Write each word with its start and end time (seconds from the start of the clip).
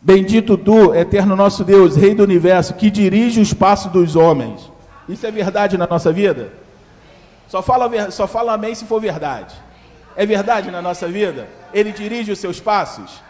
Bendito 0.00 0.56
tu, 0.56 0.94
eterno 0.94 1.34
nosso 1.34 1.64
Deus, 1.64 1.96
Rei 1.96 2.14
do 2.14 2.22
universo, 2.22 2.74
que 2.74 2.90
dirige 2.90 3.40
os 3.40 3.52
passos 3.52 3.90
dos 3.90 4.14
homens. 4.14 4.70
Isso 5.08 5.26
é 5.26 5.30
verdade 5.30 5.76
na 5.76 5.86
nossa 5.86 6.12
vida? 6.12 6.52
Só 7.48 7.62
fala, 7.62 8.10
só 8.10 8.26
fala 8.26 8.54
amém 8.54 8.74
se 8.74 8.84
for 8.84 9.00
verdade. 9.00 9.54
É 10.16 10.24
verdade 10.24 10.70
na 10.70 10.80
nossa 10.80 11.06
vida? 11.08 11.48
Ele 11.72 11.92
dirige 11.92 12.32
os 12.32 12.38
seus 12.38 12.60
passos? 12.60 13.22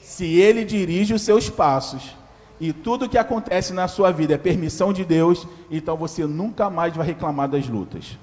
Se 0.00 0.38
ele 0.40 0.64
dirige 0.64 1.12
os 1.12 1.22
seus 1.22 1.50
passos 1.50 2.16
e 2.60 2.72
tudo 2.72 3.08
que 3.08 3.18
acontece 3.18 3.72
na 3.72 3.88
sua 3.88 4.12
vida 4.12 4.34
é 4.34 4.38
permissão 4.38 4.92
de 4.92 5.04
Deus, 5.04 5.46
então 5.70 5.96
você 5.96 6.24
nunca 6.24 6.70
mais 6.70 6.94
vai 6.94 7.06
reclamar 7.06 7.48
das 7.48 7.68
lutas. 7.68 8.16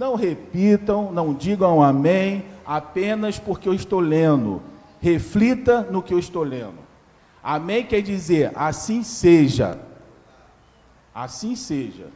Não 0.00 0.14
repitam, 0.14 1.12
não 1.12 1.34
digam 1.34 1.82
amém, 1.82 2.46
apenas 2.64 3.38
porque 3.38 3.68
eu 3.68 3.74
estou 3.74 4.00
lendo. 4.00 4.62
Reflita 4.98 5.82
no 5.90 6.02
que 6.02 6.14
eu 6.14 6.18
estou 6.18 6.42
lendo. 6.42 6.78
Amém 7.42 7.84
quer 7.84 8.00
dizer 8.00 8.50
assim 8.54 9.02
seja. 9.02 9.78
Assim 11.14 11.54
seja. 11.54 12.06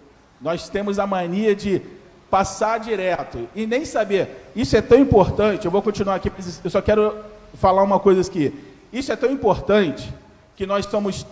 Nós 0.41 0.71
temos 0.71 0.99
a 0.99 1.07
mania 1.07 1.55
de 1.55 1.83
passar 2.31 2.81
direto 2.81 3.47
e 3.55 3.67
nem 3.67 3.85
saber. 3.85 4.51
Isso 4.57 4.75
é 4.79 4.81
tão 4.81 4.99
importante. 4.99 5.67
Eu 5.67 5.71
vou 5.71 5.83
continuar 5.83 6.15
aqui, 6.15 6.33
eu 6.65 6.71
só 6.71 6.81
quero 6.81 7.15
falar 7.53 7.83
uma 7.83 8.01
coisa 8.01 8.23
aqui. 8.23 8.55
Isso 8.91 9.13
é 9.13 9.17
tão 9.17 9.31
importante 9.31 10.11
que 10.57 10.65
nós 10.65 10.87
estamos 10.87 11.27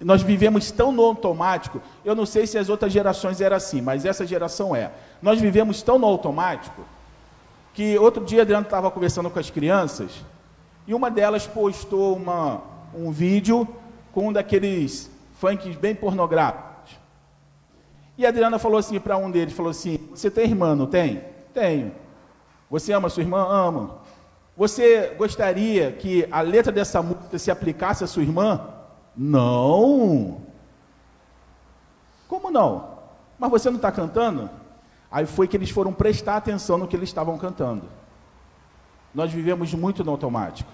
nós 0.00 0.22
vivemos 0.22 0.70
tão 0.70 0.90
no 0.90 1.02
automático. 1.02 1.78
Eu 2.02 2.14
não 2.14 2.24
sei 2.24 2.46
se 2.46 2.56
as 2.56 2.70
outras 2.70 2.90
gerações 2.90 3.38
eram 3.40 3.56
assim, 3.58 3.82
mas 3.82 4.06
essa 4.06 4.26
geração 4.26 4.74
é. 4.74 4.90
Nós 5.22 5.40
vivemos 5.40 5.82
tão 5.82 5.98
no 5.98 6.06
automático 6.06 6.82
que 7.74 7.98
outro 7.98 8.24
dia 8.24 8.42
Adriano 8.42 8.64
estava 8.64 8.90
conversando 8.90 9.30
com 9.30 9.38
as 9.38 9.50
crianças 9.50 10.24
e 10.86 10.94
uma 10.94 11.10
delas 11.10 11.46
postou 11.46 12.16
uma, 12.16 12.62
um 12.94 13.10
vídeo 13.10 13.68
com 14.12 14.28
um 14.28 14.32
daqueles 14.32 15.10
funks 15.34 15.76
bem 15.76 15.94
pornográficos. 15.94 16.98
E 18.16 18.26
a 18.26 18.28
Adriana 18.28 18.58
falou 18.58 18.78
assim 18.78 18.98
para 18.98 19.16
um 19.16 19.30
deles, 19.30 19.54
falou 19.54 19.70
assim: 19.70 19.98
"Você 20.10 20.30
tem 20.30 20.44
irmã, 20.44 20.74
não 20.74 20.86
tem?" 20.86 21.22
"Tenho." 21.54 21.92
"Você 22.70 22.92
ama 22.92 23.08
sua 23.08 23.22
irmã?" 23.22 23.46
"Amo." 23.48 23.94
"Você 24.56 25.14
gostaria 25.16 25.92
que 25.92 26.26
a 26.30 26.40
letra 26.40 26.72
dessa 26.72 27.00
música 27.02 27.38
se 27.38 27.50
aplicasse 27.50 28.04
à 28.04 28.06
sua 28.06 28.22
irmã?" 28.22 28.60
Não. 29.16 30.40
Como 32.28 32.50
não? 32.50 32.98
Mas 33.38 33.50
você 33.50 33.68
não 33.70 33.76
está 33.76 33.90
cantando? 33.90 34.48
Aí 35.10 35.26
foi 35.26 35.48
que 35.48 35.56
eles 35.56 35.70
foram 35.70 35.92
prestar 35.92 36.36
atenção 36.36 36.78
no 36.78 36.86
que 36.86 36.96
eles 36.96 37.08
estavam 37.08 37.36
cantando. 37.36 37.82
Nós 39.14 39.32
vivemos 39.32 39.74
muito 39.74 40.04
no 40.04 40.12
automático. 40.12 40.70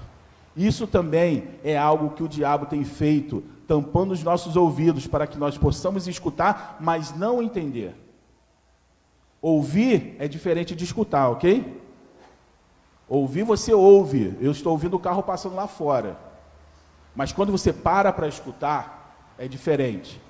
Isso 0.55 0.87
também 0.87 1.49
é 1.65 1.77
algo 1.77 2.11
que 2.11 2.23
o 2.23 2.29
diabo 2.29 2.67
tem 2.67 2.85
feito, 2.85 3.43
tampando 3.67 4.13
os 4.13 4.23
nossos 4.23 4.57
ouvidos 4.57 5.07
para 5.07 5.27
que 5.27 5.39
nós 5.39 5.57
possamos 5.57 6.07
escutar, 6.07 6.77
mas 6.81 7.15
não 7.15 7.43
entender. 7.43 7.95
Ouvir 9.41 10.17
é 10.19 10.27
diferente 10.27 10.75
de 10.75 10.85
escutar, 10.85 11.29
ok? 11.29 11.83
Ouvir 13.09 13.43
você 13.43 13.73
ouve. 13.73 14.37
Eu 14.41 14.51
estou 14.51 14.73
ouvindo 14.73 14.97
o 14.97 15.01
carro 15.01 15.23
passando 15.23 15.55
lá 15.55 15.67
fora. 15.67 16.19
Mas 17.15 17.33
quando 17.33 17.53
você 17.53 17.73
para 17.73 18.13
para 18.13 18.29
escutar, 18.29 19.33
é 19.39 19.47
diferente. 19.47 20.21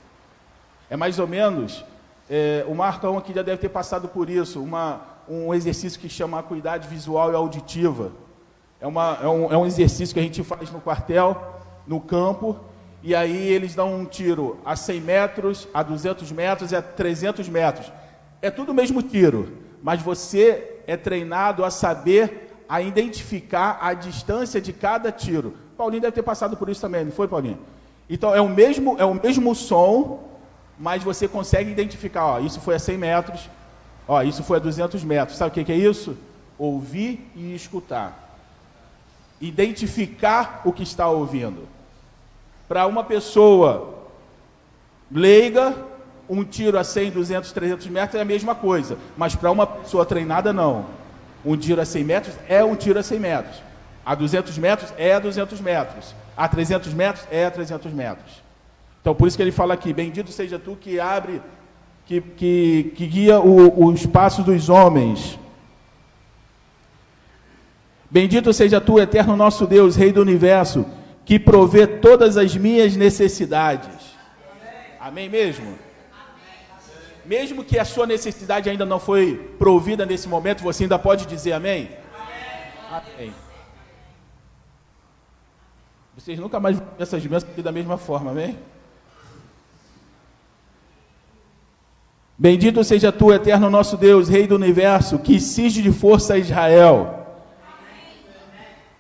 É 0.91 0.96
mais 0.96 1.18
ou 1.18 1.26
menos, 1.26 1.84
é, 2.28 2.64
o 2.66 2.74
Marcão 2.74 3.16
aqui 3.16 3.32
já 3.32 3.42
deve 3.42 3.58
ter 3.58 3.69
passado 3.69 4.08
por 4.08 4.28
isso, 4.28 4.62
uma, 4.62 5.00
um 5.28 5.55
exercício 5.55 6.00
que 6.00 6.08
chama 6.08 6.38
acuidade 6.38 6.88
visual 6.88 7.30
e 7.30 7.34
auditiva. 7.34 8.12
É, 8.80 8.86
uma, 8.86 9.19
é, 9.22 9.28
um, 9.28 9.52
é 9.52 9.56
um 9.56 9.66
exercício 9.66 10.12
que 10.12 10.20
a 10.20 10.22
gente 10.22 10.42
faz 10.42 10.70
no 10.70 10.80
quartel, 10.80 11.60
no 11.86 12.00
campo, 12.00 12.56
e 13.02 13.14
aí 13.14 13.36
eles 13.36 13.74
dão 13.74 13.94
um 13.94 14.04
tiro 14.04 14.59
a 14.64 14.75
100 14.75 15.00
metros, 15.00 15.69
a 15.72 15.82
200 15.82 16.32
metros 16.32 16.72
e 16.72 16.76
a 16.76 16.82
300 16.82 17.48
metros. 17.48 17.92
É 18.43 18.50
tudo 18.50 18.72
o 18.72 18.75
mesmo 18.75 19.03
tiro, 19.03 19.58
mas 19.82 20.03
você 20.03 20.81
é 20.87 20.97
treinado 20.97 21.64
a 21.64 21.70
saber, 21.70 22.64
a 22.69 22.82
identificar 22.82 23.78
a 23.81 23.94
distância 23.94 24.60
de 24.60 24.72
cada 24.72 25.12
tiro. 25.12 25.54
Paulinho 25.76 26.03
deve 26.03 26.14
ter 26.14 26.22
passado 26.22 26.56
por 26.56 26.69
isso 26.69 26.81
também, 26.81 27.04
não 27.04 27.12
foi, 27.12 27.28
Paulinho? 27.28 27.58
Então 28.10 28.34
é 28.34 28.41
o 28.41 28.48
mesmo, 28.48 28.97
é 28.98 29.04
o 29.04 29.14
mesmo 29.14 29.54
som, 29.54 30.25
mas 30.78 31.03
você 31.03 31.26
consegue 31.26 31.70
identificar, 31.70 32.25
ó, 32.26 32.41
isso 32.41 32.60
foi 32.60 32.75
a 32.75 32.78
100 32.78 32.98
metros, 32.98 33.48
ó, 34.06 34.22
isso 34.22 34.42
foi 34.42 34.59
a 34.59 34.60
200 34.60 35.03
metros. 35.04 35.38
Sabe 35.38 35.60
o 35.60 35.64
que, 35.64 35.72
é 35.72 35.76
isso? 35.76 36.16
Ouvir 36.59 37.31
e 37.34 37.54
escutar. 37.54 38.38
Identificar 39.41 40.62
o 40.64 40.72
que 40.72 40.82
está 40.82 41.09
ouvindo. 41.09 41.69
Para 42.69 42.87
uma 42.87 43.04
pessoa 43.04 43.94
leiga, 45.10 45.75
um 46.28 46.44
tiro 46.44 46.78
a 46.78 46.84
100, 46.84 47.12
200, 47.12 47.53
300 47.53 47.87
metros 47.87 48.19
é 48.19 48.22
a 48.22 48.25
mesma 48.25 48.54
coisa, 48.54 48.98
mas 49.16 49.34
para 49.34 49.50
uma 49.50 49.66
pessoa 49.66 50.04
treinada, 50.04 50.53
não. 50.53 50.87
Um 51.44 51.56
tiro 51.56 51.81
a 51.81 51.84
100 51.84 52.04
metros 52.04 52.34
é 52.48 52.64
um 52.64 52.75
tiro 52.75 52.98
a 52.98 53.03
100 53.03 53.20
metros. 53.20 53.62
A 54.04 54.14
200 54.14 54.58
metros 54.58 54.93
é 54.97 55.14
a 55.14 55.19
200 55.19 55.60
metros. 55.60 56.14
A 56.37 56.48
300 56.48 56.93
metros 56.93 57.26
é 57.31 57.47
a 57.47 57.50
300 57.50 57.93
metros. 57.93 58.45
Então, 59.06 59.15
por 59.15 59.28
isso 59.28 59.37
que 59.37 59.43
ele 59.44 59.53
fala 59.53 59.72
aqui: 59.72 59.93
Bendito 59.93 60.33
seja 60.33 60.59
tu 60.59 60.75
que 60.75 60.99
abre, 60.99 61.41
que, 62.06 62.21
que, 62.21 62.93
que 62.97 63.06
guia 63.06 63.39
o, 63.39 63.87
os 63.87 64.05
passos 64.05 64.44
dos 64.44 64.69
homens. 64.69 65.39
Bendito 68.11 68.53
seja 68.53 68.81
tu, 68.81 68.99
eterno 68.99 69.37
nosso 69.37 69.65
Deus, 69.65 69.94
Rei 69.94 70.11
do 70.11 70.21
universo, 70.21 70.84
que 71.25 71.39
provê 71.39 71.87
todas 71.87 72.37
as 72.37 72.56
minhas 72.56 72.97
necessidades. 72.97 74.17
Amém, 74.99 75.28
Amém 75.28 75.28
mesmo? 75.28 75.78
Mesmo 77.25 77.62
que 77.62 77.78
a 77.78 77.84
sua 77.84 78.09
necessidade 78.09 78.69
ainda 78.69 78.84
não 78.84 78.99
foi 78.99 79.37
provida 79.56 80.05
nesse 80.05 80.28
momento, 80.28 80.65
você 80.65 80.83
ainda 80.83 80.99
pode 80.99 81.27
dizer 81.27 81.53
amém? 81.53 81.91
Amém. 82.91 83.05
amém. 83.15 83.33
Vocês 86.17 86.41
nunca 86.41 86.59
mais 86.59 86.77
vão 86.77 86.88
essas 86.99 87.25
bênçãos 87.25 87.62
da 87.62 87.71
mesma 87.71 87.97
forma, 87.97 88.33
amém? 88.33 88.59
Bendito 92.38 92.84
seja 92.84 93.10
tu, 93.10 93.32
eterno 93.32 93.70
nosso 93.70 93.97
Deus, 93.97 94.28
Rei 94.28 94.47
do 94.47 94.54
universo, 94.54 95.19
que 95.19 95.41
cinge 95.41 95.80
de 95.80 95.91
força 95.91 96.34
a 96.34 96.38
Israel. 96.38 97.26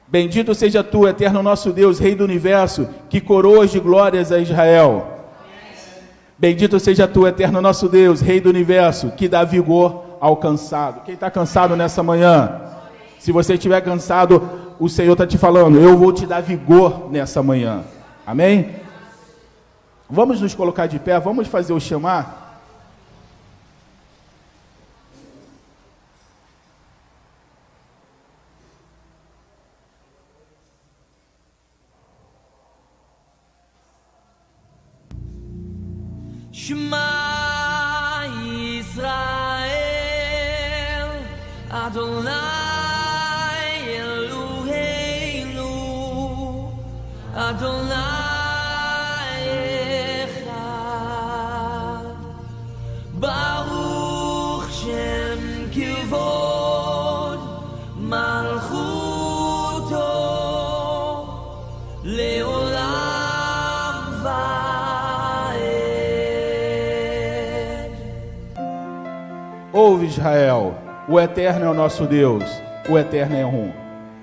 Bendito 0.08 0.54
seja 0.54 0.82
tu, 0.82 1.06
eterno 1.06 1.42
nosso 1.42 1.72
Deus, 1.72 1.98
Rei 1.98 2.14
do 2.14 2.24
universo, 2.24 2.88
que 3.10 3.20
coroas 3.20 3.70
de 3.70 3.78
glórias 3.78 4.32
a 4.32 4.38
Israel. 4.38 5.06
Bendito 6.38 6.80
seja 6.80 7.06
tu, 7.06 7.26
eterno 7.26 7.60
nosso 7.60 7.88
Deus, 7.88 8.22
Rei 8.22 8.40
do 8.40 8.48
universo, 8.48 9.10
que 9.10 9.28
dá 9.28 9.44
vigor 9.44 10.16
ao 10.18 10.36
cansado. 10.38 11.02
Quem 11.04 11.14
está 11.14 11.30
cansado 11.30 11.76
nessa 11.76 12.02
manhã? 12.02 12.60
Se 13.18 13.32
você 13.32 13.54
estiver 13.54 13.82
cansado, 13.82 14.48
o 14.78 14.88
Senhor 14.88 15.12
está 15.12 15.26
te 15.26 15.36
falando, 15.36 15.78
eu 15.78 15.98
vou 15.98 16.12
te 16.12 16.24
dar 16.26 16.40
vigor 16.40 17.10
nessa 17.10 17.42
manhã. 17.42 17.82
Amém? 18.26 18.76
Vamos 20.08 20.40
nos 20.40 20.54
colocar 20.54 20.86
de 20.86 20.98
pé, 20.98 21.18
vamos 21.20 21.48
fazer 21.48 21.74
o 21.74 21.80
chamar. 21.80 22.45
Shema 36.56 38.24
Israel 38.80 39.10
Adonai 41.70 42.65
Ouve 69.76 70.06
Israel, 70.06 70.74
o 71.06 71.20
Eterno 71.20 71.66
é 71.66 71.68
o 71.68 71.74
nosso 71.74 72.06
Deus, 72.06 72.42
o 72.88 72.96
Eterno 72.96 73.36
é 73.36 73.44
um. 73.44 73.70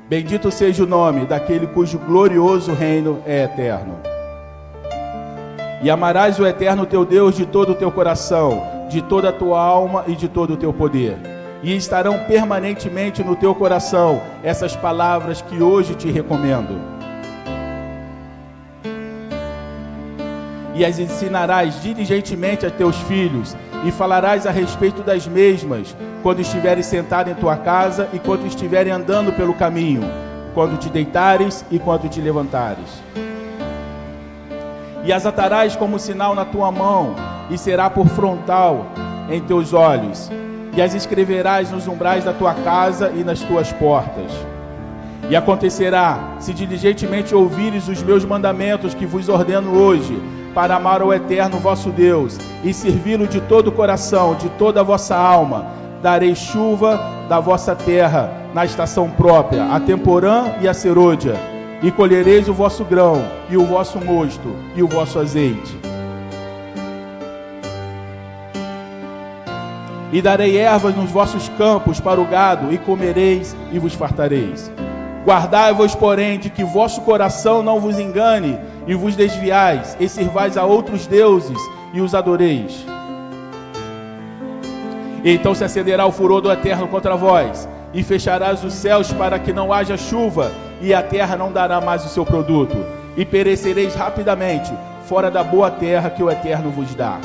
Bendito 0.09 0.49
seja 0.49 0.83
o 0.83 0.87
nome 0.87 1.27
daquele 1.27 1.67
cujo 1.67 1.99
glorioso 1.99 2.73
reino 2.73 3.21
é 3.23 3.43
eterno. 3.43 3.99
E 5.83 5.91
amarás 5.91 6.39
o 6.39 6.47
Eterno 6.47 6.87
teu 6.87 7.05
Deus 7.05 7.35
de 7.35 7.45
todo 7.45 7.73
o 7.73 7.75
teu 7.75 7.91
coração, 7.91 8.63
de 8.89 8.99
toda 9.03 9.29
a 9.29 9.31
tua 9.31 9.61
alma 9.61 10.03
e 10.07 10.15
de 10.15 10.27
todo 10.27 10.55
o 10.55 10.57
teu 10.57 10.73
poder. 10.73 11.17
e 11.61 11.77
estarão 11.77 12.17
permanentemente 12.25 13.23
no 13.23 13.35
teu 13.35 13.53
coração 13.53 14.23
essas 14.43 14.75
palavras 14.75 15.43
que 15.43 15.61
hoje 15.61 15.93
te 15.93 16.09
recomendo. 16.09 16.81
E 20.73 20.83
as 20.83 20.97
ensinarás 20.97 21.79
diligentemente 21.79 22.65
a 22.65 22.71
teus 22.71 22.97
filhos, 23.01 23.55
e 23.83 23.91
falarás 23.91 24.45
a 24.47 24.51
respeito 24.51 25.01
das 25.01 25.27
mesmas, 25.27 25.95
quando 26.21 26.39
estiveres 26.39 26.85
sentado 26.85 27.29
em 27.29 27.35
tua 27.35 27.57
casa 27.57 28.07
e 28.13 28.19
quando 28.19 28.45
estiverem 28.45 28.91
andando 28.91 29.33
pelo 29.33 29.53
caminho, 29.53 30.03
quando 30.53 30.77
te 30.77 30.89
deitares 30.89 31.65
e 31.69 31.79
quando 31.79 32.09
te 32.09 32.21
levantares. 32.21 33.03
E 35.03 35.11
as 35.11 35.25
atarás 35.25 35.75
como 35.75 35.99
sinal 35.99 36.33
na 36.33 36.45
tua 36.45 36.71
mão, 36.71 37.15
e 37.49 37.57
será 37.57 37.89
por 37.89 38.07
frontal 38.07 38.85
em 39.29 39.41
teus 39.41 39.73
olhos 39.73 40.31
e 40.75 40.81
as 40.81 40.93
escreverás 40.93 41.71
nos 41.71 41.87
umbrais 41.87 42.23
da 42.23 42.33
tua 42.33 42.53
casa 42.53 43.11
e 43.15 43.23
nas 43.23 43.41
tuas 43.41 43.71
portas. 43.71 44.31
E 45.29 45.35
acontecerá, 45.35 46.35
se 46.39 46.53
diligentemente 46.53 47.33
ouvires 47.33 47.87
os 47.87 48.01
meus 48.01 48.25
mandamentos 48.25 48.93
que 48.93 49.05
vos 49.05 49.29
ordeno 49.29 49.77
hoje, 49.77 50.19
para 50.53 50.75
amar 50.75 51.01
o 51.01 51.13
eterno 51.13 51.57
vosso 51.57 51.89
Deus 51.89 52.37
e 52.63 52.73
servi-lo 52.73 53.27
de 53.27 53.41
todo 53.41 53.67
o 53.67 53.71
coração, 53.71 54.35
de 54.35 54.49
toda 54.51 54.81
a 54.81 54.83
vossa 54.83 55.15
alma, 55.15 55.65
darei 56.01 56.35
chuva 56.35 56.99
da 57.27 57.39
vossa 57.39 57.75
terra 57.75 58.31
na 58.53 58.65
estação 58.65 59.09
própria, 59.09 59.65
a 59.65 59.79
temporã 59.79 60.53
e 60.61 60.67
a 60.67 60.73
serôdia, 60.73 61.35
e 61.81 61.91
colhereis 61.91 62.47
o 62.47 62.53
vosso 62.53 62.85
grão, 62.85 63.23
e 63.49 63.57
o 63.57 63.65
vosso 63.65 63.99
mosto, 63.99 64.55
e 64.75 64.83
o 64.83 64.87
vosso 64.87 65.19
azeite 65.19 65.93
E 70.13 70.21
darei 70.21 70.55
ervas 70.59 70.95
nos 70.95 71.09
vossos 71.09 71.49
campos 71.57 71.99
para 71.99 72.21
o 72.21 72.25
gado, 72.25 72.71
e 72.71 72.77
comereis 72.77 73.57
e 73.71 73.79
vos 73.79 73.95
fartareis. 73.95 74.71
Guardai-vos, 75.25 75.95
porém, 75.95 76.37
de 76.37 76.51
que 76.51 76.63
vosso 76.63 77.01
coração 77.01 77.63
não 77.63 77.79
vos 77.79 77.97
engane, 77.97 78.59
e 78.87 78.93
vos 78.95 79.15
desviais, 79.15 79.95
e 79.99 80.07
servais 80.09 80.57
a 80.57 80.65
outros 80.65 81.07
deuses, 81.07 81.57
e 81.93 82.01
os 82.01 82.13
adoreis. 82.13 82.85
Então 85.23 85.55
se 85.55 85.63
acenderá 85.63 86.05
o 86.05 86.11
furor 86.11 86.41
do 86.41 86.51
eterno 86.51 86.87
contra 86.87 87.15
vós, 87.15 87.67
e 87.93 88.03
fecharás 88.03 88.63
os 88.63 88.73
céus 88.73 89.13
para 89.13 89.39
que 89.39 89.53
não 89.53 89.71
haja 89.71 89.95
chuva, 89.95 90.51
e 90.81 90.93
a 90.93 91.01
terra 91.01 91.37
não 91.37 91.51
dará 91.51 91.79
mais 91.79 92.03
o 92.05 92.09
seu 92.09 92.25
produto, 92.25 92.75
e 93.15 93.23
perecereis 93.23 93.95
rapidamente, 93.95 94.71
fora 95.05 95.29
da 95.29 95.43
boa 95.43 95.69
terra 95.69 96.09
que 96.09 96.23
o 96.23 96.29
eterno 96.29 96.71
vos 96.71 96.93
dá. 96.95 97.19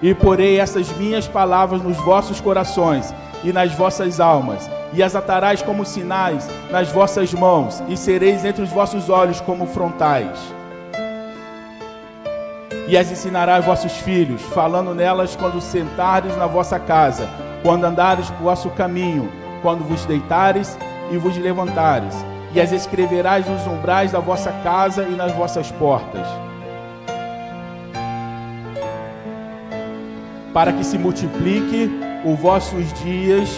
E 0.00 0.14
porei 0.14 0.60
essas 0.60 0.88
minhas 0.96 1.26
palavras 1.26 1.82
nos 1.82 1.96
vossos 1.96 2.40
corações 2.40 3.12
e 3.46 3.52
nas 3.52 3.72
vossas 3.72 4.18
almas, 4.18 4.68
e 4.92 5.00
as 5.00 5.14
atarás 5.14 5.62
como 5.62 5.84
sinais 5.84 6.50
nas 6.68 6.90
vossas 6.90 7.32
mãos, 7.32 7.80
e 7.88 7.96
sereis 7.96 8.44
entre 8.44 8.60
os 8.60 8.70
vossos 8.70 9.08
olhos 9.08 9.40
como 9.40 9.68
frontais. 9.68 10.36
E 12.88 12.98
as 12.98 13.08
ensinarás 13.08 13.64
vossos 13.64 13.92
filhos, 13.92 14.42
falando 14.42 14.92
nelas 14.92 15.36
quando 15.36 15.60
sentares 15.60 16.36
na 16.36 16.48
vossa 16.48 16.80
casa, 16.80 17.28
quando 17.62 17.84
andares 17.84 18.28
por 18.30 18.42
vosso 18.42 18.68
caminho, 18.70 19.30
quando 19.62 19.84
vos 19.84 20.04
deitares 20.06 20.76
e 21.12 21.16
vos 21.16 21.38
levantares, 21.38 22.16
e 22.52 22.60
as 22.60 22.72
escreverás 22.72 23.46
nos 23.46 23.64
umbrais 23.64 24.10
da 24.10 24.18
vossa 24.18 24.50
casa 24.64 25.04
e 25.04 25.14
nas 25.14 25.30
vossas 25.30 25.70
portas 25.70 26.26
para 30.52 30.72
que 30.72 30.82
se 30.82 30.96
multiplique 30.96 31.90
os 32.26 32.38
vossos 32.40 32.92
dias 33.04 33.48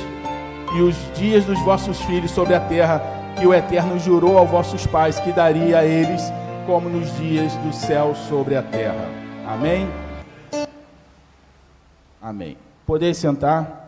e 0.77 0.83
os 0.83 0.95
dias 1.15 1.47
dos 1.47 1.59
vossos 1.61 1.99
filhos 2.03 2.31
sobre 2.31 2.55
a 2.55 2.61
terra, 2.61 3.01
que 3.39 3.47
o 3.47 3.55
Eterno 3.55 3.99
jurou 3.99 4.37
aos 4.37 4.51
vossos 4.51 4.87
pais 4.87 5.19
que 5.19 5.33
daria 5.33 5.79
a 5.79 5.85
eles, 5.85 6.23
como 6.67 6.91
nos 6.91 7.17
dias 7.17 7.55
do 7.57 7.73
céu 7.73 8.15
sobre 8.15 8.55
a 8.57 8.63
terra. 8.63 9.09
Amém? 9.47 9.89
Amém. 12.21 12.59
Poder 12.87 13.15
sentar. 13.15 13.88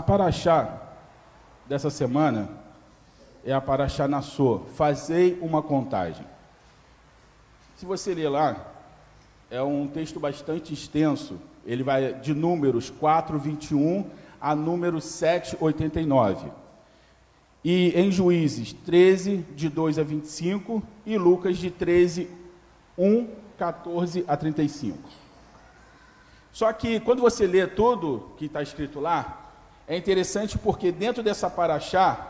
A 0.00 0.02
paraxá 0.02 0.80
dessa 1.68 1.90
semana 1.90 2.48
é 3.44 3.52
a 3.52 3.60
paraxá 3.60 4.08
Nassô. 4.08 4.60
Fazei 4.74 5.38
uma 5.42 5.60
contagem. 5.60 6.24
Se 7.76 7.84
você 7.84 8.14
ler 8.14 8.30
lá, 8.30 8.66
é 9.50 9.60
um 9.60 9.86
texto 9.86 10.18
bastante 10.18 10.72
extenso. 10.72 11.38
Ele 11.66 11.82
vai 11.82 12.14
de 12.14 12.32
números 12.32 12.88
4, 12.88 13.38
21 13.38 14.06
a 14.40 14.54
número 14.54 15.02
7, 15.02 15.58
89. 15.60 16.50
E 17.62 17.92
em 17.94 18.10
Juízes 18.10 18.72
13, 18.72 19.44
de 19.54 19.68
2 19.68 19.98
a 19.98 20.02
25, 20.02 20.82
e 21.04 21.18
Lucas 21.18 21.58
de 21.58 21.70
13, 21.70 22.26
1, 22.96 23.28
14 23.58 24.24
a 24.26 24.34
35. 24.34 24.98
Só 26.54 26.72
que 26.72 27.00
quando 27.00 27.20
você 27.20 27.46
lê 27.46 27.66
tudo 27.66 28.30
que 28.38 28.46
está 28.46 28.62
escrito 28.62 28.98
lá, 28.98 29.49
é 29.90 29.96
interessante 29.96 30.56
porque 30.56 30.92
dentro 30.92 31.20
dessa 31.20 31.50
paraxá 31.50 32.28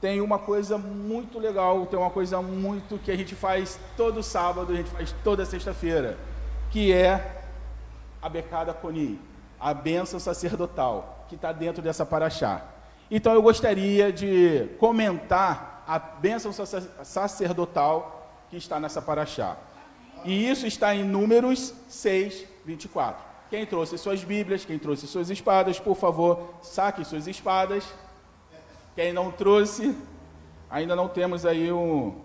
tem 0.00 0.20
uma 0.20 0.36
coisa 0.36 0.76
muito 0.76 1.38
legal, 1.38 1.86
tem 1.86 1.96
uma 1.96 2.10
coisa 2.10 2.42
muito 2.42 2.98
que 2.98 3.12
a 3.12 3.16
gente 3.16 3.36
faz 3.36 3.78
todo 3.96 4.20
sábado, 4.20 4.72
a 4.72 4.76
gente 4.76 4.90
faz 4.90 5.14
toda 5.22 5.46
sexta-feira, 5.46 6.18
que 6.72 6.92
é 6.92 7.44
a 8.20 8.28
becada 8.28 8.74
coni, 8.74 9.16
a 9.60 9.72
bênção 9.72 10.18
sacerdotal, 10.18 11.24
que 11.28 11.36
está 11.36 11.52
dentro 11.52 11.80
dessa 11.80 12.04
paraxá. 12.04 12.64
Então 13.08 13.32
eu 13.32 13.42
gostaria 13.42 14.12
de 14.12 14.68
comentar 14.80 15.84
a 15.86 16.00
bênção 16.00 16.50
sacerdotal 17.04 18.28
que 18.50 18.56
está 18.56 18.80
nessa 18.80 19.00
paraxá. 19.00 19.56
E 20.24 20.50
isso 20.50 20.66
está 20.66 20.92
em 20.96 21.04
Números 21.04 21.72
6, 21.88 22.44
24. 22.64 23.35
Quem 23.48 23.64
trouxe 23.64 23.96
suas 23.96 24.24
Bíblias, 24.24 24.64
quem 24.64 24.78
trouxe 24.78 25.06
suas 25.06 25.30
espadas, 25.30 25.78
por 25.78 25.96
favor, 25.96 26.54
saque 26.62 27.04
suas 27.04 27.26
espadas. 27.26 27.84
Quem 28.94 29.12
não 29.12 29.30
trouxe, 29.30 29.96
ainda 30.68 30.96
não 30.96 31.08
temos 31.08 31.46
aí 31.46 31.70
um, 31.70 32.18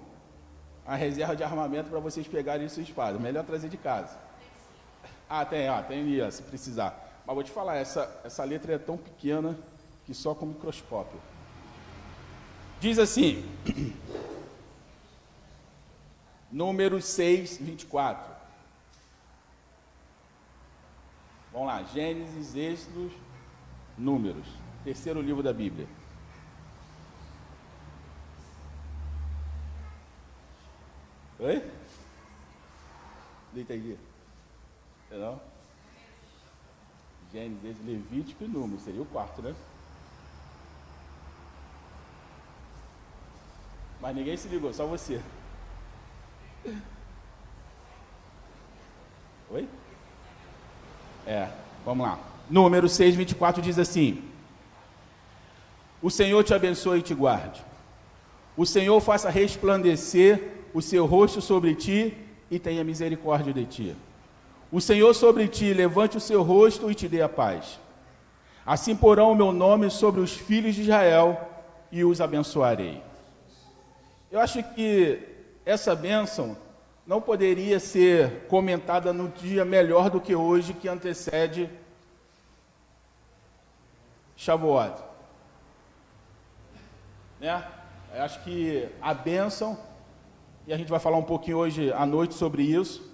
a 0.85 0.95
reserva 0.95 1.35
de 1.35 1.43
armamento 1.43 1.89
para 1.89 1.99
vocês 1.99 2.27
pegarem 2.27 2.67
sua 2.69 2.81
espada. 2.81 3.19
Melhor 3.19 3.43
trazer 3.43 3.69
de 3.69 3.77
casa. 3.77 4.17
Ah, 5.29 5.45
tem, 5.45 5.67
ah, 5.67 5.83
tem 5.83 6.01
ali, 6.01 6.31
se 6.31 6.41
precisar. 6.43 7.21
Mas 7.25 7.35
vou 7.35 7.43
te 7.43 7.51
falar, 7.51 7.75
essa, 7.75 8.21
essa 8.23 8.43
letra 8.43 8.73
é 8.73 8.77
tão 8.77 8.97
pequena 8.97 9.57
que 10.05 10.13
só 10.13 10.33
com 10.33 10.47
microscópio. 10.47 11.19
Diz 12.79 12.97
assim, 12.97 13.45
número 16.51 16.99
6, 16.99 17.57
24. 17.57 18.40
Vamos 21.51 21.67
lá, 21.67 21.83
Gênesis, 21.83 22.55
Êxodos, 22.55 23.11
Números, 23.97 24.47
terceiro 24.83 25.21
livro 25.21 25.43
da 25.43 25.51
Bíblia. 25.51 25.87
Oi? 31.39 31.71
Não 33.53 33.61
entendi. 33.61 33.97
Não? 35.11 35.41
Gênesis, 37.33 37.85
Levítico 37.85 38.45
e 38.45 38.47
Números, 38.47 38.83
seria 38.83 39.01
o 39.01 39.05
quarto, 39.05 39.41
né? 39.41 39.53
Mas 43.99 44.15
ninguém 44.15 44.37
se 44.37 44.47
ligou, 44.47 44.73
só 44.73 44.85
você. 44.87 45.21
Oi? 49.49 49.67
É, 51.25 51.47
vamos 51.85 52.05
lá. 52.05 52.19
Número 52.49 52.89
6, 52.89 53.15
24 53.15 53.61
diz 53.61 53.77
assim: 53.77 54.23
O 56.01 56.09
Senhor 56.09 56.43
te 56.43 56.53
abençoe 56.53 56.99
e 56.99 57.03
te 57.03 57.13
guarde. 57.13 57.63
O 58.57 58.65
Senhor 58.65 58.99
faça 58.99 59.29
resplandecer 59.29 60.51
o 60.73 60.81
seu 60.81 61.05
rosto 61.05 61.41
sobre 61.41 61.75
ti 61.75 62.17
e 62.49 62.59
tenha 62.59 62.83
misericórdia 62.83 63.53
de 63.53 63.65
ti. 63.65 63.95
O 64.71 64.79
Senhor 64.79 65.13
sobre 65.13 65.47
ti 65.47 65.73
levante 65.73 66.17
o 66.17 66.21
seu 66.21 66.41
rosto 66.41 66.89
e 66.89 66.95
te 66.95 67.07
dê 67.07 67.21
a 67.21 67.29
paz. 67.29 67.79
Assim 68.65 68.95
porão 68.95 69.31
o 69.31 69.35
meu 69.35 69.51
nome 69.51 69.89
sobre 69.89 70.21
os 70.21 70.33
filhos 70.33 70.75
de 70.75 70.81
Israel 70.81 71.49
e 71.91 72.03
os 72.03 72.21
abençoarei. 72.21 73.01
Eu 74.31 74.39
acho 74.39 74.63
que 74.63 75.19
essa 75.65 75.95
bênção 75.95 76.55
não 77.05 77.19
poderia 77.19 77.79
ser 77.79 78.45
comentada 78.47 79.11
no 79.11 79.29
dia 79.29 79.65
melhor 79.65 80.09
do 80.09 80.21
que 80.21 80.35
hoje, 80.35 80.73
que 80.73 80.87
antecede 80.87 81.69
Shavuot. 84.35 85.03
Né? 87.39 87.67
Eu 88.13 88.21
acho 88.23 88.43
que 88.43 88.87
a 89.01 89.13
bênção, 89.13 89.77
e 90.67 90.73
a 90.73 90.77
gente 90.77 90.89
vai 90.89 90.99
falar 90.99 91.17
um 91.17 91.23
pouquinho 91.23 91.57
hoje 91.57 91.91
à 91.93 92.05
noite 92.05 92.35
sobre 92.35 92.63
isso. 92.63 93.09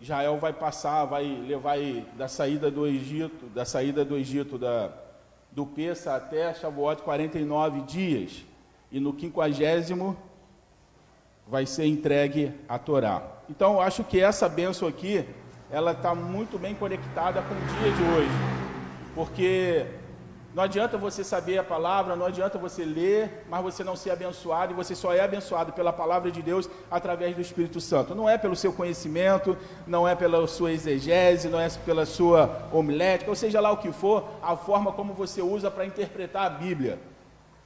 Israel 0.00 0.38
vai 0.38 0.52
passar, 0.52 1.04
vai 1.04 1.24
levar 1.24 1.76
da 2.16 2.28
saída 2.28 2.70
do 2.70 2.86
Egito, 2.86 3.46
da 3.46 3.64
saída 3.64 4.04
do 4.04 4.16
Egito, 4.16 4.56
da, 4.56 4.92
do 5.50 5.66
Peça 5.66 6.14
até 6.14 6.54
Shavuot 6.54 7.02
49 7.02 7.82
dias. 7.82 8.44
E 8.90 9.00
no 9.00 9.12
quinquagésimo 9.12 10.16
vai 11.50 11.64
ser 11.66 11.86
entregue 11.86 12.52
a 12.68 12.78
Torá. 12.78 13.22
Então, 13.48 13.74
eu 13.74 13.80
acho 13.80 14.04
que 14.04 14.20
essa 14.20 14.48
bênção 14.48 14.86
aqui, 14.86 15.24
ela 15.70 15.92
está 15.92 16.14
muito 16.14 16.58
bem 16.58 16.74
conectada 16.74 17.42
com 17.42 17.54
o 17.54 17.58
dia 17.58 17.92
de 17.92 18.02
hoje. 18.02 18.58
Porque 19.14 19.86
não 20.54 20.62
adianta 20.62 20.98
você 20.98 21.24
saber 21.24 21.56
a 21.56 21.64
palavra, 21.64 22.14
não 22.16 22.26
adianta 22.26 22.58
você 22.58 22.84
ler, 22.84 23.46
mas 23.48 23.62
você 23.62 23.82
não 23.82 23.96
ser 23.96 24.10
abençoado, 24.10 24.72
e 24.72 24.76
você 24.76 24.94
só 24.94 25.14
é 25.14 25.20
abençoado 25.20 25.72
pela 25.72 25.92
palavra 25.92 26.30
de 26.30 26.42
Deus 26.42 26.68
através 26.90 27.34
do 27.34 27.40
Espírito 27.40 27.80
Santo. 27.80 28.14
Não 28.14 28.28
é 28.28 28.36
pelo 28.36 28.54
seu 28.54 28.72
conhecimento, 28.72 29.56
não 29.86 30.06
é 30.06 30.14
pela 30.14 30.46
sua 30.46 30.72
exegese, 30.72 31.48
não 31.48 31.60
é 31.60 31.68
pela 31.70 32.04
sua 32.04 32.68
homilética, 32.72 33.30
ou 33.30 33.36
seja 33.36 33.60
lá 33.60 33.70
o 33.70 33.78
que 33.78 33.92
for, 33.92 34.24
a 34.42 34.54
forma 34.56 34.92
como 34.92 35.14
você 35.14 35.40
usa 35.40 35.70
para 35.70 35.86
interpretar 35.86 36.46
a 36.46 36.50
Bíblia. 36.50 36.98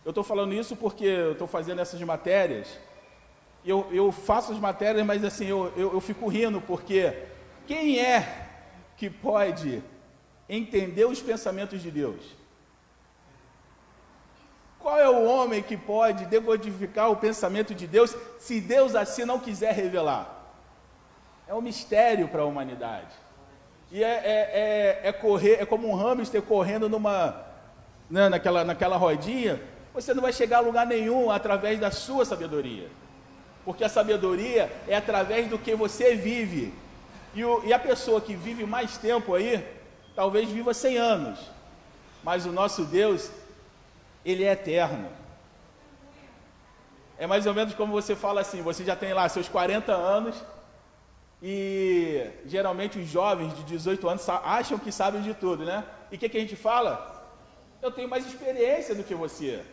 Eu 0.04 0.10
estou 0.10 0.22
falando 0.22 0.52
isso 0.52 0.76
porque 0.76 1.04
eu 1.04 1.32
estou 1.32 1.48
fazendo 1.48 1.80
essas 1.80 2.00
matérias, 2.02 2.78
eu, 3.64 3.86
eu 3.92 4.10
faço 4.10 4.52
as 4.52 4.58
matérias, 4.58 5.04
mas 5.06 5.24
assim, 5.24 5.46
eu, 5.46 5.72
eu, 5.76 5.92
eu 5.92 6.00
fico 6.00 6.26
rindo, 6.28 6.60
porque 6.60 7.16
quem 7.66 8.00
é 8.00 8.48
que 8.96 9.08
pode 9.08 9.82
entender 10.48 11.04
os 11.04 11.20
pensamentos 11.20 11.80
de 11.80 11.90
Deus? 11.90 12.42
Qual 14.78 14.98
é 14.98 15.08
o 15.08 15.24
homem 15.24 15.62
que 15.62 15.76
pode 15.76 16.26
decodificar 16.26 17.08
o 17.08 17.16
pensamento 17.16 17.72
de 17.72 17.86
Deus 17.86 18.16
se 18.40 18.60
Deus 18.60 18.96
assim 18.96 19.24
não 19.24 19.38
quiser 19.38 19.72
revelar? 19.72 20.40
É 21.46 21.54
um 21.54 21.60
mistério 21.60 22.26
para 22.26 22.42
a 22.42 22.44
humanidade. 22.44 23.14
E 23.92 24.02
é, 24.02 24.08
é, 24.08 25.00
é, 25.04 25.08
é, 25.08 25.12
correr, 25.12 25.58
é 25.60 25.66
como 25.66 25.88
um 25.88 25.94
hamster 25.94 26.42
correndo 26.42 26.88
numa, 26.88 27.44
né, 28.10 28.28
naquela, 28.28 28.64
naquela 28.64 28.96
rodinha. 28.96 29.62
Você 29.94 30.12
não 30.14 30.22
vai 30.22 30.32
chegar 30.32 30.58
a 30.58 30.60
lugar 30.60 30.86
nenhum 30.86 31.30
através 31.30 31.78
da 31.78 31.90
sua 31.90 32.24
sabedoria. 32.24 32.88
Porque 33.64 33.84
a 33.84 33.88
sabedoria 33.88 34.70
é 34.88 34.96
através 34.96 35.48
do 35.48 35.58
que 35.58 35.74
você 35.74 36.14
vive. 36.14 36.74
E, 37.34 37.44
o, 37.44 37.64
e 37.64 37.72
a 37.72 37.78
pessoa 37.78 38.20
que 38.20 38.34
vive 38.34 38.64
mais 38.66 38.98
tempo 38.98 39.34
aí, 39.34 39.64
talvez 40.14 40.48
viva 40.48 40.74
100 40.74 40.96
anos. 40.98 41.38
Mas 42.22 42.46
o 42.46 42.52
nosso 42.52 42.84
Deus, 42.84 43.30
ele 44.24 44.44
é 44.44 44.52
eterno. 44.52 45.08
É 47.18 47.26
mais 47.26 47.46
ou 47.46 47.54
menos 47.54 47.74
como 47.74 47.92
você 47.92 48.16
fala 48.16 48.40
assim: 48.40 48.62
você 48.62 48.84
já 48.84 48.96
tem 48.96 49.12
lá 49.12 49.28
seus 49.28 49.48
40 49.48 49.92
anos 49.92 50.34
e 51.42 52.24
geralmente 52.46 52.98
os 52.98 53.08
jovens 53.08 53.54
de 53.56 53.64
18 53.64 54.08
anos 54.08 54.28
acham 54.28 54.78
que 54.78 54.92
sabem 54.92 55.22
de 55.22 55.34
tudo, 55.34 55.64
né? 55.64 55.84
E 56.10 56.16
o 56.16 56.18
que, 56.18 56.28
que 56.28 56.36
a 56.36 56.40
gente 56.40 56.54
fala? 56.54 57.10
Eu 57.80 57.90
tenho 57.90 58.08
mais 58.08 58.24
experiência 58.26 58.94
do 58.94 59.02
que 59.02 59.14
você. 59.14 59.64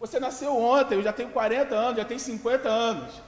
Você 0.00 0.20
nasceu 0.20 0.56
ontem, 0.56 0.96
eu 0.96 1.02
já 1.02 1.12
tenho 1.12 1.30
40 1.30 1.74
anos, 1.74 1.96
já 1.96 2.04
tenho 2.04 2.20
50 2.20 2.68
anos. 2.68 3.22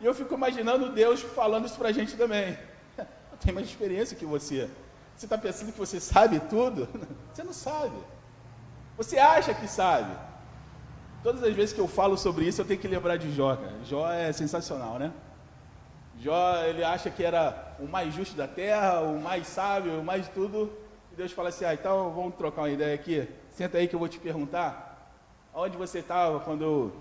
E 0.00 0.06
eu 0.06 0.14
fico 0.14 0.34
imaginando 0.34 0.90
Deus 0.90 1.20
falando 1.20 1.66
isso 1.66 1.76
para 1.76 1.90
a 1.90 1.92
gente 1.92 2.16
também. 2.16 2.58
Eu 2.98 3.38
tenho 3.38 3.54
mais 3.54 3.68
experiência 3.68 4.16
que 4.16 4.24
você. 4.24 4.68
Você 5.14 5.26
está 5.26 5.36
pensando 5.36 5.72
que 5.72 5.78
você 5.78 6.00
sabe 6.00 6.40
tudo? 6.40 6.88
Você 7.30 7.44
não 7.44 7.52
sabe. 7.52 7.96
Você 8.96 9.18
acha 9.18 9.52
que 9.52 9.68
sabe? 9.68 10.10
Todas 11.22 11.42
as 11.42 11.54
vezes 11.54 11.74
que 11.74 11.80
eu 11.80 11.86
falo 11.86 12.16
sobre 12.16 12.46
isso, 12.46 12.62
eu 12.62 12.64
tenho 12.64 12.80
que 12.80 12.88
lembrar 12.88 13.18
de 13.18 13.30
Jó, 13.32 13.54
cara. 13.54 13.74
Jó 13.84 14.10
é 14.10 14.32
sensacional, 14.32 14.98
né? 14.98 15.12
Jó, 16.18 16.62
ele 16.64 16.82
acha 16.82 17.10
que 17.10 17.22
era 17.22 17.76
o 17.78 17.86
mais 17.86 18.14
justo 18.14 18.34
da 18.34 18.48
terra, 18.48 19.00
o 19.00 19.20
mais 19.20 19.46
sábio, 19.46 20.00
o 20.00 20.04
mais 20.04 20.28
tudo. 20.28 20.72
E 21.12 21.16
Deus 21.16 21.32
fala 21.32 21.50
assim: 21.50 21.64
ah, 21.66 21.74
então 21.74 22.10
vamos 22.10 22.34
trocar 22.36 22.62
uma 22.62 22.70
ideia 22.70 22.94
aqui. 22.94 23.28
Senta 23.50 23.78
aí 23.78 23.88
que 23.88 23.94
eu 23.94 23.98
vou 23.98 24.08
te 24.08 24.18
perguntar. 24.18 24.89
Onde 25.54 25.76
você 25.76 25.98
estava 25.98 26.40
quando 26.40 26.62
eu 26.62 26.92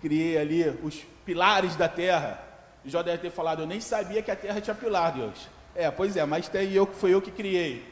criei 0.00 0.38
ali 0.38 0.68
os 0.82 1.04
pilares 1.24 1.74
da 1.76 1.88
terra? 1.88 2.40
Jó 2.84 3.02
deve 3.02 3.18
ter 3.18 3.30
falado: 3.30 3.62
eu 3.62 3.66
nem 3.66 3.80
sabia 3.80 4.22
que 4.22 4.30
a 4.30 4.36
terra 4.36 4.60
tinha 4.60 4.74
pilar, 4.74 5.12
Deus. 5.12 5.48
É, 5.74 5.90
pois 5.90 6.16
é, 6.16 6.24
mas 6.24 6.48
tem 6.48 6.72
eu 6.72 6.86
que 6.86 6.96
foi 6.96 7.12
eu 7.12 7.20
que 7.20 7.30
criei. 7.30 7.84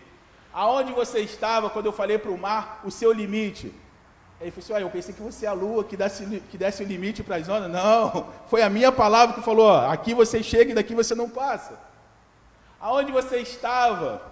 Aonde 0.53 0.93
você 0.93 1.19
estava 1.19 1.69
quando 1.69 1.87
eu 1.87 1.93
falei 1.93 2.17
para 2.17 2.31
o 2.31 2.39
mar 2.39 2.81
o 2.85 2.91
seu 2.91 3.13
limite? 3.13 3.75
Ele 4.41 4.51
falou 4.53 4.77
assim: 4.77 4.85
eu 4.85 4.91
pensei 4.91 5.15
que 5.15 5.21
você 5.21 5.47
é 5.47 5.49
a 5.49 5.53
lua 5.53 5.83
que 5.83 5.97
desse, 5.97 6.25
que 6.51 6.57
desse 6.57 6.83
o 6.83 6.87
limite 6.87 7.23
para 7.23 7.37
as 7.37 7.49
ondas. 7.49 7.71
Não, 7.71 8.29
foi 8.47 8.63
a 8.63 8.71
minha 8.71 8.93
palavra 8.93 9.35
que 9.35 9.43
falou: 9.43 9.67
ó, 9.67 9.91
aqui 9.91 10.15
você 10.15 10.43
chega 10.43 10.71
e 10.71 10.75
daqui 10.75 10.95
você 10.95 11.15
não 11.15 11.29
passa. 11.29 11.79
Aonde 12.81 13.11
você 13.11 13.39
estava 13.39 14.23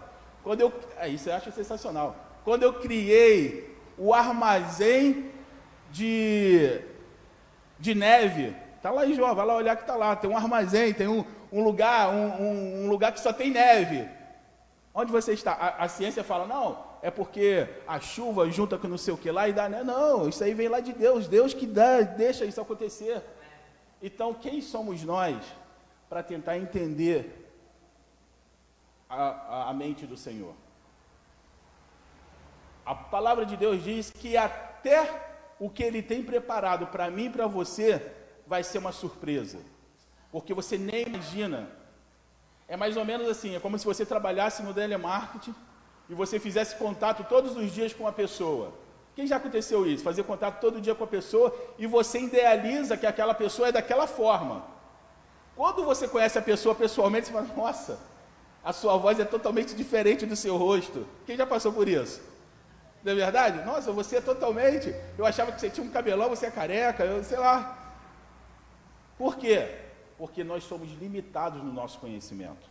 quando 0.44 0.60
eu. 0.60 0.72
É, 0.96 1.08
isso 1.08 1.28
eu 1.28 1.34
acho 1.34 1.50
sensacional. 1.50 2.16
Quando 2.44 2.62
eu 2.62 2.74
criei 2.74 3.76
o 3.98 4.14
armazém 4.14 5.30
de, 5.92 6.80
de 7.78 7.94
neve. 7.94 8.56
Está 8.76 8.90
lá 8.90 9.06
em 9.06 9.14
Jó, 9.14 9.32
vai 9.34 9.46
lá 9.46 9.54
olhar 9.54 9.76
que 9.76 9.82
está 9.82 9.94
lá. 9.94 10.16
Tem 10.16 10.28
um 10.28 10.36
armazém, 10.36 10.92
tem 10.92 11.06
um, 11.06 11.24
um 11.52 11.62
lugar, 11.62 12.08
um, 12.08 12.42
um, 12.42 12.84
um 12.84 12.88
lugar 12.88 13.12
que 13.12 13.20
só 13.20 13.32
tem 13.32 13.50
neve. 13.50 14.08
Onde 14.94 15.12
você 15.12 15.32
está? 15.32 15.52
A, 15.52 15.84
a, 15.84 15.88
ciência 15.88 16.24
fala, 16.24 16.46
não, 16.46 16.84
é 17.00 17.10
porque 17.10 17.68
a 17.86 18.00
chuva 18.00 18.50
junta 18.50 18.76
com 18.76 18.88
não 18.88 18.98
sei 18.98 19.14
o 19.14 19.16
que 19.16 19.30
lá 19.30 19.48
e 19.48 19.52
dá. 19.52 19.68
Né? 19.68 19.84
Não, 19.84 20.28
isso 20.28 20.42
aí 20.42 20.54
vem 20.54 20.68
lá 20.68 20.80
de 20.80 20.92
Deus. 20.92 21.28
Deus 21.28 21.54
que 21.54 21.66
dá, 21.66 22.00
deixa 22.00 22.44
isso 22.44 22.60
acontecer. 22.60 23.22
Então, 24.02 24.34
quem 24.34 24.60
somos 24.60 25.04
nós 25.04 25.36
para 26.08 26.22
tentar 26.22 26.58
entender 26.58 27.48
a, 29.08 29.24
a, 29.24 29.70
a 29.70 29.72
mente 29.72 30.06
do 30.06 30.16
Senhor? 30.16 30.54
A 32.84 32.94
palavra 32.96 33.46
de 33.46 33.56
Deus 33.56 33.84
diz 33.84 34.10
que 34.10 34.36
até 34.36 35.31
o 35.64 35.70
que 35.70 35.84
Ele 35.84 36.02
tem 36.02 36.24
preparado 36.24 36.88
para 36.88 37.08
mim 37.08 37.26
e 37.26 37.30
para 37.30 37.46
você 37.46 38.04
vai 38.44 38.64
ser 38.64 38.78
uma 38.78 38.90
surpresa. 38.90 39.58
Porque 40.32 40.52
você 40.52 40.76
nem 40.76 41.06
imagina 41.06 41.70
é 42.66 42.76
mais 42.76 42.96
ou 42.96 43.04
menos 43.04 43.28
assim, 43.28 43.54
é 43.54 43.60
como 43.60 43.78
se 43.78 43.84
você 43.84 44.04
trabalhasse 44.04 44.62
no 44.62 44.74
telemarketing 44.74 45.54
e 46.08 46.14
você 46.14 46.40
fizesse 46.40 46.74
contato 46.76 47.22
todos 47.28 47.56
os 47.56 47.70
dias 47.70 47.92
com 47.92 48.04
uma 48.04 48.12
pessoa. 48.12 48.72
Quem 49.14 49.24
já 49.24 49.36
aconteceu 49.36 49.86
isso? 49.86 50.02
Fazer 50.02 50.24
contato 50.24 50.60
todo 50.60 50.80
dia 50.80 50.96
com 50.96 51.04
a 51.04 51.06
pessoa 51.06 51.54
e 51.78 51.86
você 51.86 52.18
idealiza 52.18 52.96
que 52.96 53.06
aquela 53.06 53.34
pessoa 53.34 53.68
é 53.68 53.72
daquela 53.72 54.08
forma. 54.08 54.64
Quando 55.54 55.84
você 55.84 56.08
conhece 56.08 56.36
a 56.38 56.42
pessoa 56.42 56.74
pessoalmente, 56.74 57.26
você 57.26 57.32
fala, 57.32 57.46
nossa, 57.54 58.00
a 58.64 58.72
sua 58.72 58.96
voz 58.96 59.20
é 59.20 59.24
totalmente 59.24 59.76
diferente 59.76 60.26
do 60.26 60.34
seu 60.34 60.56
rosto. 60.56 61.06
Quem 61.24 61.36
já 61.36 61.46
passou 61.46 61.72
por 61.72 61.86
isso? 61.88 62.31
Não 63.04 63.12
é 63.12 63.14
verdade? 63.14 63.64
Nossa, 63.64 63.92
você 63.92 64.16
é 64.16 64.20
totalmente. 64.20 64.94
Eu 65.18 65.26
achava 65.26 65.52
que 65.52 65.60
você 65.60 65.70
tinha 65.70 65.86
um 65.86 65.90
cabelão, 65.90 66.28
você 66.28 66.46
é 66.46 66.50
careca, 66.50 67.04
eu 67.04 67.22
sei 67.24 67.38
lá. 67.38 67.78
Por 69.18 69.36
quê? 69.36 69.82
porque 70.22 70.44
nós 70.44 70.62
somos 70.62 70.88
limitados 71.00 71.60
no 71.60 71.72
nosso 71.72 71.98
conhecimento. 71.98 72.70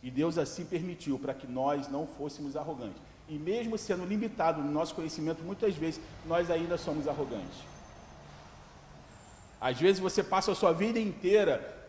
E 0.00 0.12
Deus 0.12 0.38
assim 0.38 0.64
permitiu 0.64 1.18
para 1.18 1.34
que 1.34 1.44
nós 1.44 1.88
não 1.88 2.06
fôssemos 2.06 2.56
arrogantes. 2.56 3.02
E 3.28 3.36
mesmo 3.36 3.76
sendo 3.76 4.04
limitado 4.04 4.62
no 4.62 4.70
nosso 4.70 4.94
conhecimento, 4.94 5.42
muitas 5.42 5.74
vezes 5.74 6.00
nós 6.24 6.52
ainda 6.52 6.78
somos 6.78 7.08
arrogantes. 7.08 7.58
Às 9.60 9.80
vezes 9.80 10.00
você 10.00 10.22
passa 10.22 10.52
a 10.52 10.54
sua 10.54 10.72
vida 10.72 11.00
inteira 11.00 11.88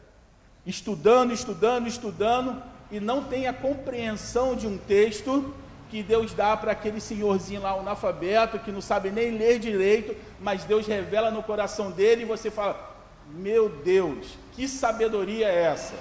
estudando, 0.65 1.31
estudando, 1.31 1.87
estudando 1.87 2.63
e 2.89 2.99
não 2.99 3.25
tem 3.25 3.45
a 3.45 3.53
compreensão 3.53 4.55
de 4.55 4.65
um 4.65 4.75
texto 4.75 5.53
que 5.93 6.01
Deus 6.01 6.33
dá 6.33 6.57
para 6.57 6.71
aquele 6.71 6.99
senhorzinho 6.99 7.61
lá, 7.61 7.69
analfabeto, 7.73 8.57
que 8.57 8.71
não 8.71 8.81
sabe 8.81 9.11
nem 9.11 9.37
ler 9.37 9.59
direito, 9.59 10.15
mas 10.39 10.63
Deus 10.63 10.87
revela 10.87 11.29
no 11.29 11.43
coração 11.43 11.91
dele 11.91 12.23
e 12.23 12.25
você 12.25 12.49
fala: 12.49 12.97
meu 13.27 13.69
Deus, 13.69 14.35
que 14.53 14.67
sabedoria 14.67 15.47
é 15.47 15.65
essa? 15.65 15.93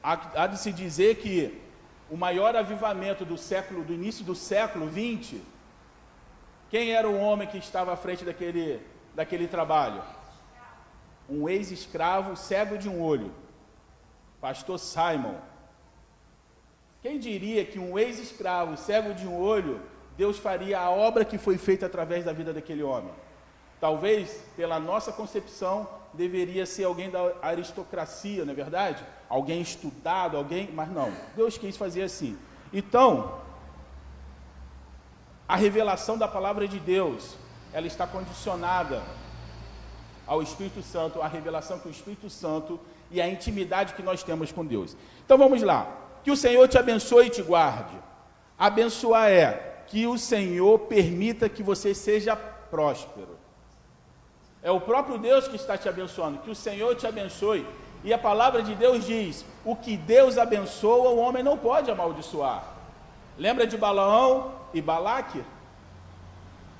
Há, 0.00 0.44
há 0.44 0.46
de 0.46 0.56
se 0.60 0.72
dizer 0.72 1.16
que 1.16 1.60
o 2.08 2.16
maior 2.16 2.54
avivamento 2.54 3.24
do 3.24 3.36
século, 3.36 3.82
do 3.82 3.92
início 3.92 4.24
do 4.24 4.36
século 4.36 4.86
20, 4.86 5.42
quem 6.70 6.92
era 6.92 7.08
o 7.08 7.18
homem 7.18 7.48
que 7.48 7.58
estava 7.58 7.92
à 7.92 7.96
frente 7.96 8.24
daquele, 8.24 8.80
daquele 9.16 9.48
trabalho? 9.48 10.00
um 11.28 11.46
ex-escravo 11.48 12.36
cego 12.36 12.78
de 12.78 12.88
um 12.88 13.02
olho, 13.02 13.30
pastor 14.40 14.78
Simon. 14.78 15.34
Quem 17.02 17.18
diria 17.18 17.64
que 17.64 17.78
um 17.78 17.98
ex-escravo 17.98 18.76
cego 18.76 19.14
de 19.14 19.26
um 19.26 19.38
olho, 19.38 19.80
Deus 20.16 20.38
faria 20.38 20.80
a 20.80 20.90
obra 20.90 21.24
que 21.24 21.38
foi 21.38 21.56
feita 21.56 21.86
através 21.86 22.24
da 22.24 22.32
vida 22.32 22.52
daquele 22.52 22.82
homem? 22.82 23.12
Talvez, 23.80 24.42
pela 24.56 24.80
nossa 24.80 25.12
concepção, 25.12 25.88
deveria 26.12 26.66
ser 26.66 26.84
alguém 26.84 27.10
da 27.10 27.32
aristocracia, 27.40 28.44
não 28.44 28.52
é 28.52 28.56
verdade? 28.56 29.04
Alguém 29.28 29.60
estudado, 29.60 30.36
alguém. 30.36 30.70
Mas 30.72 30.90
não, 30.90 31.12
Deus 31.36 31.56
quis 31.56 31.76
fazer 31.76 32.02
assim. 32.02 32.36
Então, 32.72 33.40
a 35.46 35.54
revelação 35.54 36.18
da 36.18 36.26
palavra 36.26 36.66
de 36.66 36.80
Deus, 36.80 37.36
ela 37.72 37.86
está 37.86 38.06
condicionada 38.06 39.02
ao 40.26 40.42
Espírito 40.42 40.82
Santo, 40.82 41.22
a 41.22 41.28
revelação 41.28 41.78
que 41.78 41.88
o 41.88 41.90
Espírito 41.90 42.28
Santo 42.28 42.80
e 43.10 43.20
a 43.20 43.28
intimidade 43.28 43.94
que 43.94 44.02
nós 44.02 44.22
temos 44.22 44.52
com 44.52 44.64
Deus. 44.64 44.96
Então 45.24 45.38
vamos 45.38 45.62
lá. 45.62 45.86
Que 46.22 46.30
o 46.30 46.36
Senhor 46.36 46.66
te 46.68 46.78
abençoe 46.78 47.26
e 47.26 47.30
te 47.30 47.42
guarde. 47.42 47.96
Abençoar 48.58 49.30
é 49.30 49.82
que 49.86 50.06
o 50.06 50.18
Senhor 50.18 50.78
permita 50.80 51.48
que 51.48 51.62
você 51.62 51.94
seja 51.94 52.36
próspero. 52.36 53.38
É 54.62 54.70
o 54.70 54.80
próprio 54.80 55.18
Deus 55.18 55.48
que 55.48 55.56
está 55.56 55.78
te 55.78 55.88
abençoando. 55.88 56.38
Que 56.38 56.50
o 56.50 56.54
Senhor 56.54 56.94
te 56.94 57.06
abençoe. 57.06 57.66
E 58.04 58.12
a 58.12 58.18
palavra 58.18 58.62
de 58.62 58.74
Deus 58.74 59.06
diz: 59.06 59.44
o 59.64 59.74
que 59.74 59.96
Deus 59.96 60.36
abençoa, 60.36 61.10
o 61.10 61.18
homem 61.18 61.42
não 61.42 61.56
pode 61.56 61.90
amaldiçoar. 61.90 62.64
Lembra 63.36 63.66
de 63.66 63.76
Balaão 63.76 64.52
e 64.74 64.80
Balaque? 64.82 65.42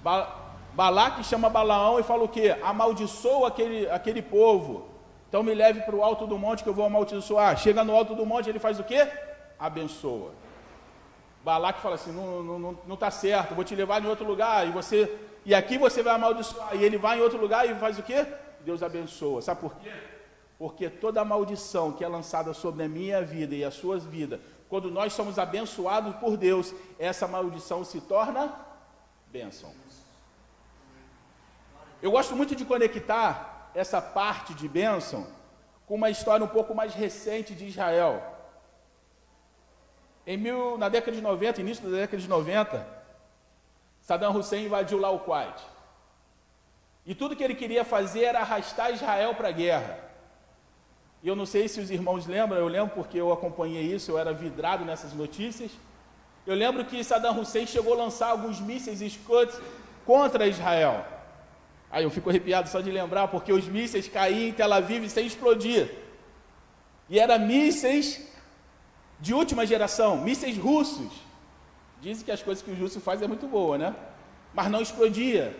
Ba 0.02 0.36
Balaque 0.74 1.24
chama 1.24 1.48
Balaão 1.48 1.98
e 1.98 2.04
fala 2.04 2.22
o 2.22 2.28
quê? 2.28 2.56
Amaldiçoa 2.62 3.48
aquele, 3.48 3.90
aquele 3.90 4.22
povo. 4.22 4.86
Então 5.28 5.42
me 5.42 5.54
leve 5.54 5.80
para 5.82 5.94
o 5.94 6.02
alto 6.02 6.26
do 6.26 6.38
monte 6.38 6.62
que 6.62 6.68
eu 6.68 6.74
vou 6.74 6.86
amaldiçoar. 6.86 7.56
Chega 7.58 7.84
no 7.84 7.94
alto 7.94 8.14
do 8.14 8.24
monte, 8.24 8.48
ele 8.48 8.58
faz 8.58 8.80
o 8.80 8.84
quê? 8.84 9.06
Abençoa. 9.58 10.32
Balaque 11.44 11.80
fala 11.80 11.96
assim: 11.96 12.12
não 12.12 12.40
está 12.40 12.58
não, 12.58 12.78
não 12.86 12.96
tá 12.96 13.10
certo, 13.10 13.54
vou 13.54 13.64
te 13.64 13.74
levar 13.74 14.02
em 14.02 14.06
outro 14.06 14.26
lugar. 14.26 14.66
E 14.66 14.70
você 14.70 15.18
e 15.44 15.54
aqui 15.54 15.78
você 15.78 16.02
vai 16.02 16.14
amaldiçoar. 16.14 16.74
E 16.74 16.84
ele 16.84 16.96
vai 16.96 17.18
em 17.18 17.22
outro 17.22 17.38
lugar 17.38 17.68
e 17.68 17.74
faz 17.74 17.98
o 17.98 18.02
quê? 18.02 18.26
Deus 18.60 18.82
abençoa. 18.82 19.42
Sabe 19.42 19.60
por 19.60 19.74
quê? 19.76 19.92
Porque 20.58 20.88
toda 20.88 21.24
maldição 21.24 21.92
que 21.92 22.02
é 22.02 22.08
lançada 22.08 22.52
sobre 22.52 22.84
a 22.84 22.88
minha 22.88 23.22
vida 23.22 23.54
e 23.54 23.64
a 23.64 23.70
sua 23.70 23.98
vida, 23.98 24.40
quando 24.68 24.90
nós 24.90 25.12
somos 25.12 25.38
abençoados 25.38 26.16
por 26.16 26.36
Deus, 26.36 26.74
essa 26.98 27.28
maldição 27.28 27.84
se 27.84 28.00
torna 28.00 28.52
bênção. 29.30 29.72
Eu 32.02 32.10
gosto 32.10 32.34
muito 32.34 32.54
de 32.54 32.64
conectar 32.64 33.57
essa 33.78 34.02
parte 34.02 34.54
de 34.54 34.68
bênção 34.68 35.26
com 35.86 35.94
uma 35.94 36.10
história 36.10 36.44
um 36.44 36.48
pouco 36.48 36.74
mais 36.74 36.94
recente 36.94 37.54
de 37.54 37.66
Israel. 37.66 38.20
Em 40.26 40.36
mil, 40.36 40.76
na 40.76 40.88
década 40.88 41.16
de 41.16 41.22
90, 41.22 41.60
início 41.60 41.88
da 41.88 41.96
década 41.96 42.20
de 42.20 42.28
90, 42.28 42.86
Saddam 44.00 44.36
Hussein 44.36 44.64
invadiu 44.64 44.98
lá 44.98 45.10
o 45.10 45.20
Kuwait. 45.20 45.62
E 47.06 47.14
tudo 47.14 47.36
que 47.36 47.44
ele 47.44 47.54
queria 47.54 47.84
fazer 47.84 48.24
era 48.24 48.40
arrastar 48.40 48.92
Israel 48.92 49.36
para 49.36 49.48
a 49.48 49.52
guerra. 49.52 49.98
E 51.22 51.28
eu 51.28 51.36
não 51.36 51.46
sei 51.46 51.68
se 51.68 51.80
os 51.80 51.90
irmãos 51.90 52.26
lembram, 52.26 52.58
eu 52.58 52.68
lembro 52.68 52.94
porque 52.96 53.18
eu 53.18 53.32
acompanhei 53.32 53.82
isso, 53.82 54.10
eu 54.10 54.18
era 54.18 54.32
vidrado 54.32 54.84
nessas 54.84 55.12
notícias. 55.12 55.70
Eu 56.44 56.56
lembro 56.56 56.84
que 56.84 57.04
Saddam 57.04 57.38
Hussein 57.38 57.66
chegou 57.66 57.94
a 57.94 57.96
lançar 58.04 58.30
alguns 58.30 58.60
mísseis 58.60 59.00
Scud 59.12 59.52
contra 60.04 60.48
Israel. 60.48 61.17
Aí 61.90 62.04
eu 62.04 62.10
fico 62.10 62.28
arrepiado 62.28 62.68
só 62.68 62.80
de 62.80 62.90
lembrar, 62.90 63.28
porque 63.28 63.52
os 63.52 63.66
mísseis 63.66 64.08
caíam 64.08 64.48
em 64.48 64.52
Tel 64.52 64.72
Aviv 64.72 65.08
sem 65.08 65.26
explodir. 65.26 65.90
E 67.08 67.18
eram 67.18 67.38
mísseis 67.38 68.28
de 69.18 69.32
última 69.32 69.64
geração, 69.66 70.16
mísseis 70.18 70.56
russos. 70.56 71.12
Dizem 72.00 72.24
que 72.24 72.30
as 72.30 72.42
coisas 72.42 72.62
que 72.62 72.70
o 72.70 72.76
Justo 72.76 73.00
faz 73.00 73.22
é 73.22 73.26
muito 73.26 73.46
boa, 73.46 73.78
né? 73.78 73.94
Mas 74.54 74.70
não 74.70 74.80
explodia. 74.80 75.56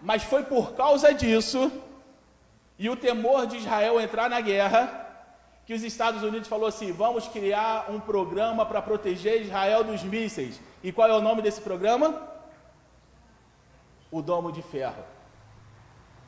Mas 0.00 0.22
foi 0.22 0.44
por 0.44 0.72
causa 0.74 1.12
disso 1.12 1.70
e 2.78 2.88
o 2.88 2.96
temor 2.96 3.46
de 3.46 3.58
Israel 3.58 4.00
entrar 4.00 4.30
na 4.30 4.40
guerra 4.40 5.02
que 5.66 5.74
os 5.74 5.82
Estados 5.82 6.22
Unidos 6.22 6.48
falou 6.48 6.66
assim: 6.66 6.90
vamos 6.92 7.28
criar 7.28 7.90
um 7.90 8.00
programa 8.00 8.64
para 8.64 8.82
proteger 8.82 9.42
Israel 9.42 9.84
dos 9.84 10.02
mísseis. 10.02 10.60
E 10.82 10.90
qual 10.90 11.08
é 11.08 11.14
o 11.14 11.20
nome 11.20 11.42
desse 11.42 11.60
programa? 11.60 12.28
O 14.10 14.20
Domo 14.20 14.50
de 14.50 14.62
Ferro. 14.62 15.11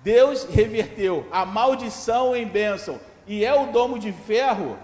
Deus 0.05 0.45
reverteu 0.45 1.27
a 1.33 1.47
maldição 1.47 2.37
em 2.37 2.47
bênção. 2.47 3.01
E 3.27 3.43
é 3.43 3.55
o 3.55 3.73
domo 3.73 3.99
de 3.99 4.13
ferro, 4.13 4.79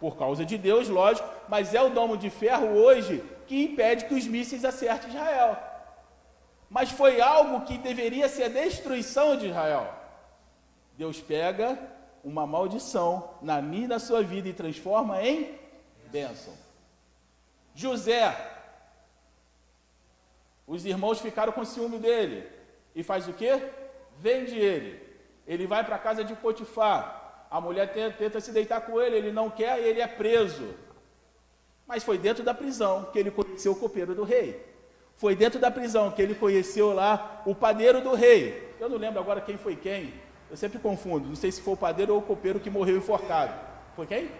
por 0.00 0.16
causa 0.16 0.46
de 0.46 0.56
Deus, 0.56 0.88
lógico, 0.88 1.28
mas 1.46 1.74
é 1.74 1.82
o 1.82 1.90
domo 1.90 2.16
de 2.16 2.30
ferro 2.30 2.68
hoje 2.68 3.22
que 3.46 3.64
impede 3.64 4.06
que 4.06 4.14
os 4.14 4.26
mísseis 4.26 4.64
acertem 4.64 5.10
Israel. 5.10 5.58
Mas 6.70 6.90
foi 6.90 7.20
algo 7.20 7.66
que 7.66 7.76
deveria 7.76 8.30
ser 8.30 8.44
a 8.44 8.48
destruição 8.48 9.36
de 9.36 9.48
Israel. 9.48 9.92
Deus 10.96 11.20
pega 11.20 11.78
uma 12.24 12.46
maldição 12.46 13.28
na 13.42 13.60
minha 13.60 13.84
e 13.84 13.88
na 13.88 13.98
sua 13.98 14.22
vida 14.22 14.48
e 14.48 14.54
transforma 14.54 15.22
em 15.22 15.54
bênção. 16.10 16.54
José, 17.74 18.34
os 20.66 20.86
irmãos 20.86 21.20
ficaram 21.20 21.52
com 21.52 21.62
ciúme 21.62 21.98
dele 21.98 22.48
e 22.94 23.02
faz 23.02 23.28
o 23.28 23.34
quê? 23.34 23.70
Vende 24.18 24.58
ele. 24.58 25.00
Ele 25.46 25.66
vai 25.66 25.84
para 25.84 25.96
a 25.96 25.98
casa 25.98 26.22
de 26.24 26.34
Potifar. 26.34 27.46
A 27.50 27.60
mulher 27.60 27.92
tenta, 27.92 28.16
tenta 28.16 28.40
se 28.40 28.52
deitar 28.52 28.80
com 28.80 29.00
ele, 29.00 29.16
ele 29.16 29.32
não 29.32 29.50
quer 29.50 29.78
ele 29.78 30.00
é 30.00 30.06
preso. 30.06 30.74
Mas 31.86 32.02
foi 32.02 32.16
dentro 32.16 32.42
da 32.42 32.54
prisão 32.54 33.10
que 33.12 33.18
ele 33.18 33.30
conheceu 33.30 33.72
o 33.72 33.76
copeiro 33.76 34.14
do 34.14 34.24
rei. 34.24 34.64
Foi 35.16 35.36
dentro 35.36 35.60
da 35.60 35.70
prisão 35.70 36.10
que 36.10 36.22
ele 36.22 36.34
conheceu 36.34 36.92
lá 36.92 37.42
o 37.44 37.54
padeiro 37.54 38.00
do 38.00 38.14
rei. 38.14 38.74
Eu 38.80 38.88
não 38.88 38.96
lembro 38.96 39.20
agora 39.20 39.40
quem 39.40 39.56
foi 39.56 39.76
quem. 39.76 40.14
Eu 40.50 40.56
sempre 40.56 40.78
confundo. 40.78 41.28
Não 41.28 41.36
sei 41.36 41.52
se 41.52 41.60
foi 41.60 41.74
o 41.74 41.76
padeiro 41.76 42.14
ou 42.14 42.20
o 42.20 42.22
copeiro 42.22 42.58
que 42.58 42.70
morreu 42.70 42.96
enforcado. 42.96 43.54
Foi 43.94 44.06
quem? 44.06 44.30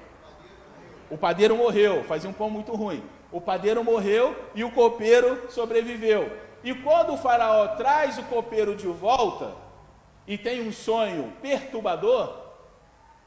O 1.11 1.19
padeiro 1.19 1.55
morreu, 1.57 2.03
fazia 2.05 2.31
um 2.31 2.33
pão 2.33 2.49
muito 2.49 2.75
ruim. 2.75 3.03
O 3.31 3.41
padeiro 3.41 3.85
morreu 3.85 4.35
e 4.55 4.65
o 4.65 4.71
copeiro 4.71 5.51
sobreviveu. 5.51 6.31
E 6.63 6.75
quando 6.75 7.15
o 7.15 7.19
faraó 7.19 7.69
traz 7.77 8.19
o 8.19 8.23
copeiro 8.25 8.75
de 8.75 8.87
volta 8.87 9.53
e 10.27 10.39
tem 10.39 10.67
um 10.67 10.73
sonho 10.73 11.33
perturbador, 11.43 12.37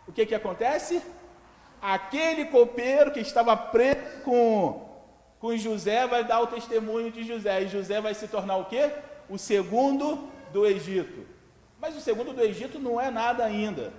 o 0.07 0.11
que 0.11 0.25
que 0.25 0.35
acontece? 0.35 1.01
aquele 1.85 2.45
copeiro 2.45 3.11
que 3.11 3.19
estava 3.19 3.55
preso 3.55 4.21
com, 4.23 4.89
com 5.39 5.55
José 5.55 6.07
vai 6.07 6.23
dar 6.23 6.41
o 6.41 6.47
testemunho 6.47 7.11
de 7.11 7.23
José. 7.23 7.61
E 7.61 7.67
José 7.67 8.01
vai 8.01 8.15
se 8.15 8.27
tornar 8.27 8.57
o 8.57 8.65
quê? 8.65 8.91
O 9.29 9.37
segundo 9.37 10.27
do 10.51 10.65
Egito. 10.65 11.25
Mas 11.79 11.95
o 11.95 12.01
segundo 12.01 12.33
do 12.33 12.41
Egito 12.41 12.79
não 12.79 12.99
é 12.99 13.11
nada 13.11 13.45
ainda. 13.45 13.93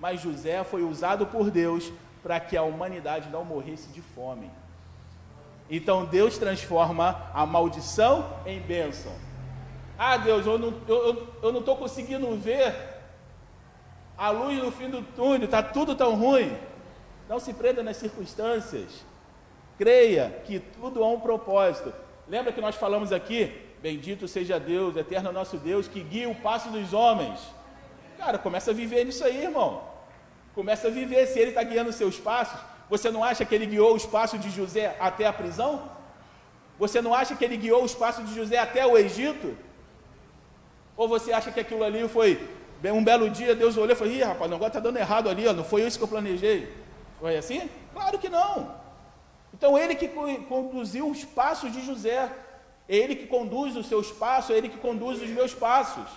Mas 0.00 0.20
José 0.20 0.64
foi 0.64 0.82
usado 0.82 1.26
por 1.26 1.48
Deus 1.48 1.92
para 2.24 2.40
que 2.40 2.56
a 2.56 2.62
humanidade 2.64 3.30
não 3.30 3.44
morresse 3.44 3.88
de 3.90 4.00
fome. 4.00 4.50
Então 5.74 6.04
Deus 6.04 6.36
transforma 6.36 7.30
a 7.32 7.46
maldição 7.46 8.28
em 8.44 8.60
bênção. 8.60 9.10
Ah, 9.98 10.18
Deus, 10.18 10.44
eu 10.44 10.58
não 10.58 10.68
estou 10.68 11.06
eu, 11.06 11.28
eu 11.44 11.50
não 11.50 11.62
conseguindo 11.62 12.36
ver 12.36 12.74
a 14.18 14.28
luz 14.28 14.62
no 14.62 14.70
fim 14.70 14.90
do 14.90 15.00
túnel, 15.00 15.46
está 15.46 15.62
tudo 15.62 15.94
tão 15.94 16.14
ruim. 16.14 16.54
Não 17.26 17.40
se 17.40 17.54
prenda 17.54 17.82
nas 17.82 17.96
circunstâncias. 17.96 19.02
Creia 19.78 20.42
que 20.44 20.58
tudo 20.58 21.02
há 21.02 21.08
um 21.08 21.18
propósito. 21.18 21.90
Lembra 22.28 22.52
que 22.52 22.60
nós 22.60 22.74
falamos 22.74 23.10
aqui? 23.10 23.50
Bendito 23.80 24.28
seja 24.28 24.60
Deus, 24.60 24.94
eterno 24.94 25.32
nosso 25.32 25.56
Deus, 25.56 25.88
que 25.88 26.02
guia 26.02 26.28
o 26.28 26.34
passo 26.34 26.68
dos 26.68 26.92
homens. 26.92 27.40
Cara, 28.18 28.36
começa 28.36 28.72
a 28.72 28.74
viver 28.74 29.06
nisso 29.06 29.24
aí, 29.24 29.42
irmão. 29.42 29.82
Começa 30.54 30.88
a 30.88 30.90
viver. 30.90 31.26
Se 31.28 31.38
ele 31.38 31.48
está 31.48 31.62
guiando 31.62 31.88
os 31.88 31.96
seus 31.96 32.18
passos, 32.18 32.60
você 32.92 33.10
não 33.10 33.24
acha 33.24 33.42
que 33.46 33.54
ele 33.54 33.64
guiou 33.64 33.94
os 33.94 34.04
passos 34.04 34.38
de 34.38 34.50
José 34.50 34.94
até 35.00 35.24
a 35.26 35.32
prisão? 35.32 35.90
Você 36.78 37.00
não 37.00 37.14
acha 37.14 37.34
que 37.34 37.42
ele 37.42 37.56
guiou 37.56 37.82
os 37.82 37.94
passos 37.94 38.22
de 38.28 38.34
José 38.34 38.58
até 38.58 38.84
o 38.86 38.98
Egito? 38.98 39.56
Ou 40.94 41.08
você 41.08 41.32
acha 41.32 41.50
que 41.50 41.58
aquilo 41.58 41.82
ali 41.82 42.06
foi 42.06 42.30
um 42.98 43.02
belo 43.02 43.30
dia, 43.30 43.54
Deus 43.54 43.78
olhou 43.78 43.92
e 43.92 43.94
falou: 43.94 44.12
Ih, 44.12 44.22
rapaz, 44.22 44.46
o 44.50 44.52
negócio 44.52 44.72
está 44.72 44.80
dando 44.80 44.98
errado 44.98 45.30
ali, 45.30 45.48
ó, 45.48 45.54
não 45.54 45.64
foi 45.64 45.80
isso 45.86 45.96
que 45.96 46.04
eu 46.04 46.08
planejei. 46.14 46.70
Foi 47.18 47.34
assim? 47.34 47.70
Claro 47.94 48.18
que 48.18 48.28
não. 48.28 48.74
Então 49.54 49.78
ele 49.78 49.94
que 49.94 50.08
conduziu 50.08 51.08
os 51.08 51.24
passos 51.24 51.72
de 51.72 51.80
José, 51.86 52.30
é 52.86 52.94
ele 52.94 53.16
que 53.16 53.26
conduz 53.26 53.74
os 53.74 53.86
seus 53.86 54.12
passos, 54.12 54.50
é 54.50 54.58
ele 54.58 54.68
que 54.68 54.76
conduz 54.76 55.22
os 55.22 55.30
meus 55.30 55.54
passos. 55.54 56.10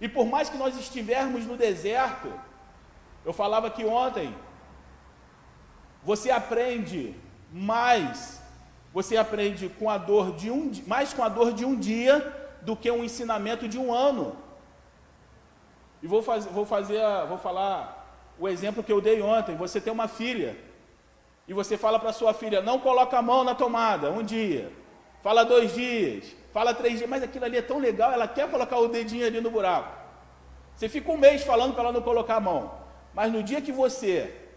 E 0.00 0.08
por 0.08 0.26
mais 0.26 0.50
que 0.50 0.58
nós 0.58 0.76
estivermos 0.76 1.46
no 1.46 1.56
deserto, 1.56 2.28
eu 3.24 3.32
falava 3.32 3.68
aqui 3.68 3.84
ontem, 3.84 4.34
você 6.08 6.30
aprende 6.30 7.14
mais, 7.52 8.40
você 8.94 9.14
aprende 9.18 9.68
com 9.68 9.90
a 9.90 9.98
dor 9.98 10.26
de 10.34 10.50
um, 10.50 10.72
mais 10.86 11.12
com 11.12 11.22
a 11.22 11.28
dor 11.28 11.52
de 11.52 11.66
um 11.66 11.74
dia 11.78 12.14
do 12.62 12.74
que 12.74 12.90
um 12.90 13.04
ensinamento 13.04 13.68
de 13.68 13.78
um 13.78 13.92
ano. 13.92 14.34
E 16.02 16.06
vou 16.06 16.22
vou 16.22 16.64
fazer, 16.64 17.02
vou 17.28 17.36
falar 17.36 17.78
o 18.38 18.48
exemplo 18.48 18.82
que 18.82 18.90
eu 18.90 19.02
dei 19.02 19.20
ontem. 19.20 19.54
Você 19.64 19.82
tem 19.82 19.92
uma 19.92 20.08
filha 20.08 20.56
e 21.46 21.52
você 21.52 21.76
fala 21.76 21.98
para 21.98 22.10
sua 22.14 22.32
filha: 22.32 22.62
não 22.62 22.78
coloca 22.78 23.18
a 23.18 23.20
mão 23.30 23.44
na 23.44 23.54
tomada 23.54 24.10
um 24.10 24.22
dia, 24.22 24.72
fala 25.22 25.44
dois 25.44 25.74
dias, 25.74 26.34
fala 26.54 26.72
três 26.72 26.96
dias, 26.96 27.10
mas 27.10 27.22
aquilo 27.22 27.44
ali 27.44 27.58
é 27.58 27.62
tão 27.70 27.78
legal, 27.78 28.12
ela 28.12 28.26
quer 28.26 28.50
colocar 28.50 28.78
o 28.78 28.88
dedinho 28.88 29.26
ali 29.26 29.42
no 29.42 29.50
buraco. 29.50 29.92
Você 30.74 30.88
fica 30.88 31.12
um 31.12 31.18
mês 31.18 31.44
falando 31.44 31.74
para 31.74 31.82
ela 31.82 31.92
não 31.92 32.00
colocar 32.00 32.36
a 32.36 32.40
mão, 32.40 32.72
mas 33.12 33.30
no 33.30 33.42
dia 33.42 33.60
que 33.60 33.72
você 33.84 34.47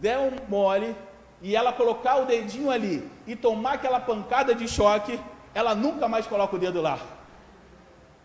der 0.00 0.18
um 0.18 0.32
mole 0.48 0.94
e 1.40 1.54
ela 1.54 1.72
colocar 1.72 2.16
o 2.16 2.26
dedinho 2.26 2.70
ali 2.70 3.10
e 3.26 3.36
tomar 3.36 3.74
aquela 3.74 4.00
pancada 4.00 4.54
de 4.54 4.66
choque, 4.68 5.18
ela 5.54 5.74
nunca 5.74 6.08
mais 6.08 6.26
coloca 6.26 6.56
o 6.56 6.58
dedo 6.58 6.80
lá. 6.80 6.98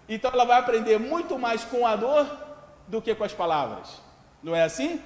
Então 0.08 0.32
ela 0.34 0.46
vai 0.46 0.60
aprender 0.60 1.00
muito 1.00 1.38
mais 1.40 1.64
com 1.64 1.86
a 1.86 1.96
dor 1.96 2.26
do 2.88 3.02
que 3.02 3.16
com 3.16 3.24
as 3.24 3.34
palavras. 3.34 4.02
Não 4.44 4.56
é 4.56 4.64
assim? 4.64 5.02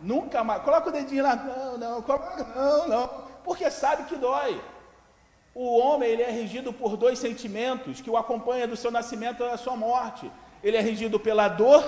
Nunca 0.00 0.44
mais. 0.44 0.62
Coloca 0.62 0.88
o 0.90 0.92
dedinho 0.92 1.22
lá. 1.22 1.36
Não, 1.36 1.78
não, 1.78 2.02
coloca, 2.02 2.44
não, 2.54 2.88
não. 2.88 3.08
Porque 3.44 3.70
sabe 3.70 4.04
que 4.04 4.16
dói. 4.16 4.60
O 5.54 5.78
homem 5.78 6.10
ele 6.10 6.22
é 6.22 6.30
regido 6.30 6.72
por 6.72 6.96
dois 6.96 7.18
sentimentos 7.18 8.00
que 8.00 8.10
o 8.10 8.16
acompanham 8.16 8.68
do 8.68 8.76
seu 8.76 8.90
nascimento 8.90 9.42
à 9.44 9.56
sua 9.56 9.76
morte. 9.76 10.30
Ele 10.62 10.76
é 10.76 10.80
regido 10.80 11.18
pela 11.18 11.48
dor 11.48 11.82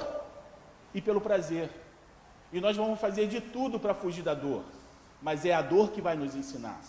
e 0.94 1.00
pelo 1.00 1.20
prazer. 1.20 1.70
E 2.52 2.60
nós 2.60 2.76
vamos 2.76 3.00
fazer 3.00 3.26
de 3.26 3.40
tudo 3.40 3.78
para 3.78 3.94
fugir 3.94 4.22
da 4.22 4.34
dor. 4.34 4.62
Mas 5.22 5.44
é 5.44 5.52
a 5.52 5.62
dor 5.62 5.90
que 5.90 6.00
vai 6.00 6.16
nos 6.16 6.34
ensinar. 6.34 6.80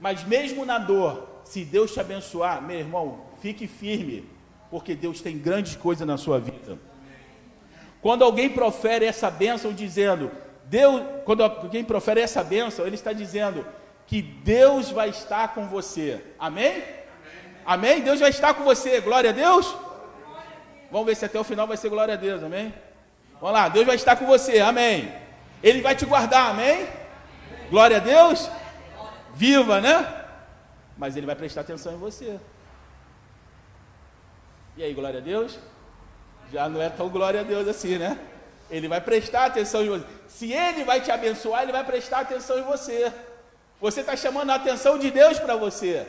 Mas 0.00 0.24
mesmo 0.24 0.64
na 0.64 0.78
dor, 0.78 1.28
se 1.44 1.64
Deus 1.64 1.92
te 1.92 2.00
abençoar, 2.00 2.62
meu 2.62 2.78
irmão, 2.78 3.20
fique 3.40 3.66
firme 3.66 4.28
porque 4.70 4.94
Deus 4.94 5.20
tem 5.20 5.38
grandes 5.38 5.76
coisas 5.76 6.06
na 6.06 6.16
sua 6.16 6.38
vida. 6.38 6.78
Quando 8.00 8.22
alguém 8.22 8.50
profere 8.50 9.04
essa 9.04 9.30
bênção 9.30 9.72
dizendo, 9.72 10.30
Deus, 10.64 11.02
quando 11.24 11.42
alguém 11.42 11.84
profere 11.84 12.20
essa 12.20 12.44
bênção, 12.44 12.86
ele 12.86 12.94
está 12.94 13.12
dizendo 13.12 13.66
que 14.06 14.22
Deus 14.22 14.90
vai 14.90 15.08
estar 15.08 15.54
com 15.54 15.66
você. 15.66 16.22
Amém? 16.38 16.68
Amém? 16.68 16.84
amém? 17.64 18.00
Deus 18.02 18.20
vai 18.20 18.30
estar 18.30 18.54
com 18.54 18.64
você. 18.64 19.00
Glória 19.00 19.30
a 19.30 19.32
Deus? 19.32 19.74
Vamos 20.90 21.06
ver 21.06 21.16
se 21.16 21.24
até 21.24 21.38
o 21.38 21.44
final 21.44 21.66
vai 21.66 21.76
ser 21.76 21.88
glória 21.88 22.14
a 22.14 22.16
Deus. 22.16 22.42
Amém? 22.42 22.72
Vamos 23.40 23.54
lá, 23.58 23.68
Deus 23.68 23.86
vai 23.86 23.96
estar 23.96 24.16
com 24.16 24.26
você. 24.26 24.60
Amém. 24.60 25.14
Ele 25.62 25.80
vai 25.80 25.94
te 25.94 26.04
guardar. 26.04 26.50
Amém? 26.50 26.88
Glória 27.70 27.98
a 27.98 28.00
Deus. 28.00 28.50
Viva, 29.34 29.80
né? 29.80 30.26
Mas 30.96 31.16
ele 31.16 31.26
vai 31.26 31.36
prestar 31.36 31.60
atenção 31.60 31.92
em 31.92 31.98
você. 31.98 32.40
E 34.76 34.82
aí, 34.82 34.92
glória 34.94 35.18
a 35.18 35.22
Deus? 35.22 35.58
Já 36.52 36.68
não 36.68 36.80
é 36.80 36.88
tão 36.88 37.08
glória 37.08 37.40
a 37.40 37.44
Deus 37.44 37.68
assim, 37.68 37.98
né? 37.98 38.18
Ele 38.70 38.88
vai 38.88 39.00
prestar 39.00 39.46
atenção 39.46 39.82
em 39.82 39.88
você. 39.88 40.06
Se 40.28 40.52
ele 40.52 40.84
vai 40.84 41.00
te 41.00 41.10
abençoar, 41.10 41.62
ele 41.62 41.72
vai 41.72 41.84
prestar 41.84 42.20
atenção 42.20 42.58
em 42.58 42.62
você. 42.62 43.12
Você 43.80 44.00
está 44.00 44.16
chamando 44.16 44.50
a 44.50 44.56
atenção 44.56 44.98
de 44.98 45.10
Deus 45.10 45.38
para 45.38 45.56
você. 45.56 46.06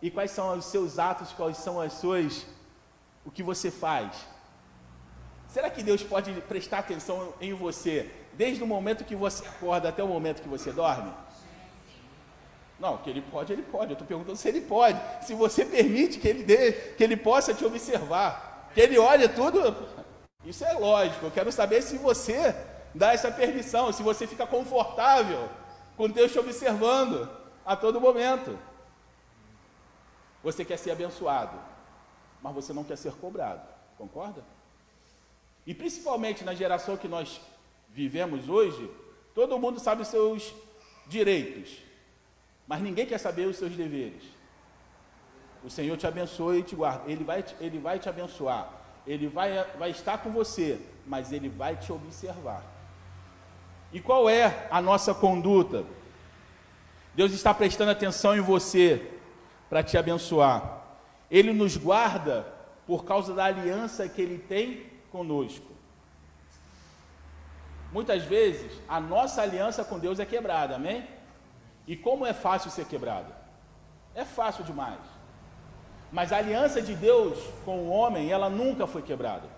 E 0.00 0.10
quais 0.10 0.30
são 0.30 0.56
os 0.56 0.66
seus 0.66 0.98
atos, 0.98 1.32
quais 1.32 1.56
são 1.56 1.80
as 1.80 1.94
suas. 1.94 2.46
O 3.24 3.30
que 3.30 3.42
você 3.42 3.70
faz? 3.70 4.14
Será 5.54 5.70
que 5.70 5.84
Deus 5.84 6.02
pode 6.02 6.32
prestar 6.48 6.80
atenção 6.80 7.32
em 7.40 7.54
você 7.54 8.10
desde 8.32 8.60
o 8.60 8.66
momento 8.66 9.04
que 9.04 9.14
você 9.14 9.46
acorda 9.46 9.88
até 9.88 10.02
o 10.02 10.08
momento 10.08 10.42
que 10.42 10.48
você 10.48 10.72
dorme? 10.72 11.14
Não, 12.76 12.96
que 12.98 13.08
ele 13.08 13.22
pode, 13.22 13.52
ele 13.52 13.62
pode. 13.62 13.90
Eu 13.90 13.92
estou 13.92 14.04
perguntando 14.04 14.36
se 14.36 14.48
ele 14.48 14.62
pode. 14.62 15.00
Se 15.24 15.32
você 15.32 15.64
permite 15.64 16.18
que 16.18 16.26
ele 16.26 16.42
dê, 16.42 16.72
que 16.72 17.04
ele 17.04 17.16
possa 17.16 17.54
te 17.54 17.64
observar, 17.64 18.68
que 18.74 18.80
ele 18.80 18.98
olhe 18.98 19.28
tudo. 19.28 19.76
Isso 20.44 20.64
é 20.64 20.72
lógico. 20.72 21.26
Eu 21.26 21.30
quero 21.30 21.52
saber 21.52 21.82
se 21.82 21.98
você 21.98 22.52
dá 22.92 23.12
essa 23.12 23.30
permissão, 23.30 23.92
se 23.92 24.02
você 24.02 24.26
fica 24.26 24.48
confortável 24.48 25.48
com 25.96 26.10
Deus 26.10 26.32
te 26.32 26.38
observando 26.40 27.30
a 27.64 27.76
todo 27.76 28.00
momento. 28.00 28.58
Você 30.42 30.64
quer 30.64 30.78
ser 30.78 30.90
abençoado, 30.90 31.56
mas 32.42 32.52
você 32.52 32.72
não 32.72 32.82
quer 32.82 32.98
ser 32.98 33.12
cobrado. 33.12 33.62
Concorda? 33.96 34.42
E 35.66 35.72
principalmente 35.74 36.44
na 36.44 36.54
geração 36.54 36.96
que 36.96 37.08
nós 37.08 37.40
vivemos 37.88 38.48
hoje, 38.48 38.90
todo 39.34 39.58
mundo 39.58 39.80
sabe 39.80 40.02
os 40.02 40.08
seus 40.08 40.54
direitos. 41.06 41.78
Mas 42.66 42.82
ninguém 42.82 43.06
quer 43.06 43.18
saber 43.18 43.46
os 43.46 43.56
seus 43.56 43.72
deveres. 43.72 44.22
O 45.62 45.70
Senhor 45.70 45.96
te 45.96 46.06
abençoa 46.06 46.58
e 46.58 46.62
te 46.62 46.76
guarda. 46.76 47.10
Ele 47.10 47.24
vai, 47.24 47.44
ele 47.60 47.78
vai 47.78 47.98
te 47.98 48.08
abençoar. 48.08 48.70
Ele 49.06 49.26
vai, 49.28 49.64
vai 49.78 49.90
estar 49.90 50.18
com 50.18 50.30
você, 50.30 50.78
mas 51.06 51.32
ele 51.32 51.48
vai 51.48 51.76
te 51.76 51.92
observar. 51.92 52.62
E 53.92 54.00
qual 54.00 54.28
é 54.28 54.66
a 54.70 54.82
nossa 54.82 55.14
conduta? 55.14 55.84
Deus 57.14 57.32
está 57.32 57.54
prestando 57.54 57.90
atenção 57.92 58.36
em 58.36 58.40
você 58.40 59.10
para 59.70 59.82
te 59.82 59.96
abençoar. 59.96 60.82
Ele 61.30 61.52
nos 61.52 61.76
guarda 61.76 62.46
por 62.86 63.04
causa 63.04 63.32
da 63.32 63.44
aliança 63.44 64.08
que 64.08 64.20
ele 64.20 64.38
tem 64.38 64.93
conosco. 65.14 65.72
Muitas 67.92 68.24
vezes 68.24 68.72
a 68.88 68.98
nossa 68.98 69.42
aliança 69.42 69.84
com 69.84 69.96
Deus 70.04 70.18
é 70.18 70.26
quebrada, 70.26 70.74
amém? 70.74 71.06
E 71.86 71.94
como 71.96 72.26
é 72.26 72.32
fácil 72.32 72.68
ser 72.76 72.86
quebrado? 72.86 73.32
É 74.12 74.24
fácil 74.24 74.64
demais. 74.64 75.04
Mas 76.10 76.32
a 76.32 76.38
aliança 76.38 76.82
de 76.82 76.96
Deus 76.96 77.38
com 77.64 77.76
o 77.84 77.90
homem, 77.90 78.32
ela 78.32 78.50
nunca 78.50 78.88
foi 78.88 79.02
quebrada. 79.02 79.48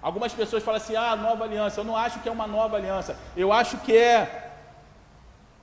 Algumas 0.00 0.32
pessoas 0.32 0.62
falam 0.62 0.80
assim: 0.80 0.96
ah, 0.96 1.14
nova 1.14 1.44
aliança. 1.44 1.80
Eu 1.80 1.84
não 1.84 1.96
acho 1.96 2.20
que 2.20 2.28
é 2.28 2.32
uma 2.32 2.46
nova 2.46 2.76
aliança. 2.76 3.18
Eu 3.36 3.52
acho 3.52 3.76
que 3.78 3.94
é 3.94 4.52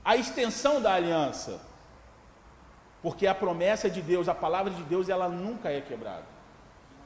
a 0.04 0.14
extensão 0.16 0.80
da 0.80 0.92
aliança. 0.92 1.60
Porque 3.02 3.26
a 3.26 3.34
promessa 3.34 3.90
de 3.90 4.00
Deus, 4.00 4.28
a 4.28 4.34
palavra 4.34 4.72
de 4.72 4.82
Deus, 4.84 5.08
ela 5.08 5.28
nunca 5.28 5.70
é 5.70 5.80
quebrada. 5.80 6.35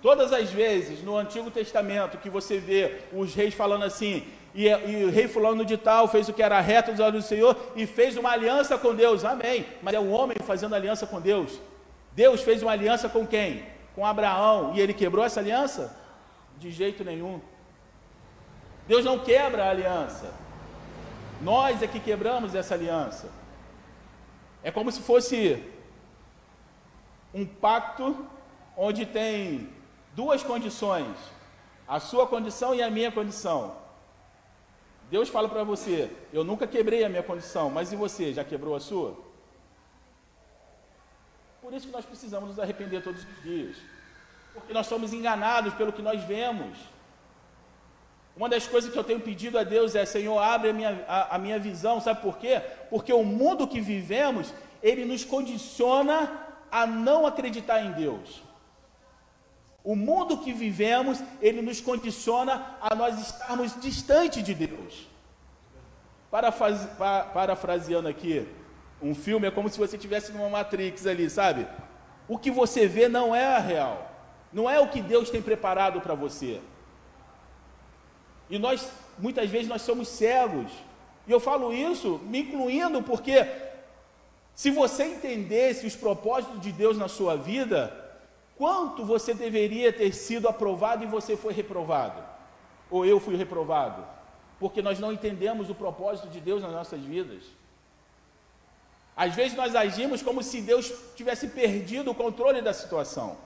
Todas 0.03 0.33
as 0.33 0.51
vezes 0.51 1.03
no 1.03 1.17
Antigo 1.17 1.51
Testamento 1.51 2.19
que 2.19 2.31
você 2.31 2.59
vê 2.59 3.03
os 3.13 3.35
reis 3.35 3.55
falando 3.55 3.85
assim, 3.85 4.27
e, 4.55 4.67
e, 4.67 5.05
o 5.05 5.11
rei 5.11 5.29
fulano 5.29 5.65
de 5.65 5.77
tal 5.77 6.09
fez 6.09 6.29
o 6.29 6.33
que 6.33 6.43
era 6.43 6.61
reto 6.61 6.91
dos 6.91 7.01
olhos 7.01 7.25
do 7.25 7.29
Senhor 7.29 7.57
e 7.77 7.87
fez 7.87 8.17
uma 8.17 8.31
aliança 8.31 8.77
com 8.77 8.95
Deus, 8.95 9.25
amém. 9.25 9.67
Mas 9.83 9.95
é 9.95 10.01
um 10.01 10.13
homem 10.13 10.37
fazendo 10.45 10.75
aliança 10.75 11.07
com 11.07 11.21
Deus. 11.21 11.61
Deus 12.13 12.43
fez 12.43 12.63
uma 12.63 12.73
aliança 12.73 13.09
com 13.09 13.27
quem? 13.27 13.65
Com 13.95 14.05
Abraão. 14.05 14.73
E 14.75 14.81
ele 14.81 14.93
quebrou 14.93 15.25
essa 15.25 15.39
aliança? 15.39 15.97
De 16.59 16.71
jeito 16.71 17.05
nenhum. 17.05 17.41
Deus 18.89 19.05
não 19.05 19.19
quebra 19.19 19.65
a 19.65 19.71
aliança. 19.71 20.33
Nós 21.41 21.83
é 21.83 21.87
que 21.87 22.01
quebramos 22.01 22.55
essa 22.55 22.75
aliança. 22.75 23.29
É 24.65 24.71
como 24.71 24.91
se 24.91 25.01
fosse 25.01 25.63
um 27.33 27.47
pacto 27.47 28.27
onde 28.77 29.07
tem 29.07 29.69
duas 30.15 30.43
condições: 30.43 31.17
a 31.87 32.01
sua 32.01 32.27
condição 32.27 32.75
e 32.75 32.83
a 32.83 32.91
minha 32.91 33.11
condição. 33.11 33.77
Deus 35.11 35.29
fala 35.29 35.49
para 35.49 35.65
você: 35.65 36.11
Eu 36.33 36.45
nunca 36.45 36.67
quebrei 36.67 37.05
a 37.05 37.09
minha 37.09 37.23
condição, 37.23 37.71
mas 37.71 37.93
e 37.93 37.97
você? 37.97 38.33
Já 38.33 38.45
quebrou 38.45 38.75
a 38.75 38.81
sua? 38.81 39.17
Por 41.61 41.73
isso 41.73 41.87
que 41.87 41.93
nós 41.93 42.05
precisamos 42.05 42.51
nos 42.51 42.59
arrepender 42.59 43.03
todos 43.03 43.23
os 43.23 43.43
dias, 43.43 43.77
porque 44.55 44.73
nós 44.73 44.87
somos 44.87 45.13
enganados 45.13 45.75
pelo 45.75 45.93
que 45.93 46.03
nós 46.03 46.23
vemos. 46.25 46.79
Uma 48.37 48.49
das 48.49 48.67
coisas 48.67 48.91
que 48.91 48.99
eu 48.99 49.05
tenho 49.05 49.21
pedido 49.21 49.59
a 49.59 49.65
Deus 49.65 49.95
é: 49.95 50.05
Senhor, 50.05 50.39
abre 50.39 50.71
a 50.71 50.73
minha, 50.73 51.05
a, 51.07 51.37
a 51.37 51.39
minha 51.39 51.59
visão, 51.59 52.01
sabe 52.01 52.23
por 52.23 52.39
quê? 52.39 52.63
Porque 52.89 53.13
o 53.13 53.25
mundo 53.25 53.67
que 53.67 53.81
vivemos, 53.81 54.55
ele 54.83 55.05
nos 55.05 55.25
condiciona 55.25 56.47
a 56.71 56.87
não 56.87 57.27
acreditar 57.27 57.85
em 57.85 57.93
Deus. 57.93 58.43
O 59.83 59.97
mundo 59.97 60.39
que 60.39 60.53
vivemos, 60.53 61.23
ele 61.41 61.63
nos 61.63 61.81
condiciona 61.81 62.77
a 62.81 62.95
nós 62.95 63.19
estarmos 63.19 63.81
distante 63.81 64.43
de 64.43 64.55
Deus. 64.55 65.09
Parafase, 66.31 66.87
parafraseando 67.33 68.09
aqui, 68.09 68.47
um 69.01 69.15
filme 69.15 69.47
é 69.47 69.51
como 69.51 69.69
se 69.69 69.79
você 69.79 69.97
estivesse 69.97 70.33
numa 70.33 70.49
Matrix 70.49 71.07
ali, 71.07 71.29
sabe? 71.31 71.67
O 72.29 72.39
que 72.39 72.51
você 72.51 72.87
vê 72.87 73.09
não 73.09 73.35
é 73.35 73.57
a 73.57 73.59
real, 73.59 74.11
não 74.53 74.69
é 74.69 74.79
o 74.79 74.89
que 74.89 75.01
Deus 75.01 75.31
tem 75.31 75.41
preparado 75.41 76.01
para 76.01 76.15
você. 76.15 76.61
E 78.51 78.59
nós, 78.59 78.91
muitas 79.19 79.49
vezes, 79.49 79.69
nós 79.69 79.83
somos 79.83 80.09
cegos. 80.09 80.71
E 81.27 81.33
eu 81.33 81.41
falo 81.41 81.73
isso 81.73 82.21
me 82.25 82.41
incluindo 82.41 83.03
porque 83.03 83.47
se 84.55 84.71
você 84.71 85.05
entendesse 85.05 85.87
os 85.87 85.97
propósitos 85.97 86.61
de 86.61 86.71
Deus 86.71 86.99
na 86.99 87.09
sua 87.09 87.37
vida, 87.37 88.10
Quanto 88.61 89.07
você 89.07 89.33
deveria 89.33 89.91
ter 89.91 90.13
sido 90.13 90.47
aprovado 90.47 91.03
e 91.03 91.07
você 91.07 91.35
foi 91.35 91.51
reprovado? 91.51 92.23
Ou 92.91 93.07
eu 93.07 93.19
fui 93.19 93.35
reprovado? 93.35 94.05
Porque 94.59 94.83
nós 94.83 94.99
não 94.99 95.11
entendemos 95.11 95.71
o 95.71 95.75
propósito 95.75 96.29
de 96.29 96.41
Deus 96.43 96.61
nas 96.63 96.71
nossas 96.71 97.01
vidas. 97.01 97.43
Às 99.17 99.35
vezes 99.35 99.57
nós 99.57 99.75
agimos 99.75 100.21
como 100.21 100.43
se 100.43 100.61
Deus 100.61 100.93
tivesse 101.17 101.49
perdido 101.49 102.11
o 102.11 102.15
controle 102.15 102.61
da 102.61 102.75
situação. 102.75 103.39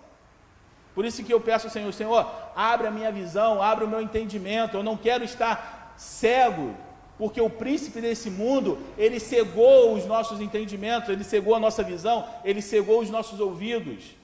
Por 0.97 1.05
isso 1.05 1.23
que 1.23 1.33
eu 1.33 1.41
peço 1.41 1.69
ao 1.69 1.73
Senhor, 1.73 1.93
Senhor, 1.93 2.29
abre 2.57 2.89
a 2.89 2.91
minha 2.91 3.13
visão, 3.13 3.63
abre 3.63 3.85
o 3.85 3.89
meu 3.89 4.01
entendimento. 4.01 4.77
Eu 4.77 4.83
não 4.83 4.97
quero 4.97 5.23
estar 5.23 5.95
cego, 5.97 6.75
porque 7.17 7.41
o 7.41 7.49
príncipe 7.49 8.01
desse 8.01 8.31
mundo, 8.31 8.81
ele 8.99 9.21
cegou 9.21 9.95
os 9.95 10.07
nossos 10.07 10.41
entendimentos, 10.41 11.09
ele 11.09 11.23
cegou 11.23 11.55
a 11.55 11.61
nossa 11.61 11.85
visão, 11.85 12.29
ele 12.45 12.61
cegou 12.61 12.99
os 12.99 13.11
nossos 13.11 13.39
ouvidos. 13.39 14.24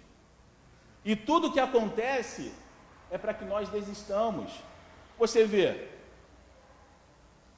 E 1.04 1.16
tudo 1.16 1.52
que 1.52 1.60
acontece 1.60 2.52
é 3.10 3.18
para 3.18 3.34
que 3.34 3.44
nós 3.44 3.68
desistamos. 3.68 4.52
Você 5.18 5.44
vê, 5.44 5.88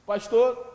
pastor, 0.05 0.73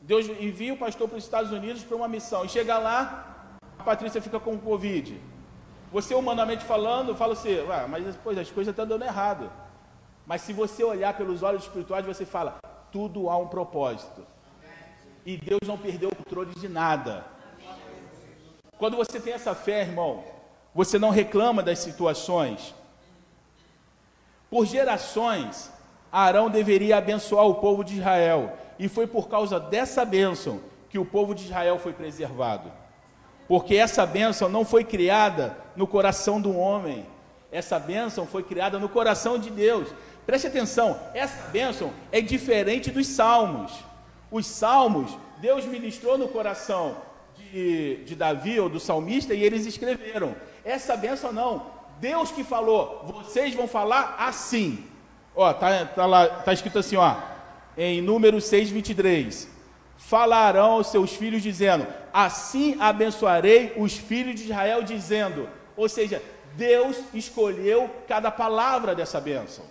Deus 0.00 0.26
envia 0.26 0.74
o 0.74 0.76
pastor 0.76 1.08
para 1.08 1.18
os 1.18 1.24
Estados 1.24 1.52
Unidos 1.52 1.82
para 1.84 1.96
uma 1.96 2.08
missão, 2.08 2.44
e 2.44 2.48
chega 2.48 2.78
lá, 2.78 3.58
a 3.78 3.82
Patrícia 3.82 4.20
fica 4.20 4.38
com 4.38 4.58
Covid. 4.58 5.20
Você, 5.92 6.14
humanamente 6.14 6.64
falando, 6.64 7.14
fala 7.14 7.34
assim, 7.34 7.58
ah, 7.70 7.86
mas 7.88 8.16
pois, 8.22 8.38
as 8.38 8.50
coisas 8.50 8.72
estão 8.72 8.86
dando 8.86 9.04
errado. 9.04 9.50
Mas 10.26 10.40
se 10.42 10.52
você 10.52 10.82
olhar 10.82 11.16
pelos 11.16 11.42
olhos 11.42 11.64
espirituais, 11.64 12.06
você 12.06 12.24
fala, 12.24 12.58
tudo 12.90 13.28
há 13.28 13.36
um 13.36 13.48
propósito. 13.48 14.26
E 15.24 15.36
Deus 15.36 15.60
não 15.66 15.78
perdeu 15.78 16.08
o 16.08 16.16
controle 16.16 16.54
de 16.54 16.68
nada. 16.68 17.26
Quando 18.78 18.96
você 18.96 19.20
tem 19.20 19.32
essa 19.32 19.54
fé, 19.54 19.82
irmão, 19.82 20.24
você 20.74 20.98
não 20.98 21.10
reclama 21.10 21.62
das 21.62 21.78
situações. 21.78 22.74
Por 24.50 24.66
gerações, 24.66 25.70
Arão 26.10 26.50
deveria 26.50 26.98
abençoar 26.98 27.46
o 27.46 27.56
povo 27.56 27.82
de 27.82 27.98
Israel, 27.98 28.56
e 28.78 28.88
foi 28.88 29.06
por 29.06 29.28
causa 29.28 29.58
dessa 29.60 30.04
bênção 30.04 30.60
que 30.90 30.98
o 30.98 31.04
povo 31.04 31.34
de 31.34 31.44
Israel 31.44 31.78
foi 31.78 31.92
preservado. 31.92 32.70
Porque 33.48 33.74
essa 33.76 34.04
bênção 34.06 34.48
não 34.48 34.64
foi 34.64 34.84
criada 34.84 35.56
no 35.76 35.86
coração 35.86 36.40
do 36.40 36.56
homem, 36.56 37.06
essa 37.50 37.78
bênção 37.78 38.26
foi 38.26 38.42
criada 38.42 38.78
no 38.78 38.88
coração 38.88 39.38
de 39.38 39.50
Deus. 39.50 39.88
Preste 40.24 40.46
atenção, 40.46 40.98
essa 41.12 41.48
bênção 41.48 41.92
é 42.10 42.20
diferente 42.20 42.90
dos 42.90 43.06
salmos. 43.06 43.72
Os 44.30 44.46
salmos, 44.46 45.16
Deus 45.38 45.66
ministrou 45.66 46.16
no 46.16 46.28
coração 46.28 46.96
de, 47.36 47.96
de 48.04 48.14
Davi 48.14 48.58
ou 48.58 48.68
do 48.68 48.80
salmista 48.80 49.34
e 49.34 49.42
eles 49.42 49.66
escreveram. 49.66 50.34
Essa 50.64 50.96
bênção 50.96 51.32
não, 51.32 51.66
Deus 52.00 52.30
que 52.30 52.44
falou, 52.44 53.04
vocês 53.06 53.54
vão 53.54 53.68
falar 53.68 54.16
assim. 54.18 54.84
Ó, 55.34 55.52
tá, 55.52 55.84
tá 55.86 56.06
lá, 56.06 56.26
tá 56.28 56.52
escrito 56.52 56.78
assim, 56.78 56.96
ó, 56.96 57.16
em 57.76 58.00
número 58.02 58.40
6, 58.40 58.70
23 58.70 59.52
falarão 60.02 60.72
aos 60.72 60.88
seus 60.88 61.14
filhos, 61.14 61.42
dizendo: 61.42 61.86
Assim 62.12 62.76
abençoarei 62.80 63.72
os 63.76 63.96
filhos 63.96 64.34
de 64.34 64.44
Israel, 64.44 64.82
dizendo. 64.82 65.48
Ou 65.76 65.88
seja, 65.88 66.22
Deus 66.54 66.98
escolheu 67.14 67.88
cada 68.08 68.30
palavra 68.30 68.94
dessa 68.94 69.20
bênção. 69.20 69.64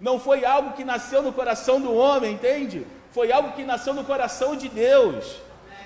Não 0.00 0.18
foi 0.18 0.44
algo 0.44 0.72
que 0.72 0.84
nasceu 0.84 1.22
no 1.22 1.32
coração 1.32 1.80
do 1.80 1.92
homem, 1.92 2.32
entende? 2.32 2.86
Foi 3.10 3.30
algo 3.30 3.52
que 3.52 3.64
nasceu 3.64 3.92
no 3.92 4.04
coração 4.04 4.56
de 4.56 4.68
Deus. 4.68 5.36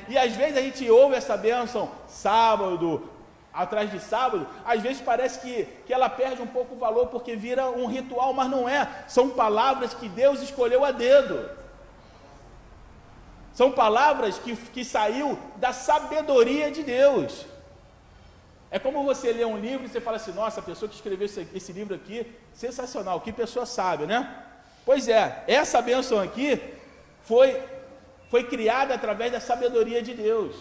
E 0.09 0.19
às 0.19 0.35
vezes 0.35 0.57
a 0.57 0.61
gente 0.61 0.89
ouve 0.91 1.15
essa 1.15 1.37
bênção 1.37 1.91
sábado, 2.07 3.09
atrás 3.53 3.91
de 3.91 4.01
sábado, 4.01 4.47
às 4.65 4.83
vezes 4.83 5.01
parece 5.01 5.41
que, 5.41 5.65
que 5.87 5.95
ela 5.95 6.09
perde 6.09 6.43
um 6.43 6.47
pouco 6.47 6.75
o 6.75 6.79
valor 6.79 7.07
porque 7.07 7.37
vira 7.37 7.71
um 7.71 7.87
ritual, 7.87 8.33
mas 8.33 8.51
não 8.51 8.69
é. 8.69 9.05
São 9.07 9.31
palavras 9.31 9.95
que 9.95 10.09
Deus 10.09 10.43
escolheu 10.43 10.85
a 10.85 10.91
dedo. 10.91 11.49
São 13.53 13.71
palavras 13.71 14.37
que, 14.39 14.57
que 14.57 14.85
saiu 14.85 15.39
da 15.57 15.73
sabedoria 15.73 16.73
de 16.73 16.83
Deus. 16.83 17.47
É 18.69 18.79
como 18.81 19.05
você 19.05 19.33
lê 19.33 19.45
um 19.45 19.57
livro 19.57 19.87
e 19.87 19.89
você 19.89 20.01
fala 20.01 20.17
assim, 20.17 20.33
nossa, 20.33 20.59
a 20.59 20.63
pessoa 20.63 20.89
que 20.89 20.97
escreveu 20.97 21.27
esse, 21.27 21.47
esse 21.55 21.73
livro 21.73 21.95
aqui, 21.95 22.27
sensacional, 22.53 23.21
que 23.21 23.33
pessoa 23.33 23.65
sabe, 23.65 24.05
né? 24.05 24.45
Pois 24.85 25.07
é, 25.07 25.45
essa 25.47 25.81
bênção 25.81 26.19
aqui 26.19 26.61
foi, 27.23 27.63
foi 28.35 28.43
criada 28.43 28.95
através 28.95 29.31
da 29.31 29.39
sabedoria 29.39 30.03
de 30.03 30.13
Deus. 30.13 30.57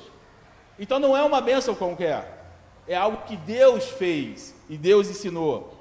Então 0.77 0.99
não 0.99 1.17
é 1.17 1.23
uma 1.23 1.41
bênção 1.41 1.73
qualquer, 1.73 2.45
é 2.87 2.95
algo 2.95 3.25
que 3.25 3.35
Deus 3.35 3.85
fez 3.85 4.53
e 4.69 4.77
Deus 4.77 5.09
ensinou. 5.09 5.73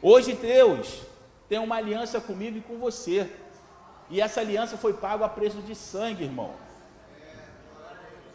Hoje 0.00 0.32
Deus 0.32 1.02
tem 1.50 1.58
uma 1.58 1.76
aliança 1.76 2.18
comigo 2.18 2.56
e 2.56 2.62
com 2.62 2.78
você. 2.78 3.30
E 4.08 4.22
essa 4.22 4.40
aliança 4.40 4.78
foi 4.78 4.94
paga 4.94 5.26
a 5.26 5.28
preço 5.28 5.58
de 5.58 5.74
sangue, 5.74 6.24
irmão. 6.24 6.52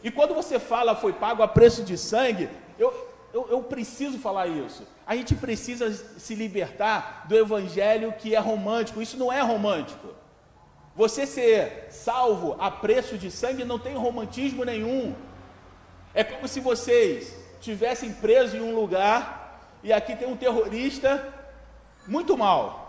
E 0.04 0.12
quando 0.12 0.36
você 0.36 0.60
fala 0.60 0.96
foi 0.96 1.14
pago 1.14 1.42
a 1.42 1.48
preço 1.48 1.82
de 1.82 1.98
sangue, 1.98 2.48
eu, 2.78 2.94
eu, 3.34 3.48
eu, 3.50 3.64
preciso 3.64 4.20
falar 4.20 4.46
isso. 4.46 4.88
A 5.08 5.16
gente 5.16 5.34
precisa 5.34 5.92
se 5.92 6.36
libertar 6.36 7.26
do 7.28 7.36
evangelho 7.36 8.14
que 8.14 8.36
é 8.36 8.40
romântico. 8.40 9.02
Isso 9.02 9.18
não 9.18 9.34
é 9.34 9.42
romântico. 9.42 10.25
Você 10.96 11.26
ser 11.26 11.88
salvo 11.90 12.56
a 12.60 12.72
preço 12.72 13.18
de 13.18 13.30
sangue 13.30 13.66
não 13.66 13.78
tem 13.78 13.96
romantismo 13.96 14.64
nenhum. 14.64 15.14
É 16.14 16.24
como 16.24 16.48
se 16.48 16.60
vocês 16.60 17.36
tivessem 17.60 18.14
preso 18.14 18.56
em 18.56 18.62
um 18.62 18.74
lugar 18.74 19.70
e 19.84 19.92
aqui 19.92 20.16
tem 20.16 20.28
um 20.28 20.38
terrorista 20.38 21.34
muito 22.08 22.38
mal. 22.38 22.86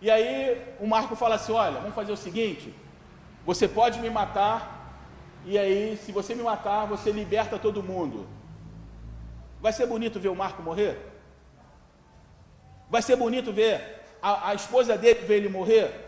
E 0.00 0.10
aí 0.10 0.62
o 0.80 0.86
Marco 0.86 1.14
fala 1.14 1.34
assim: 1.34 1.52
olha, 1.52 1.80
vamos 1.80 1.94
fazer 1.94 2.12
o 2.12 2.16
seguinte: 2.16 2.74
você 3.44 3.68
pode 3.68 4.00
me 4.00 4.08
matar, 4.08 4.78
e 5.44 5.56
aí, 5.58 5.96
se 5.96 6.12
você 6.12 6.34
me 6.34 6.42
matar, 6.42 6.86
você 6.86 7.10
liberta 7.10 7.58
todo 7.58 7.82
mundo. 7.82 8.26
Vai 9.60 9.72
ser 9.72 9.86
bonito 9.86 10.20
ver 10.20 10.28
o 10.28 10.36
Marco 10.36 10.62
morrer? 10.62 10.98
Vai 12.90 13.02
ser 13.02 13.16
bonito 13.16 13.52
ver 13.52 14.02
a, 14.22 14.50
a 14.50 14.54
esposa 14.54 14.96
dele 14.96 15.26
ver 15.26 15.36
ele 15.36 15.48
morrer? 15.48 16.07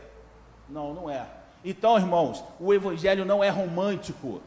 Não, 0.70 0.94
não 0.94 1.10
é. 1.10 1.26
Então, 1.64 1.98
irmãos, 1.98 2.42
o 2.58 2.72
evangelho 2.72 3.24
não 3.24 3.42
é 3.42 3.48
romântico. 3.48 4.40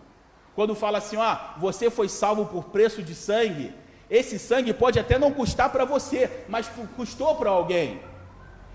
Quando 0.56 0.76
fala 0.76 1.00
assim, 1.00 1.18
ah, 1.18 1.54
você 1.58 1.90
foi 1.90 2.08
salvo 2.08 2.46
por 2.46 2.66
preço 2.66 3.04
de 3.04 3.14
sangue, 3.14 3.74
esse 4.10 4.38
sangue 4.38 4.74
pode 4.74 5.00
até 5.00 5.18
não 5.18 5.32
custar 5.32 5.72
para 5.72 5.86
você, 5.86 6.46
mas 6.48 6.70
custou 6.96 7.36
para 7.36 7.50
alguém. 7.50 8.00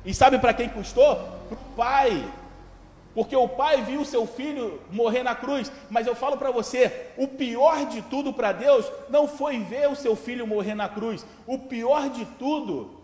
E 0.05 0.13
sabe 0.13 0.39
para 0.39 0.55
quem 0.55 0.69
custou? 0.69 1.17
Para 1.49 1.55
o 1.55 1.77
pai. 1.77 2.33
Porque 3.15 3.35
o 3.35 3.49
pai 3.49 3.83
viu 3.83 4.05
seu 4.05 4.27
filho 4.27 4.81
morrer 4.91 5.23
na 5.23 5.35
cruz. 5.35 5.71
Mas 5.91 6.07
eu 6.07 6.15
falo 6.15 6.37
para 6.37 6.51
você: 6.51 7.11
o 7.17 7.27
pior 7.27 7.87
de 7.87 8.03
tudo 8.03 8.33
para 8.33 8.53
Deus 8.53 8.91
não 9.09 9.27
foi 9.27 9.59
ver 9.59 9.89
o 9.89 9.97
seu 9.97 10.15
filho 10.15 10.47
morrer 10.47 10.75
na 10.75 10.89
cruz. 10.89 11.27
O 11.47 11.59
pior 11.59 12.09
de 12.09 12.25
tudo 12.25 12.98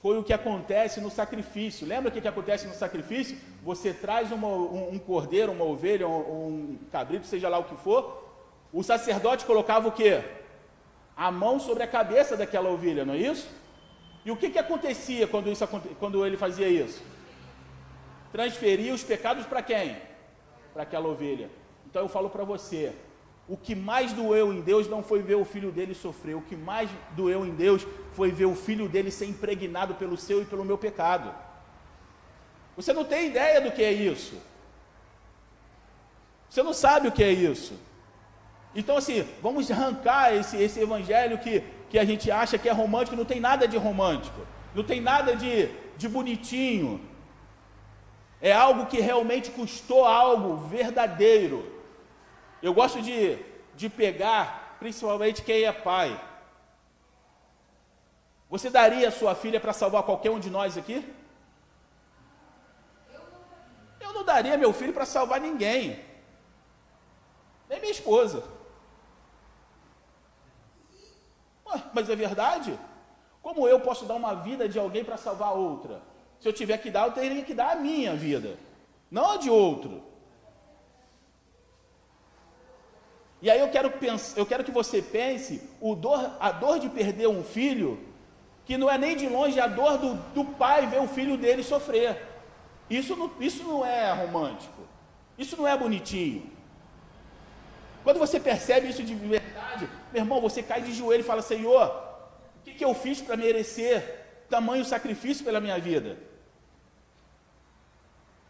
foi 0.00 0.16
o 0.16 0.22
que 0.22 0.32
acontece 0.32 1.00
no 1.00 1.10
sacrifício. 1.10 1.86
Lembra 1.86 2.08
o 2.08 2.12
que, 2.12 2.20
que 2.20 2.28
acontece 2.28 2.66
no 2.66 2.74
sacrifício? 2.74 3.36
Você 3.62 3.92
traz 3.92 4.30
uma, 4.30 4.46
um, 4.46 4.94
um, 4.94 4.98
cordeiro, 4.98 5.52
uma 5.52 5.64
ovelha, 5.64 6.06
um, 6.06 6.18
um 6.46 6.78
cabrito, 6.92 7.26
seja 7.26 7.48
lá 7.48 7.58
o 7.58 7.64
que 7.64 7.74
for. 7.76 8.24
O 8.72 8.82
sacerdote 8.82 9.44
colocava 9.44 9.88
o 9.88 9.92
que? 9.92 10.22
A 11.16 11.32
mão 11.32 11.58
sobre 11.58 11.82
a 11.82 11.86
cabeça 11.86 12.36
daquela 12.36 12.68
ovelha, 12.68 13.04
não 13.04 13.14
é 13.14 13.18
isso? 13.18 13.48
E 14.24 14.30
o 14.30 14.36
que, 14.36 14.50
que 14.50 14.58
acontecia 14.58 15.26
quando, 15.26 15.50
isso, 15.50 15.66
quando 15.98 16.24
ele 16.24 16.36
fazia 16.36 16.68
isso? 16.68 17.02
Transferia 18.30 18.94
os 18.94 19.02
pecados 19.02 19.46
para 19.46 19.62
quem? 19.62 19.96
Para 20.72 20.84
aquela 20.84 21.08
ovelha. 21.08 21.50
Então 21.86 22.02
eu 22.02 22.08
falo 22.08 22.30
para 22.30 22.44
você: 22.44 22.92
o 23.48 23.56
que 23.56 23.74
mais 23.74 24.12
doeu 24.12 24.52
em 24.52 24.60
Deus 24.60 24.88
não 24.88 25.02
foi 25.02 25.22
ver 25.22 25.36
o 25.36 25.44
filho 25.44 25.72
dele 25.72 25.94
sofrer, 25.94 26.36
o 26.36 26.42
que 26.42 26.54
mais 26.56 26.90
doeu 27.12 27.46
em 27.46 27.54
Deus 27.54 27.86
foi 28.12 28.30
ver 28.30 28.44
o 28.44 28.54
filho 28.54 28.88
dele 28.88 29.10
ser 29.10 29.26
impregnado 29.26 29.94
pelo 29.94 30.16
seu 30.16 30.42
e 30.42 30.44
pelo 30.44 30.64
meu 30.64 30.76
pecado. 30.76 31.34
Você 32.76 32.92
não 32.92 33.04
tem 33.04 33.26
ideia 33.26 33.60
do 33.60 33.72
que 33.72 33.82
é 33.82 33.92
isso. 33.92 34.36
Você 36.48 36.62
não 36.62 36.72
sabe 36.72 37.08
o 37.08 37.12
que 37.12 37.24
é 37.24 37.32
isso. 37.32 37.74
Então, 38.74 38.96
assim, 38.96 39.26
vamos 39.42 39.70
arrancar 39.70 40.34
esse, 40.34 40.56
esse 40.56 40.80
evangelho 40.80 41.38
que 41.38 41.64
que 41.90 41.98
a 41.98 42.04
gente 42.04 42.30
acha 42.30 42.58
que 42.58 42.68
é 42.68 42.72
romântico, 42.72 43.16
não 43.16 43.24
tem 43.24 43.40
nada 43.40 43.66
de 43.66 43.76
romântico, 43.76 44.40
não 44.74 44.84
tem 44.84 45.00
nada 45.00 45.34
de, 45.34 45.70
de 45.96 46.08
bonitinho. 46.08 47.00
É 48.40 48.52
algo 48.52 48.86
que 48.86 49.00
realmente 49.00 49.50
custou 49.50 50.04
algo 50.04 50.56
verdadeiro. 50.68 51.77
Eu 52.62 52.74
gosto 52.74 53.00
de, 53.00 53.38
de 53.74 53.88
pegar, 53.88 54.76
principalmente 54.78 55.42
quem 55.42 55.64
é 55.64 55.72
pai. 55.72 56.20
Você 58.50 58.70
daria 58.70 59.08
a 59.08 59.12
sua 59.12 59.34
filha 59.34 59.60
para 59.60 59.72
salvar 59.72 60.02
qualquer 60.02 60.30
um 60.30 60.40
de 60.40 60.50
nós 60.50 60.76
aqui? 60.78 61.06
Eu 64.00 64.12
não 64.12 64.24
daria 64.24 64.56
meu 64.56 64.72
filho 64.72 64.92
para 64.92 65.04
salvar 65.04 65.40
ninguém, 65.40 66.02
nem 67.68 67.80
minha 67.80 67.92
esposa. 67.92 68.42
mas 71.92 72.08
é 72.08 72.16
verdade? 72.16 72.78
Como 73.42 73.68
eu 73.68 73.80
posso 73.80 74.04
dar 74.04 74.14
uma 74.14 74.34
vida 74.34 74.68
de 74.68 74.78
alguém 74.78 75.04
para 75.04 75.16
salvar 75.16 75.52
outra? 75.52 76.00
Se 76.40 76.48
eu 76.48 76.52
tiver 76.52 76.78
que 76.78 76.90
dar, 76.90 77.06
eu 77.06 77.12
teria 77.12 77.44
que 77.44 77.54
dar 77.54 77.72
a 77.72 77.76
minha 77.76 78.14
vida, 78.14 78.58
não 79.10 79.32
a 79.32 79.36
de 79.36 79.50
outro. 79.50 80.02
E 83.40 83.50
aí 83.50 83.60
eu 83.60 83.68
quero, 83.68 83.92
eu 84.36 84.46
quero 84.46 84.64
que 84.64 84.70
você 84.70 85.00
pense, 85.00 85.62
dor, 85.96 86.36
a 86.40 86.50
dor 86.50 86.78
de 86.80 86.88
perder 86.88 87.28
um 87.28 87.44
filho 87.44 87.98
que 88.64 88.76
não 88.76 88.90
é 88.90 88.98
nem 88.98 89.16
de 89.16 89.28
longe 89.28 89.58
a 89.60 89.66
dor 89.66 89.96
do, 89.96 90.14
do 90.34 90.44
pai 90.44 90.86
ver 90.86 91.00
o 91.00 91.08
filho 91.08 91.36
dele 91.36 91.62
sofrer. 91.62 92.26
Isso 92.90 93.16
não, 93.16 93.30
isso 93.40 93.62
não 93.62 93.84
é 93.84 94.12
romântico. 94.12 94.82
Isso 95.38 95.56
não 95.56 95.68
é 95.68 95.76
bonitinho. 95.76 96.50
Quando 98.02 98.18
você 98.18 98.40
percebe 98.40 98.88
isso 98.88 99.02
de 99.02 99.14
verdade, 99.14 99.88
meu 100.12 100.22
irmão, 100.22 100.40
você 100.40 100.62
cai 100.62 100.82
de 100.82 100.92
joelho 100.92 101.20
e 101.20 101.24
fala: 101.24 101.42
Senhor, 101.42 101.86
o 102.60 102.64
que, 102.64 102.74
que 102.74 102.84
eu 102.84 102.92
fiz 102.94 103.20
para 103.20 103.36
merecer 103.36 104.26
tamanho 104.50 104.84
sacrifício 104.84 105.44
pela 105.44 105.60
minha 105.60 105.78
vida? 105.78 106.18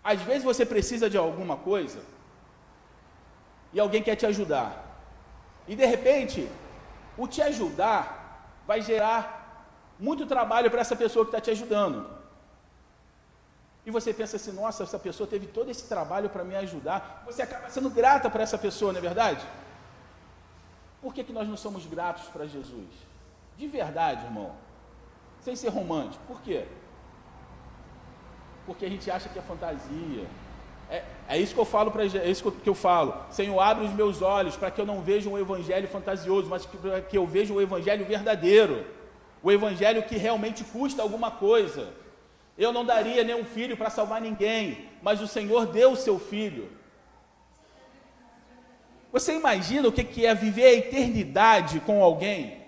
Às 0.02 0.22
vezes 0.22 0.44
você 0.44 0.64
precisa 0.64 1.10
de 1.10 1.18
alguma 1.18 1.56
coisa 1.56 2.00
e 3.72 3.80
alguém 3.80 4.02
quer 4.02 4.16
te 4.16 4.26
ajudar. 4.26 4.84
E 5.66 5.76
de 5.76 5.84
repente, 5.84 6.50
o 7.16 7.26
te 7.26 7.42
ajudar 7.42 8.62
vai 8.66 8.80
gerar 8.80 9.38
muito 9.98 10.26
trabalho 10.26 10.70
para 10.70 10.80
essa 10.80 10.96
pessoa 10.96 11.24
que 11.24 11.30
está 11.30 11.40
te 11.40 11.50
ajudando. 11.50 12.18
E 13.84 13.90
você 13.90 14.12
pensa 14.12 14.36
assim, 14.36 14.52
nossa, 14.52 14.82
essa 14.82 14.98
pessoa 14.98 15.26
teve 15.26 15.46
todo 15.46 15.70
esse 15.70 15.88
trabalho 15.88 16.28
para 16.28 16.44
me 16.44 16.54
ajudar. 16.56 17.22
Você 17.26 17.42
acaba 17.42 17.68
sendo 17.70 17.90
grata 17.90 18.28
para 18.28 18.42
essa 18.42 18.58
pessoa, 18.58 18.92
não 18.92 18.98
é 18.98 19.02
verdade? 19.02 19.44
Por 21.00 21.14
que, 21.14 21.24
que 21.24 21.32
nós 21.32 21.48
não 21.48 21.56
somos 21.56 21.86
gratos 21.86 22.24
para 22.24 22.46
Jesus? 22.46 22.88
De 23.56 23.66
verdade, 23.66 24.24
irmão. 24.24 24.52
Sem 25.40 25.56
ser 25.56 25.68
romântico. 25.68 26.22
Por 26.26 26.40
quê? 26.42 26.66
Porque 28.66 28.84
a 28.84 28.88
gente 28.90 29.10
acha 29.10 29.28
que 29.28 29.38
é 29.38 29.42
fantasia. 29.42 30.26
É, 30.90 31.02
é 31.28 31.38
isso 31.38 31.54
que 31.54 31.60
eu 31.60 31.64
falo 31.64 31.90
para 31.90 32.04
é 32.04 32.30
isso 32.30 32.50
que 32.50 32.68
eu 32.68 32.74
falo. 32.74 33.14
Senhor, 33.30 33.60
abre 33.60 33.84
os 33.84 33.92
meus 33.92 34.22
olhos 34.22 34.56
para 34.56 34.70
que 34.70 34.80
eu 34.80 34.86
não 34.86 35.02
veja 35.02 35.28
um 35.28 35.38
evangelho 35.38 35.86
fantasioso, 35.88 36.48
mas 36.48 36.64
para 36.64 37.00
que 37.02 37.18
eu 37.18 37.26
veja 37.26 37.52
o 37.52 37.60
evangelho 37.60 38.04
verdadeiro. 38.04 38.86
O 39.42 39.52
evangelho 39.52 40.02
que 40.02 40.16
realmente 40.16 40.64
custa 40.64 41.02
alguma 41.02 41.30
coisa. 41.30 41.92
Eu 42.56 42.72
não 42.72 42.84
daria 42.84 43.22
nenhum 43.22 43.44
filho 43.44 43.76
para 43.76 43.90
salvar 43.90 44.20
ninguém, 44.20 44.88
mas 45.02 45.20
o 45.20 45.28
Senhor 45.28 45.66
deu 45.66 45.92
o 45.92 45.96
seu 45.96 46.18
filho. 46.18 46.70
Você 49.12 49.34
imagina 49.34 49.88
o 49.88 49.92
que 49.92 50.26
é 50.26 50.34
viver 50.34 50.64
a 50.64 50.72
eternidade 50.74 51.80
com 51.80 52.02
alguém? 52.02 52.58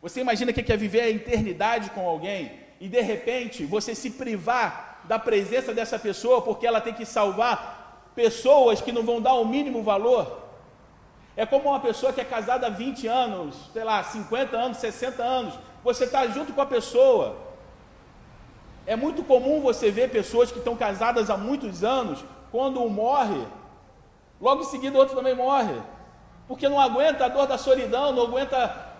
Você 0.00 0.20
imagina 0.20 0.50
o 0.50 0.54
que 0.54 0.72
é 0.72 0.76
viver 0.76 1.00
a 1.00 1.10
eternidade 1.10 1.90
com 1.90 2.06
alguém 2.06 2.52
e 2.80 2.88
de 2.88 3.00
repente 3.00 3.64
você 3.64 3.94
se 3.94 4.10
privar 4.10 4.85
da 5.08 5.18
presença 5.18 5.72
dessa 5.72 5.98
pessoa 5.98 6.42
porque 6.42 6.66
ela 6.66 6.80
tem 6.80 6.92
que 6.92 7.06
salvar 7.06 8.10
pessoas 8.14 8.80
que 8.80 8.92
não 8.92 9.02
vão 9.02 9.20
dar 9.20 9.34
o 9.34 9.44
mínimo 9.44 9.82
valor? 9.82 10.46
É 11.36 11.44
como 11.44 11.68
uma 11.68 11.80
pessoa 11.80 12.12
que 12.12 12.20
é 12.20 12.24
casada 12.24 12.66
há 12.66 12.70
20 12.70 13.06
anos, 13.06 13.54
sei 13.72 13.84
lá, 13.84 14.02
50 14.02 14.56
anos, 14.56 14.78
60 14.78 15.22
anos. 15.22 15.54
Você 15.84 16.04
está 16.04 16.26
junto 16.28 16.52
com 16.54 16.62
a 16.62 16.66
pessoa. 16.66 17.36
É 18.86 18.96
muito 18.96 19.22
comum 19.22 19.60
você 19.60 19.90
ver 19.90 20.10
pessoas 20.10 20.50
que 20.50 20.58
estão 20.58 20.74
casadas 20.76 21.28
há 21.28 21.36
muitos 21.36 21.84
anos, 21.84 22.24
quando 22.50 22.82
um 22.82 22.88
morre, 22.88 23.44
logo 24.40 24.62
em 24.62 24.66
seguida 24.66 24.96
outro 24.96 25.14
também 25.14 25.34
morre. 25.34 25.74
Porque 26.48 26.68
não 26.68 26.80
aguenta 26.80 27.26
a 27.26 27.28
dor 27.28 27.46
da 27.46 27.58
solidão, 27.58 28.12
não 28.12 28.22
aguenta. 28.22 28.95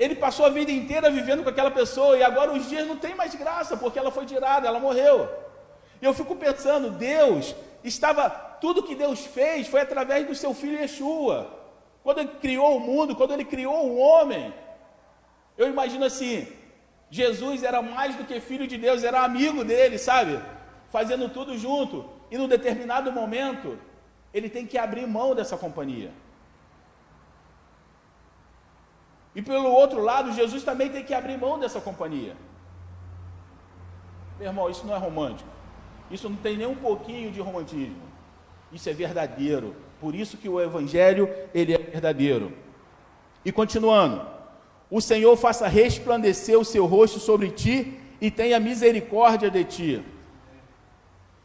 Ele 0.00 0.14
passou 0.14 0.46
a 0.46 0.48
vida 0.48 0.72
inteira 0.72 1.10
vivendo 1.10 1.42
com 1.42 1.50
aquela 1.50 1.70
pessoa 1.70 2.16
e 2.16 2.22
agora 2.22 2.50
os 2.52 2.66
dias 2.70 2.86
não 2.86 2.96
tem 2.96 3.14
mais 3.14 3.34
graça, 3.34 3.76
porque 3.76 3.98
ela 3.98 4.10
foi 4.10 4.24
tirada, 4.24 4.66
ela 4.66 4.80
morreu. 4.80 5.28
E 6.00 6.06
eu 6.06 6.14
fico 6.14 6.34
pensando, 6.34 6.88
Deus 6.88 7.54
estava. 7.84 8.30
Tudo 8.62 8.82
que 8.82 8.94
Deus 8.94 9.26
fez 9.26 9.68
foi 9.68 9.82
através 9.82 10.26
do 10.26 10.34
seu 10.34 10.54
filho 10.54 10.80
Yeshua. 10.80 11.38
Quando 12.02 12.20
ele 12.20 12.30
criou 12.40 12.78
o 12.78 12.80
mundo, 12.80 13.14
quando 13.14 13.32
ele 13.32 13.44
criou 13.44 13.90
o 13.90 13.98
homem, 13.98 14.54
eu 15.58 15.68
imagino 15.68 16.06
assim: 16.06 16.48
Jesus 17.10 17.62
era 17.62 17.82
mais 17.82 18.16
do 18.16 18.24
que 18.24 18.40
filho 18.40 18.66
de 18.66 18.78
Deus, 18.78 19.04
era 19.04 19.20
amigo 19.22 19.62
dele, 19.62 19.98
sabe? 19.98 20.40
Fazendo 20.88 21.28
tudo 21.28 21.58
junto. 21.58 22.08
E 22.30 22.38
num 22.38 22.48
determinado 22.48 23.12
momento, 23.12 23.78
ele 24.32 24.48
tem 24.48 24.64
que 24.66 24.78
abrir 24.78 25.06
mão 25.06 25.34
dessa 25.34 25.58
companhia. 25.58 26.10
E 29.34 29.42
pelo 29.42 29.70
outro 29.70 30.00
lado, 30.00 30.32
Jesus 30.32 30.64
também 30.64 30.88
tem 30.90 31.04
que 31.04 31.14
abrir 31.14 31.38
mão 31.38 31.58
dessa 31.58 31.80
companhia. 31.80 32.36
Meu 34.38 34.48
irmão, 34.48 34.70
isso 34.70 34.86
não 34.86 34.94
é 34.94 34.98
romântico. 34.98 35.48
Isso 36.10 36.28
não 36.28 36.36
tem 36.36 36.56
nem 36.56 36.66
um 36.66 36.74
pouquinho 36.74 37.30
de 37.30 37.40
romantismo. 37.40 38.02
Isso 38.72 38.88
é 38.88 38.92
verdadeiro. 38.92 39.76
Por 40.00 40.14
isso 40.14 40.36
que 40.36 40.48
o 40.48 40.60
evangelho, 40.60 41.28
ele 41.54 41.74
é 41.74 41.78
verdadeiro. 41.78 42.52
E 43.44 43.52
continuando, 43.52 44.26
o 44.90 45.00
Senhor 45.00 45.36
faça 45.36 45.68
resplandecer 45.68 46.58
o 46.58 46.64
seu 46.64 46.86
rosto 46.86 47.20
sobre 47.20 47.50
ti 47.50 48.00
e 48.20 48.30
tenha 48.30 48.58
misericórdia 48.58 49.50
de 49.50 49.64
ti. 49.64 50.04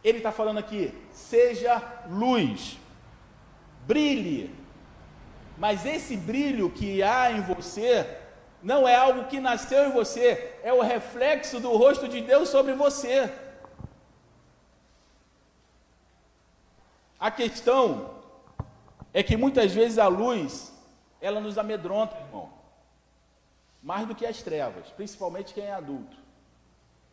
Ele 0.03 0.17
está 0.17 0.31
falando 0.31 0.57
aqui, 0.57 0.93
seja 1.11 1.81
luz, 2.09 2.79
brilhe. 3.85 4.64
Mas 5.57 5.85
esse 5.85 6.17
brilho 6.17 6.69
que 6.69 7.01
há 7.01 7.31
em 7.31 7.41
você 7.41 8.19
não 8.61 8.87
é 8.87 8.95
algo 8.95 9.25
que 9.25 9.39
nasceu 9.39 9.87
em 9.87 9.91
você, 9.91 10.55
é 10.63 10.73
o 10.73 10.81
reflexo 10.81 11.59
do 11.59 11.75
rosto 11.77 12.07
de 12.07 12.19
Deus 12.19 12.49
sobre 12.49 12.73
você. 12.73 13.31
A 17.19 17.29
questão 17.29 18.15
é 19.13 19.21
que 19.23 19.37
muitas 19.37 19.71
vezes 19.71 19.97
a 19.97 20.07
luz, 20.07 20.73
ela 21.21 21.39
nos 21.39 21.57
amedronta, 21.57 22.17
irmão. 22.17 22.51
Mais 23.81 24.07
do 24.07 24.15
que 24.15 24.25
as 24.25 24.41
trevas, 24.41 24.89
principalmente 24.89 25.53
quem 25.53 25.65
é 25.65 25.73
adulto. 25.73 26.17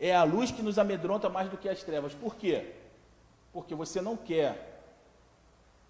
É 0.00 0.14
a 0.16 0.24
luz 0.24 0.50
que 0.50 0.62
nos 0.62 0.78
amedronta 0.78 1.28
mais 1.28 1.48
do 1.50 1.56
que 1.56 1.68
as 1.68 1.82
trevas. 1.82 2.14
Por 2.14 2.34
quê? 2.34 2.72
Porque 3.52 3.74
você 3.74 4.00
não 4.00 4.16
quer 4.16 4.71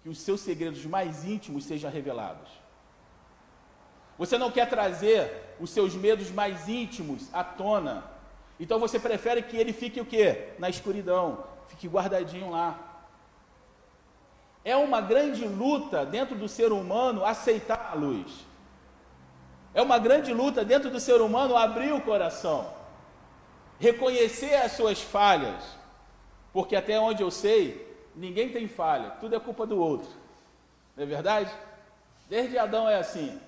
que 0.03 0.09
os 0.09 0.19
seus 0.19 0.41
segredos 0.41 0.85
mais 0.85 1.23
íntimos 1.23 1.63
sejam 1.63 1.89
revelados. 1.89 2.49
Você 4.17 4.37
não 4.37 4.51
quer 4.51 4.69
trazer 4.69 5.55
os 5.59 5.69
seus 5.69 5.95
medos 5.95 6.29
mais 6.29 6.67
íntimos 6.67 7.33
à 7.33 7.41
tona. 7.43 8.03
Então 8.59 8.79
você 8.79 8.99
prefere 8.99 9.41
que 9.41 9.55
ele 9.55 9.71
fique 9.71 10.01
o 10.01 10.05
quê? 10.05 10.49
Na 10.59 10.69
escuridão, 10.69 11.45
fique 11.67 11.87
guardadinho 11.87 12.51
lá. 12.51 12.77
É 14.65 14.75
uma 14.75 14.99
grande 14.99 15.45
luta 15.45 16.05
dentro 16.05 16.35
do 16.35 16.49
ser 16.49 16.71
humano 16.73 17.25
aceitar 17.25 17.89
a 17.91 17.95
luz. 17.95 18.45
É 19.73 19.81
uma 19.81 19.97
grande 19.97 20.33
luta 20.33 20.65
dentro 20.65 20.91
do 20.91 20.99
ser 20.99 21.19
humano 21.21 21.57
abrir 21.57 21.93
o 21.93 22.01
coração, 22.01 22.71
reconhecer 23.79 24.53
as 24.55 24.73
suas 24.73 25.01
falhas, 25.01 25.63
porque 26.51 26.75
até 26.75 26.99
onde 26.99 27.23
eu 27.23 27.31
sei, 27.31 27.92
ninguém 28.15 28.49
tem 28.49 28.67
falha, 28.67 29.11
tudo 29.19 29.35
é 29.35 29.39
culpa 29.39 29.65
do 29.65 29.79
outro. 29.79 30.09
Não 30.95 31.03
é 31.03 31.07
verdade? 31.07 31.51
Desde 32.29 32.57
Adão 32.57 32.89
é 32.89 32.95
assim. 32.95 33.39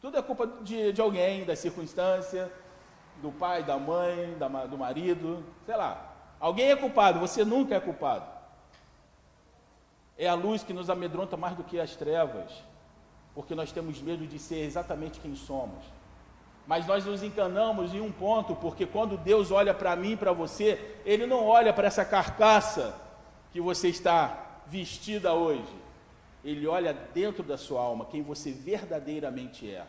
Tudo 0.00 0.18
é 0.18 0.22
culpa 0.22 0.46
de, 0.62 0.92
de 0.92 1.00
alguém, 1.00 1.44
da 1.44 1.56
circunstância, 1.56 2.50
do 3.22 3.32
pai, 3.32 3.62
da 3.62 3.78
mãe, 3.78 4.36
da, 4.38 4.48
do 4.66 4.78
marido, 4.78 5.42
sei 5.64 5.76
lá. 5.76 6.12
Alguém 6.38 6.70
é 6.70 6.76
culpado, 6.76 7.18
você 7.18 7.44
nunca 7.44 7.74
é 7.74 7.80
culpado. 7.80 8.26
É 10.18 10.28
a 10.28 10.34
luz 10.34 10.62
que 10.62 10.72
nos 10.72 10.88
amedronta 10.88 11.36
mais 11.36 11.56
do 11.56 11.64
que 11.64 11.78
as 11.80 11.96
trevas, 11.96 12.50
porque 13.34 13.54
nós 13.54 13.72
temos 13.72 14.00
medo 14.00 14.26
de 14.26 14.38
ser 14.38 14.60
exatamente 14.60 15.20
quem 15.20 15.34
somos. 15.34 15.84
Mas 16.66 16.86
nós 16.86 17.04
nos 17.04 17.22
encanamos 17.22 17.94
em 17.94 18.00
um 18.00 18.10
ponto, 18.10 18.56
porque 18.56 18.86
quando 18.86 19.16
Deus 19.16 19.50
olha 19.50 19.72
para 19.72 19.94
mim 19.94 20.16
para 20.16 20.32
você, 20.32 20.98
Ele 21.04 21.26
não 21.26 21.46
olha 21.46 21.72
para 21.72 21.86
essa 21.86 22.04
carcaça 22.04 23.05
que 23.56 23.60
você 23.62 23.88
está 23.88 24.60
vestida 24.66 25.32
hoje. 25.32 25.74
Ele 26.44 26.66
olha 26.66 26.92
dentro 26.92 27.42
da 27.42 27.56
sua 27.56 27.80
alma, 27.80 28.04
quem 28.04 28.22
você 28.22 28.52
verdadeiramente 28.52 29.70
é. 29.70 29.86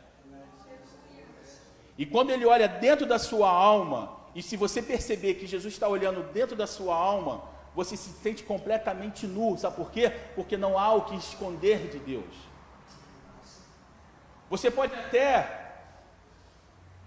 E 1.97 2.05
quando 2.05 2.29
Ele 2.29 2.45
olha 2.45 2.65
dentro 2.69 3.05
da 3.05 3.19
sua 3.19 3.49
alma, 3.49 4.17
e 4.33 4.41
se 4.41 4.55
você 4.55 4.81
perceber 4.81 5.33
que 5.33 5.45
Jesus 5.45 5.73
está 5.73 5.85
olhando 5.85 6.23
dentro 6.31 6.55
da 6.55 6.65
sua 6.65 6.95
alma, 6.95 7.43
você 7.75 7.97
se 7.97 8.09
sente 8.11 8.41
completamente 8.41 9.27
nu. 9.27 9.57
Sabe 9.57 9.75
por 9.75 9.91
quê? 9.91 10.13
Porque 10.33 10.55
não 10.55 10.79
há 10.79 10.93
o 10.93 11.01
que 11.01 11.15
esconder 11.17 11.89
de 11.89 11.99
Deus. 11.99 12.35
Você 14.49 14.71
pode 14.71 14.93
até 14.95 15.73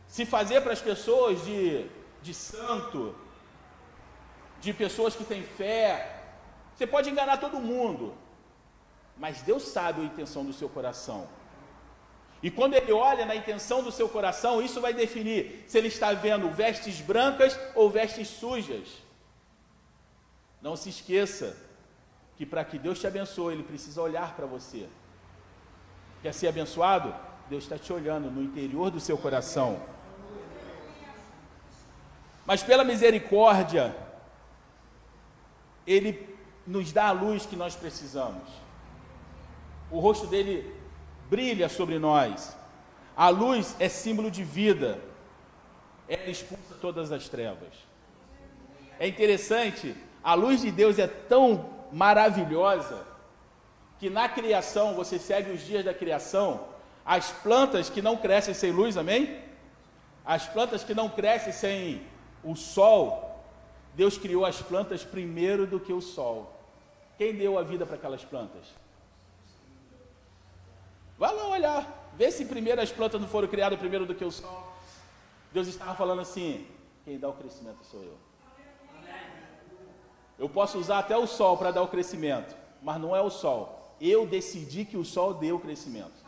se 0.06 0.26
fazer 0.26 0.60
para 0.60 0.74
as 0.74 0.82
pessoas 0.82 1.42
de, 1.42 1.86
de 2.20 2.34
santo, 2.34 3.14
de 4.60 4.74
pessoas 4.74 5.16
que 5.16 5.24
têm 5.24 5.42
fé. 5.42 6.19
Você 6.80 6.86
pode 6.86 7.10
enganar 7.10 7.36
todo 7.36 7.60
mundo, 7.60 8.14
mas 9.18 9.42
Deus 9.42 9.64
sabe 9.64 10.00
a 10.00 10.04
intenção 10.04 10.42
do 10.46 10.52
seu 10.54 10.66
coração. 10.66 11.28
E 12.42 12.50
quando 12.50 12.72
ele 12.72 12.90
olha 12.90 13.26
na 13.26 13.36
intenção 13.36 13.82
do 13.82 13.92
seu 13.92 14.08
coração, 14.08 14.62
isso 14.62 14.80
vai 14.80 14.94
definir 14.94 15.62
se 15.68 15.76
ele 15.76 15.88
está 15.88 16.10
vendo 16.14 16.48
vestes 16.48 17.02
brancas 17.02 17.54
ou 17.74 17.90
vestes 17.90 18.28
sujas. 18.28 18.88
Não 20.62 20.74
se 20.74 20.88
esqueça 20.88 21.54
que 22.38 22.46
para 22.46 22.64
que 22.64 22.78
Deus 22.78 22.98
te 22.98 23.06
abençoe, 23.06 23.52
Ele 23.52 23.62
precisa 23.62 24.00
olhar 24.00 24.34
para 24.34 24.46
você. 24.46 24.88
Quer 26.22 26.32
ser 26.32 26.48
abençoado? 26.48 27.14
Deus 27.50 27.64
está 27.64 27.76
te 27.76 27.92
olhando 27.92 28.30
no 28.30 28.42
interior 28.42 28.90
do 28.90 29.00
seu 29.00 29.18
coração. 29.18 29.82
Mas 32.46 32.62
pela 32.62 32.84
misericórdia, 32.84 33.94
Ele 35.86 36.29
nos 36.70 36.92
dá 36.92 37.06
a 37.08 37.12
luz 37.12 37.44
que 37.44 37.56
nós 37.56 37.74
precisamos. 37.74 38.48
O 39.90 39.98
rosto 39.98 40.28
dele 40.28 40.72
brilha 41.28 41.68
sobre 41.68 41.98
nós. 41.98 42.56
A 43.16 43.28
luz 43.28 43.74
é 43.80 43.88
símbolo 43.88 44.30
de 44.30 44.44
vida. 44.44 45.00
Ela 46.08 46.30
expulsa 46.30 46.76
todas 46.80 47.10
as 47.10 47.28
trevas. 47.28 47.74
É 49.00 49.08
interessante, 49.08 49.96
a 50.22 50.34
luz 50.34 50.60
de 50.60 50.70
Deus 50.70 50.98
é 50.98 51.08
tão 51.08 51.70
maravilhosa 51.90 53.04
que 53.98 54.08
na 54.08 54.28
criação, 54.28 54.94
você 54.94 55.18
segue 55.18 55.50
os 55.50 55.62
dias 55.62 55.84
da 55.84 55.92
criação, 55.92 56.68
as 57.04 57.32
plantas 57.32 57.90
que 57.90 58.00
não 58.00 58.16
crescem 58.16 58.54
sem 58.54 58.70
luz, 58.70 58.96
amém? 58.96 59.40
As 60.24 60.46
plantas 60.46 60.84
que 60.84 60.94
não 60.94 61.08
crescem 61.08 61.52
sem 61.52 62.02
o 62.44 62.54
sol, 62.54 63.44
Deus 63.94 64.16
criou 64.16 64.46
as 64.46 64.62
plantas 64.62 65.04
primeiro 65.04 65.66
do 65.66 65.80
que 65.80 65.92
o 65.92 66.00
sol. 66.00 66.59
Quem 67.20 67.34
deu 67.34 67.58
a 67.58 67.62
vida 67.62 67.84
para 67.84 67.96
aquelas 67.96 68.24
plantas? 68.24 68.64
Vai 71.18 71.34
lá 71.34 71.48
olhar, 71.48 72.10
vê 72.16 72.30
se 72.30 72.46
primeiro 72.46 72.80
as 72.80 72.90
plantas 72.90 73.20
não 73.20 73.28
foram 73.28 73.46
criadas 73.46 73.78
primeiro 73.78 74.06
do 74.06 74.14
que 74.14 74.24
o 74.24 74.30
sol. 74.30 74.72
Deus 75.52 75.68
estava 75.68 75.94
falando 75.94 76.22
assim: 76.22 76.66
quem 77.04 77.18
dá 77.18 77.28
o 77.28 77.34
crescimento 77.34 77.84
sou 77.84 78.02
eu. 78.02 78.16
Eu 80.38 80.48
posso 80.48 80.78
usar 80.78 81.00
até 81.00 81.14
o 81.14 81.26
sol 81.26 81.58
para 81.58 81.70
dar 81.70 81.82
o 81.82 81.88
crescimento, 81.88 82.56
mas 82.80 82.98
não 82.98 83.14
é 83.14 83.20
o 83.20 83.28
sol. 83.28 83.94
Eu 84.00 84.26
decidi 84.26 84.86
que 84.86 84.96
o 84.96 85.04
sol 85.04 85.34
dê 85.34 85.52
o 85.52 85.58
crescimento. 85.58 86.24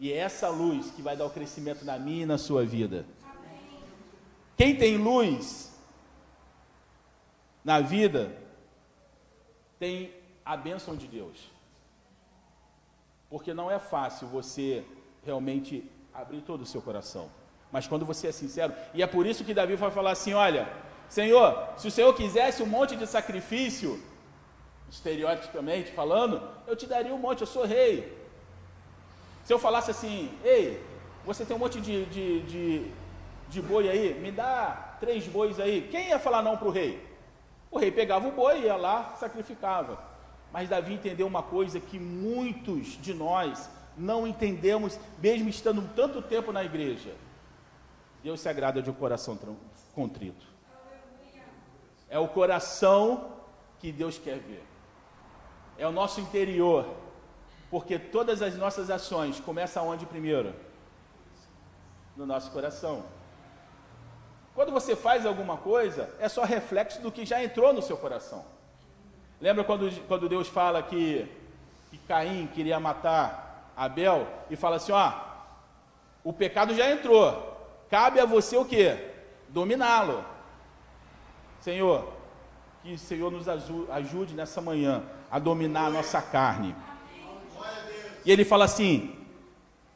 E 0.00 0.12
é 0.12 0.16
essa 0.16 0.48
luz 0.48 0.90
que 0.90 1.02
vai 1.02 1.16
dar 1.16 1.26
o 1.26 1.30
crescimento 1.30 1.84
na 1.84 2.00
minha 2.00 2.24
e 2.24 2.26
na 2.26 2.36
sua 2.36 2.66
vida. 2.66 3.06
Quem 4.56 4.74
tem 4.74 4.96
luz 4.96 5.69
na 7.64 7.80
vida 7.80 8.36
tem 9.78 10.12
a 10.44 10.56
bênção 10.56 10.96
de 10.96 11.06
Deus. 11.06 11.50
Porque 13.28 13.54
não 13.54 13.70
é 13.70 13.78
fácil 13.78 14.26
você 14.28 14.84
realmente 15.24 15.88
abrir 16.12 16.40
todo 16.40 16.62
o 16.62 16.66
seu 16.66 16.82
coração. 16.82 17.30
Mas 17.70 17.86
quando 17.86 18.04
você 18.04 18.28
é 18.28 18.32
sincero, 18.32 18.74
e 18.92 19.02
é 19.02 19.06
por 19.06 19.26
isso 19.26 19.44
que 19.44 19.54
Davi 19.54 19.76
vai 19.76 19.90
falar 19.90 20.12
assim: 20.12 20.32
olha, 20.32 20.68
Senhor, 21.08 21.68
se 21.76 21.86
o 21.86 21.90
Senhor 21.90 22.12
quisesse 22.14 22.62
um 22.62 22.66
monte 22.66 22.96
de 22.96 23.06
sacrifício, 23.06 24.02
estereotipamente 24.90 25.92
falando, 25.92 26.42
eu 26.66 26.74
te 26.74 26.86
daria 26.86 27.14
um 27.14 27.18
monte, 27.18 27.42
eu 27.42 27.46
sou 27.46 27.64
rei. 27.64 28.16
Se 29.44 29.52
eu 29.52 29.58
falasse 29.58 29.90
assim, 29.90 30.30
ei, 30.44 30.82
você 31.24 31.44
tem 31.44 31.56
um 31.56 31.58
monte 31.58 31.80
de, 31.80 32.04
de, 32.06 32.40
de, 32.42 32.90
de 33.48 33.62
boi 33.62 33.88
aí, 33.88 34.14
me 34.20 34.32
dá 34.32 34.96
três 35.00 35.26
bois 35.26 35.58
aí, 35.60 35.88
quem 35.90 36.08
ia 36.08 36.18
falar 36.18 36.42
não 36.42 36.56
para 36.56 36.68
o 36.68 36.70
rei? 36.70 37.09
O 37.70 37.78
rei 37.78 37.92
pegava 37.92 38.26
o 38.26 38.32
boi, 38.32 38.62
ia 38.62 38.76
lá, 38.76 39.14
sacrificava. 39.18 40.02
Mas 40.52 40.68
Davi 40.68 40.94
entendeu 40.94 41.26
uma 41.26 41.42
coisa 41.42 41.78
que 41.78 41.98
muitos 41.98 43.00
de 43.00 43.14
nós 43.14 43.70
não 43.96 44.26
entendemos, 44.26 44.98
mesmo 45.18 45.48
estando 45.48 45.88
tanto 45.94 46.20
tempo 46.20 46.52
na 46.52 46.64
igreja. 46.64 47.14
Deus 48.22 48.40
se 48.40 48.48
agrada 48.48 48.82
de 48.82 48.90
um 48.90 48.94
coração 48.94 49.38
contrito. 49.94 50.46
É 52.08 52.18
o 52.18 52.28
coração 52.28 53.36
que 53.78 53.92
Deus 53.92 54.18
quer 54.18 54.38
ver. 54.38 54.64
É 55.78 55.86
o 55.86 55.92
nosso 55.92 56.20
interior. 56.20 56.86
Porque 57.70 57.98
todas 57.98 58.42
as 58.42 58.56
nossas 58.56 58.90
ações 58.90 59.38
começam 59.38 59.86
onde 59.86 60.04
primeiro? 60.04 60.52
No 62.16 62.26
nosso 62.26 62.50
coração. 62.50 63.04
Quando 64.54 64.72
você 64.72 64.96
faz 64.96 65.24
alguma 65.24 65.56
coisa, 65.56 66.10
é 66.18 66.28
só 66.28 66.42
reflexo 66.44 67.00
do 67.00 67.12
que 67.12 67.24
já 67.24 67.42
entrou 67.42 67.72
no 67.72 67.82
seu 67.82 67.96
coração. 67.96 68.44
Lembra 69.40 69.64
quando, 69.64 69.90
quando 70.06 70.28
Deus 70.28 70.48
fala 70.48 70.82
que, 70.82 71.26
que 71.90 71.98
Caim 71.98 72.46
queria 72.48 72.78
matar 72.78 73.72
Abel 73.76 74.26
e 74.50 74.56
fala 74.56 74.76
assim: 74.76 74.92
ó, 74.92 75.12
o 76.22 76.32
pecado 76.32 76.74
já 76.74 76.90
entrou, 76.90 77.56
cabe 77.88 78.20
a 78.20 78.26
você 78.26 78.56
o 78.56 78.64
que? 78.64 78.96
Dominá-lo. 79.48 80.24
Senhor, 81.60 82.12
que 82.82 82.94
o 82.94 82.98
Senhor 82.98 83.30
nos 83.30 83.46
ajude 83.48 84.34
nessa 84.34 84.60
manhã 84.60 85.02
a 85.30 85.38
dominar 85.38 85.86
a 85.86 85.90
nossa 85.90 86.20
carne. 86.20 86.74
E 88.24 88.30
ele 88.30 88.44
fala 88.44 88.64
assim: 88.64 89.16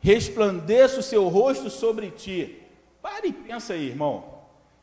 resplandeça 0.00 1.00
o 1.00 1.02
seu 1.02 1.28
rosto 1.28 1.68
sobre 1.68 2.10
ti. 2.10 2.62
Pare 3.02 3.28
e 3.28 3.32
pensa 3.32 3.74
aí, 3.74 3.88
irmão. 3.88 4.33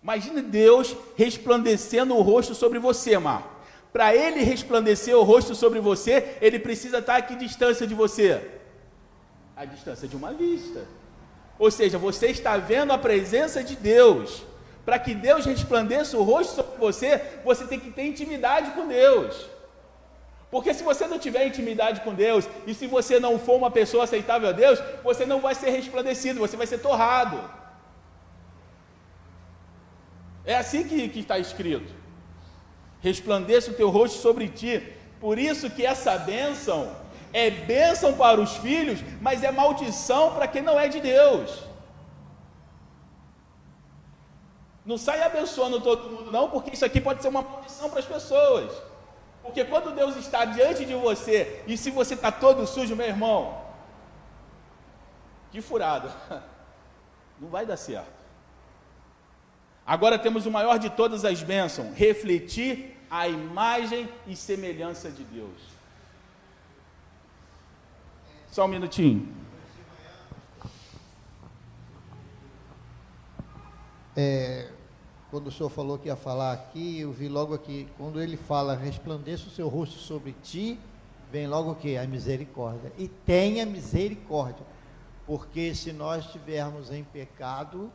Imagine 0.04 0.42
Deus 0.42 0.96
resplandecendo 1.16 2.16
o 2.16 2.22
rosto 2.22 2.56
sobre 2.56 2.80
você, 2.80 3.18
Marco. 3.20 3.50
Para 3.94 4.16
ele 4.16 4.42
resplandecer 4.42 5.16
o 5.16 5.24
rosto 5.24 5.54
sobre 5.54 5.80
você, 5.80 6.38
ele 6.42 6.58
precisa 6.58 7.00
estar 7.00 7.18
a 7.18 7.22
que 7.22 7.36
distância 7.36 7.86
de 7.86 7.94
você? 7.94 8.42
A 9.56 9.66
distância 9.66 10.08
de 10.08 10.16
uma 10.16 10.34
vista. 10.34 10.86
Ou 11.60 11.70
seja, 11.70 11.98
você 11.98 12.28
está 12.28 12.58
vendo 12.58 12.92
a 12.92 12.98
presença 12.98 13.64
de 13.64 13.76
Deus. 13.76 14.44
Para 14.84 14.98
que 14.98 15.14
Deus 15.14 15.46
resplandeça 15.46 16.18
o 16.18 16.24
rosto 16.24 16.56
sobre 16.56 16.78
você, 16.80 17.22
você 17.46 17.66
tem 17.66 17.80
que 17.80 17.92
ter 17.92 18.04
intimidade 18.04 18.72
com 18.72 18.88
Deus. 18.88 19.46
Porque 20.50 20.74
se 20.74 20.84
você 20.84 21.06
não 21.06 21.20
tiver 21.20 21.46
intimidade 21.46 22.02
com 22.02 22.14
Deus, 22.14 22.50
e 22.66 22.74
se 22.74 22.88
você 22.88 23.20
não 23.20 23.38
for 23.38 23.56
uma 23.56 23.70
pessoa 23.70 24.06
aceitável 24.06 24.50
a 24.50 24.52
Deus, 24.52 24.82
você 25.04 25.26
não 25.26 25.40
vai 25.40 25.54
ser 25.54 25.70
resplandecido, 25.70 26.40
você 26.40 26.58
vai 26.58 26.66
ser 26.66 26.80
torrado. 26.80 27.61
É 30.46 30.56
assim 30.56 30.88
que, 30.88 31.10
que 31.10 31.20
está 31.20 31.38
escrito. 31.38 31.94
Resplandeça 33.02 33.72
o 33.72 33.74
teu 33.74 33.90
rosto 33.90 34.18
sobre 34.20 34.48
ti. 34.48 34.94
Por 35.20 35.38
isso 35.38 35.70
que 35.70 35.86
essa 35.86 36.18
bênção 36.18 36.96
é 37.34 37.50
bênção 37.50 38.14
para 38.14 38.42
os 38.42 38.58
filhos, 38.58 39.00
mas 39.22 39.44
é 39.44 39.52
maldição 39.52 40.34
para 40.34 40.48
quem 40.48 40.62
não 40.62 40.80
é 40.80 40.88
de 40.88 41.00
Deus. 41.00 41.64
Não 44.86 44.98
sai 44.98 45.22
abençoando 45.22 45.80
todo 45.80 46.10
mundo, 46.10 46.32
não, 46.32 46.50
porque 46.50 46.72
isso 46.72 46.84
aqui 46.84 47.00
pode 47.00 47.22
ser 47.22 47.30
uma 47.30 47.42
maldição 47.42 47.90
para 47.90 48.00
as 48.00 48.06
pessoas. 48.06 48.74
Porque 49.44 49.64
quando 49.64 49.94
Deus 49.94 50.16
está 50.16 50.46
diante 50.46 50.86
de 50.86 50.94
você, 50.94 51.64
e 51.68 51.78
se 51.78 51.92
você 51.92 52.16
está 52.16 52.32
todo 52.32 52.68
sujo, 52.68 52.96
meu 52.96 53.08
irmão, 53.08 53.62
que 55.52 55.62
furado, 55.62 56.12
não 57.40 57.50
vai 57.50 57.66
dar 57.66 57.78
certo. 57.78 58.21
Agora 59.92 60.18
temos 60.18 60.46
o 60.46 60.52
maior 60.52 60.80
de 60.80 60.90
todas 60.90 61.26
as 61.26 61.44
bênçãos: 61.44 61.94
refletir 61.98 62.98
a 63.10 63.28
imagem 63.28 64.08
e 64.26 64.38
semelhança 64.38 65.12
de 65.12 65.22
Deus. 65.22 65.62
Só 68.50 68.64
um 68.64 68.70
minutinho. 68.70 69.28
É, 74.16 74.70
quando 75.30 75.48
o 75.48 75.52
senhor 75.52 75.70
falou 75.70 76.00
que 76.00 76.08
ia 76.08 76.16
falar 76.16 76.54
aqui, 76.54 77.02
eu 77.02 77.12
vi 77.12 77.28
logo 77.28 77.54
aqui, 77.54 77.86
quando 77.98 78.22
ele 78.22 78.38
fala, 78.38 78.74
resplandeça 78.74 79.48
o 79.48 79.52
seu 79.52 79.68
rosto 79.68 80.00
sobre 80.00 80.34
ti, 80.42 80.80
vem 81.30 81.48
logo 81.48 81.72
o 81.72 81.76
que? 81.76 81.98
A 81.98 82.08
misericórdia. 82.08 82.94
E 82.98 83.10
tenha 83.10 83.66
misericórdia, 83.66 84.66
porque 85.28 85.76
se 85.76 85.92
nós 85.92 86.24
estivermos 86.24 86.94
em 86.94 87.04
pecado, 87.04 87.92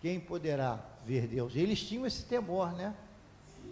quem 0.00 0.18
poderá 0.18 0.89
ver 1.06 1.26
Deus? 1.26 1.54
Eles 1.56 1.80
tinham 1.82 2.06
esse 2.06 2.24
temor, 2.24 2.72
né? 2.72 2.94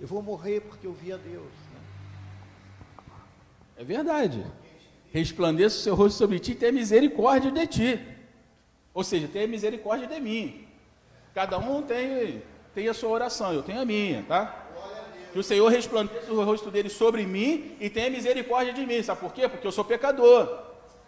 Eu 0.01 0.07
vou 0.07 0.23
morrer 0.23 0.61
porque 0.61 0.87
eu 0.87 0.93
vi 0.93 1.13
a 1.13 1.17
Deus. 1.17 1.45
Né? 1.45 1.81
É 3.79 3.85
verdade. 3.85 4.45
Resplandeça 5.13 5.77
o 5.77 5.81
seu 5.81 5.95
rosto 5.95 6.17
sobre 6.19 6.39
ti 6.39 6.53
e 6.53 6.55
tenha 6.55 6.73
misericórdia 6.73 7.51
de 7.51 7.67
ti. 7.67 8.01
Ou 8.93 9.03
seja, 9.03 9.29
tenha 9.29 9.47
misericórdia 9.47 10.07
de 10.07 10.21
mim. 10.21 10.67
Cada 11.35 11.59
um 11.59 11.83
tem, 11.83 12.43
tem 12.75 12.89
a 12.89 12.95
sua 12.95 13.11
oração, 13.11 13.53
eu 13.53 13.63
tenho 13.63 13.81
a 13.81 13.85
minha, 13.85 14.23
tá? 14.25 14.67
Que 15.33 15.39
o 15.39 15.43
Senhor 15.43 15.69
resplandeça 15.69 16.33
o 16.33 16.45
rosto 16.45 16.71
dele 16.71 16.89
sobre 16.89 17.25
mim 17.27 17.77
e 17.81 17.91
tenha 17.91 18.11
misericórdia 18.11 18.73
de 18.73 18.85
mim. 18.87 19.03
Sabe 19.03 19.21
por 19.21 19.33
quê? 19.33 19.49
Porque 19.49 19.67
eu 19.67 19.73
sou 19.73 19.85
pecador. 19.85 20.63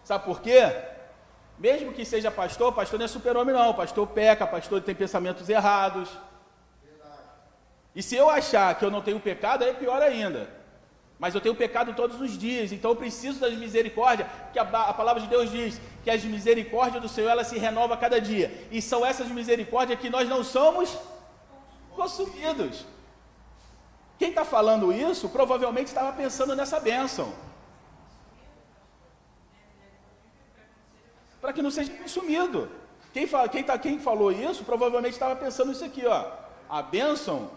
Sabe 0.04 0.24
por 0.24 0.40
quê? 0.40 0.60
Mesmo 1.60 1.92
que 1.92 2.06
seja 2.06 2.30
pastor, 2.30 2.72
pastor 2.72 2.98
não 2.98 3.04
é 3.04 3.08
super-homem, 3.08 3.54
não. 3.54 3.74
Pastor 3.74 4.06
peca, 4.06 4.46
pastor 4.46 4.80
tem 4.80 4.94
pensamentos 4.94 5.46
errados. 5.46 6.08
E 7.94 8.02
se 8.02 8.16
eu 8.16 8.30
achar 8.30 8.74
que 8.78 8.84
eu 8.84 8.90
não 8.90 9.02
tenho 9.02 9.20
pecado, 9.20 9.62
aí 9.62 9.70
é 9.70 9.74
pior 9.74 10.00
ainda. 10.00 10.48
Mas 11.18 11.34
eu 11.34 11.40
tenho 11.40 11.54
pecado 11.54 11.92
todos 11.92 12.18
os 12.18 12.38
dias, 12.38 12.72
então 12.72 12.92
eu 12.92 12.96
preciso 12.96 13.40
das 13.40 13.52
misericórdias, 13.52 14.26
que 14.54 14.58
a, 14.58 14.62
a, 14.62 14.94
palavra 14.94 15.20
de 15.20 15.28
Deus 15.28 15.50
diz 15.50 15.78
que 16.02 16.08
as 16.08 16.24
misericórdias 16.24 17.02
do 17.02 17.10
Senhor 17.10 17.28
ela 17.28 17.44
se 17.44 17.58
renova 17.58 17.92
a 17.92 17.98
cada 17.98 18.18
dia. 18.18 18.66
E 18.70 18.80
são 18.80 19.04
essas 19.04 19.28
misericórdias 19.28 20.00
que 20.00 20.08
nós 20.08 20.26
não 20.26 20.42
somos 20.42 20.96
consumidos. 21.94 22.86
Quem 24.18 24.30
está 24.30 24.46
falando 24.46 24.90
isso 24.90 25.28
provavelmente 25.28 25.88
estava 25.88 26.10
pensando 26.10 26.56
nessa 26.56 26.80
bênção. 26.80 27.34
Para 31.40 31.52
que 31.52 31.62
não 31.62 31.70
seja 31.70 31.92
consumido. 31.92 32.68
Quem, 33.12 33.26
fala, 33.26 33.48
quem, 33.48 33.64
tá, 33.64 33.76
quem 33.78 33.98
falou 33.98 34.30
isso 34.30 34.64
provavelmente 34.64 35.14
estava 35.14 35.34
pensando 35.34 35.72
isso 35.72 35.84
aqui, 35.84 36.06
ó. 36.06 36.26
A 36.68 36.82
bênção 36.82 37.50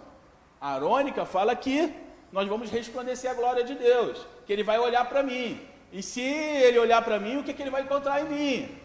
arônica 0.59 1.25
fala 1.25 1.55
que 1.55 1.93
nós 2.31 2.47
vamos 2.47 2.71
resplandecer 2.71 3.29
a 3.29 3.33
glória 3.33 3.63
de 3.63 3.75
Deus, 3.75 4.25
que 4.45 4.51
Ele 4.53 4.63
vai 4.63 4.79
olhar 4.79 5.07
para 5.07 5.21
mim. 5.21 5.61
E 5.91 6.01
se 6.01 6.21
Ele 6.21 6.79
olhar 6.79 7.03
para 7.03 7.19
mim, 7.19 7.37
o 7.37 7.43
que, 7.43 7.53
que 7.53 7.61
Ele 7.61 7.69
vai 7.69 7.83
encontrar 7.83 8.21
em 8.21 8.29
mim? 8.29 8.77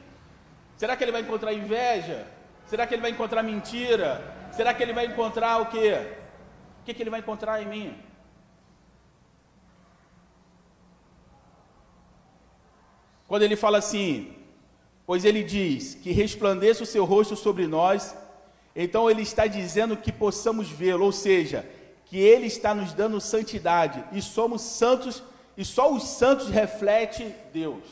Será 0.76 0.94
que 0.94 1.05
Ele 1.05 1.12
vai 1.12 1.22
encontrar 1.22 1.53
inveja? 1.55 2.26
Será 2.66 2.86
que 2.86 2.94
Ele 2.94 3.01
vai 3.01 3.12
encontrar 3.12 3.42
mentira? 3.42 4.22
Será 4.53 4.74
que 4.74 4.82
Ele 4.82 4.92
vai 4.92 5.07
encontrar 5.07 5.62
o 5.62 5.66
quê? 5.66 6.16
O 6.82 6.84
que, 6.84 6.92
que 6.92 7.03
Ele 7.03 7.11
vai 7.11 7.20
encontrar 7.20 7.62
em 7.62 7.66
mim? 7.66 7.99
Quando 13.26 13.42
Ele 13.42 13.57
fala 13.57 13.78
assim, 13.78 14.38
pois 15.09 15.25
Ele 15.25 15.43
diz 15.43 15.95
que 15.95 16.13
resplandeça 16.13 16.83
o 16.83 16.87
seu 16.87 17.07
rosto 17.07 17.35
sobre 17.35 17.67
nós, 17.67 18.15
então 18.77 19.11
Ele 19.11 19.23
está 19.23 19.47
dizendo 19.47 19.97
que 19.97 20.13
possamos 20.13 20.69
vê-lo, 20.69 21.07
ou 21.07 21.13
seja, 21.13 21.67
que 22.05 22.19
Ele 22.19 22.47
está 22.47 22.75
nos 22.75 22.93
dando 22.93 23.19
santidade 23.19 24.05
e 24.13 24.21
somos 24.21 24.61
santos 24.61 25.23
e 25.57 25.65
só 25.65 25.91
os 25.91 26.03
santos 26.03 26.51
reflete 26.51 27.35
Deus. 27.55 27.83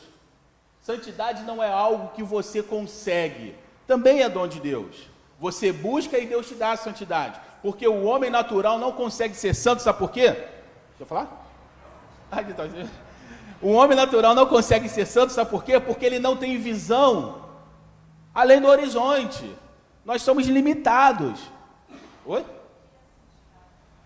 Santidade 0.79 1.41
não 1.41 1.61
é 1.61 1.71
algo 1.71 2.13
que 2.13 2.21
você 2.21 2.61
consegue, 2.61 3.55
também 3.87 4.21
é 4.21 4.29
dom 4.29 4.47
de 4.47 4.59
Deus. 4.59 5.09
Você 5.39 5.71
busca 5.71 6.19
e 6.19 6.27
Deus 6.27 6.47
te 6.47 6.53
dá 6.53 6.73
a 6.73 6.77
santidade, 6.77 7.41
porque 7.63 7.87
o 7.87 8.03
homem 8.03 8.29
natural 8.29 8.77
não 8.77 8.91
consegue 8.91 9.33
ser 9.33 9.55
santo, 9.55 9.81
sabe 9.81 9.97
por 9.97 10.11
quê? 10.11 10.29
Deixa 10.29 10.99
eu 10.99 11.07
falar? 11.07 11.47
Então, 12.47 12.69
o 13.61 13.71
homem 13.71 13.97
natural 13.97 14.35
não 14.35 14.45
consegue 14.45 14.87
ser 14.87 15.05
santo, 15.05 15.33
sabe 15.33 15.49
por 15.49 15.63
quê? 15.63 15.79
Porque 15.79 16.05
ele 16.05 16.19
não 16.19 16.37
tem 16.37 16.57
visão 16.57 17.43
além 18.33 18.61
do 18.61 18.67
horizonte. 18.67 19.51
Nós 20.05 20.21
somos 20.21 20.45
limitados. 20.47 21.41
Oi? 22.25 22.45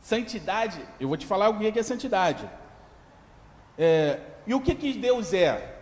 Santidade, 0.02 0.82
eu 1.00 1.08
vou 1.08 1.18
te 1.18 1.26
falar 1.26 1.50
o 1.50 1.60
que 1.60 1.78
é 1.78 1.84
santidade. 1.84 2.50
É, 3.78 4.20
e 4.48 4.54
o 4.54 4.62
que, 4.62 4.74
que 4.74 4.94
Deus 4.94 5.34
é? 5.34 5.76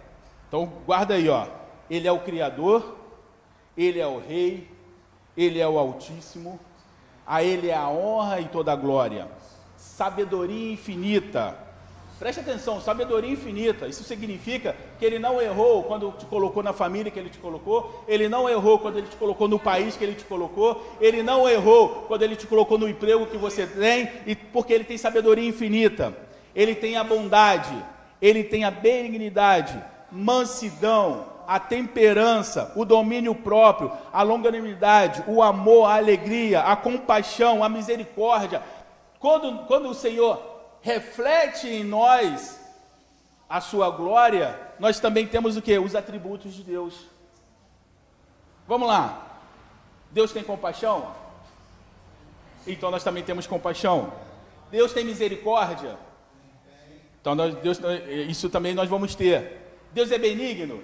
Então 0.48 0.66
guarda 0.86 1.14
aí, 1.14 1.30
ó. 1.30 1.48
Ele 1.90 2.08
é 2.08 2.12
o 2.12 2.20
Criador, 2.20 2.98
Ele 3.78 4.00
é 4.00 4.08
o 4.08 4.20
Rei, 4.20 4.70
Ele 5.38 5.60
é 5.60 5.68
o 5.68 5.78
Altíssimo, 5.78 6.60
a 7.26 7.44
Ele 7.44 7.70
é 7.70 7.76
a 7.76 7.88
honra 7.88 8.42
e 8.42 8.48
toda 8.48 8.74
a 8.74 8.76
glória, 8.76 9.28
sabedoria 9.78 10.74
infinita. 10.74 11.69
Preste 12.20 12.42
atenção, 12.42 12.82
sabedoria 12.82 13.32
infinita. 13.32 13.88
Isso 13.88 14.04
significa 14.04 14.76
que 15.00 15.06
ele 15.06 15.18
não 15.18 15.42
errou 15.42 15.84
quando 15.84 16.12
te 16.12 16.26
colocou 16.26 16.62
na 16.62 16.74
família 16.74 17.10
que 17.10 17.18
ele 17.18 17.30
te 17.30 17.38
colocou, 17.38 18.04
ele 18.10 18.28
não 18.28 18.50
errou 18.50 18.78
quando 18.78 18.98
ele 18.98 19.08
te 19.08 19.16
colocou 19.16 19.48
no 19.48 19.58
país 19.58 19.96
que 19.96 20.04
ele 20.04 20.16
te 20.16 20.26
colocou, 20.26 20.86
ele 21.00 21.24
não 21.24 21.48
errou 21.48 22.04
quando 22.10 22.24
ele 22.24 22.36
te 22.36 22.46
colocou 22.46 22.78
no 22.78 22.90
emprego 22.90 23.26
que 23.26 23.38
você 23.38 23.66
tem, 23.66 24.12
e 24.26 24.36
porque 24.36 24.74
ele 24.74 24.84
tem 24.84 24.98
sabedoria 24.98 25.48
infinita. 25.48 26.14
Ele 26.54 26.76
tem 26.76 26.98
a 26.98 27.06
bondade, 27.06 27.74
ele 28.22 28.44
tem 28.44 28.66
a 28.66 28.72
benignidade, 28.72 29.82
mansidão, 30.12 31.26
a 31.48 31.58
temperança, 31.58 32.74
o 32.76 32.84
domínio 32.84 33.34
próprio, 33.34 33.94
a 34.12 34.22
longanimidade, 34.24 35.24
o 35.26 35.42
amor, 35.42 35.86
a 35.86 35.96
alegria, 35.96 36.64
a 36.64 36.76
compaixão, 36.76 37.64
a 37.64 37.70
misericórdia. 37.70 38.62
Quando, 39.20 39.66
quando 39.68 39.88
o 39.88 39.94
Senhor 39.94 40.59
reflete 40.82 41.68
em 41.68 41.84
nós 41.84 42.60
a 43.50 43.60
sua 43.60 43.90
glória, 43.90 44.60
nós 44.80 45.00
também 45.00 45.28
temos 45.28 45.58
o 45.58 45.62
que? 45.62 45.78
Os 45.78 45.96
atributos 45.96 46.54
de 46.54 46.64
Deus. 46.64 47.08
Vamos 48.68 48.88
lá. 48.88 49.42
Deus 50.12 50.32
tem 50.32 50.44
compaixão? 50.44 51.16
Então 52.68 52.92
nós 52.92 53.04
também 53.04 53.24
temos 53.24 53.48
compaixão. 53.48 54.14
Deus 54.70 54.94
tem 54.94 55.04
misericórdia? 55.04 55.98
Então 57.20 57.34
nós, 57.34 57.56
Deus, 57.56 57.80
isso 58.28 58.50
também 58.50 58.74
nós 58.74 58.88
vamos 58.88 59.16
ter. 59.16 59.60
Deus 59.92 60.12
é 60.12 60.18
benigno? 60.18 60.84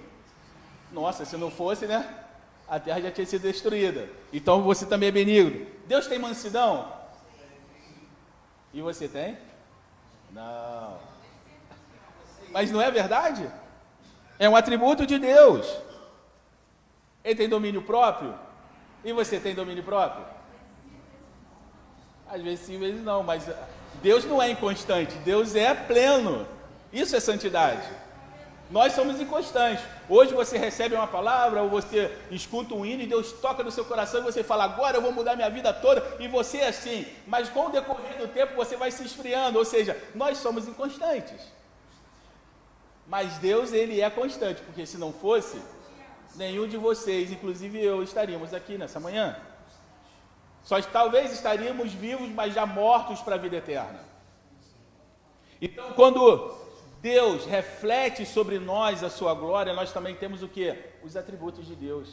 Nossa, 0.91 1.25
se 1.25 1.37
não 1.37 1.51
fosse, 1.51 1.85
né? 1.85 2.23
A 2.67 2.79
terra 2.79 3.01
já 3.01 3.11
tinha 3.11 3.27
sido 3.27 3.43
destruída. 3.43 4.09
Então 4.33 4.63
você 4.63 4.85
também 4.85 5.09
é 5.09 5.11
benigno. 5.11 5.67
Deus 5.85 6.07
tem 6.07 6.17
mansidão? 6.17 6.91
E 8.73 8.81
você 8.81 9.07
tem? 9.07 9.37
Não. 10.35 10.97
Mas 12.51 12.69
não 12.69 12.81
é 12.81 12.91
verdade? 12.91 13.49
É 14.37 14.49
um 14.49 14.55
atributo 14.55 15.05
de 15.05 15.17
Deus. 15.17 15.65
Ele 17.23 17.35
tem 17.35 17.47
domínio 17.47 17.81
próprio? 17.81 18.35
E 19.03 19.13
você 19.13 19.39
tem 19.39 19.55
domínio 19.55 19.83
próprio? 19.83 20.25
Às 22.29 22.41
vezes 22.41 22.65
sim, 22.65 22.73
às 22.75 22.81
vezes 22.81 23.01
não, 23.01 23.23
mas 23.23 23.49
Deus 24.01 24.25
não 24.25 24.41
é 24.41 24.49
inconstante, 24.49 25.15
Deus 25.19 25.55
é 25.55 25.73
pleno. 25.73 26.45
Isso 26.91 27.15
é 27.15 27.19
santidade. 27.21 27.87
Nós 28.75 28.91
somos 28.91 29.21
inconstantes. 29.21 29.85
Hoje 30.09 30.33
você 30.33 30.57
recebe 30.57 30.95
uma 30.95 31.07
palavra, 31.07 31.61
ou 31.61 31.69
você 31.69 32.13
escuta 32.29 32.75
um 32.75 32.85
hino 32.85 33.03
e 33.03 33.07
Deus 33.07 33.31
toca 33.31 33.63
no 33.63 33.71
seu 33.71 33.85
coração 33.85 34.19
e 34.19 34.23
você 34.23 34.43
fala, 34.43 34.65
agora 34.65 34.97
eu 34.97 35.01
vou 35.01 35.13
mudar 35.13 35.33
minha 35.37 35.49
vida 35.49 35.71
toda, 35.71 36.05
e 36.19 36.27
você 36.27 36.57
é 36.57 36.67
assim. 36.67 37.07
Mas 37.25 37.47
com 37.47 37.67
o 37.67 37.69
decorrer 37.69 38.17
do 38.17 38.27
tempo 38.27 38.53
você 38.53 38.75
vai 38.75 38.91
se 38.91 39.01
esfriando, 39.05 39.57
ou 39.57 39.63
seja, 39.63 39.97
nós 40.13 40.39
somos 40.39 40.67
inconstantes. 40.67 41.39
Mas 43.07 43.37
Deus, 43.37 43.71
ele 43.71 44.01
é 44.01 44.09
constante, 44.09 44.61
porque 44.63 44.85
se 44.85 44.97
não 44.97 45.13
fosse, 45.13 45.57
nenhum 46.35 46.67
de 46.67 46.75
vocês, 46.75 47.31
inclusive 47.31 47.81
eu, 47.81 48.03
estaríamos 48.03 48.53
aqui 48.53 48.77
nessa 48.77 48.99
manhã. 48.99 49.37
Só 50.65 50.81
talvez 50.81 51.31
estaríamos 51.31 51.93
vivos, 51.93 52.27
mas 52.27 52.53
já 52.53 52.65
mortos 52.65 53.21
para 53.21 53.35
a 53.35 53.37
vida 53.37 53.55
eterna. 53.55 54.01
Então, 55.61 55.93
quando 55.93 56.64
Deus 57.05 57.45
reflete 57.45 58.25
sobre 58.25 58.57
nós 58.57 59.03
a 59.03 59.11
sua 59.11 59.35
glória, 59.35 59.71
nós 59.73 59.93
também 59.93 60.15
temos 60.15 60.41
o 60.41 60.47
que? 60.47 60.75
Os 61.03 61.15
atributos 61.15 61.67
de 61.67 61.75
Deus. 61.75 62.09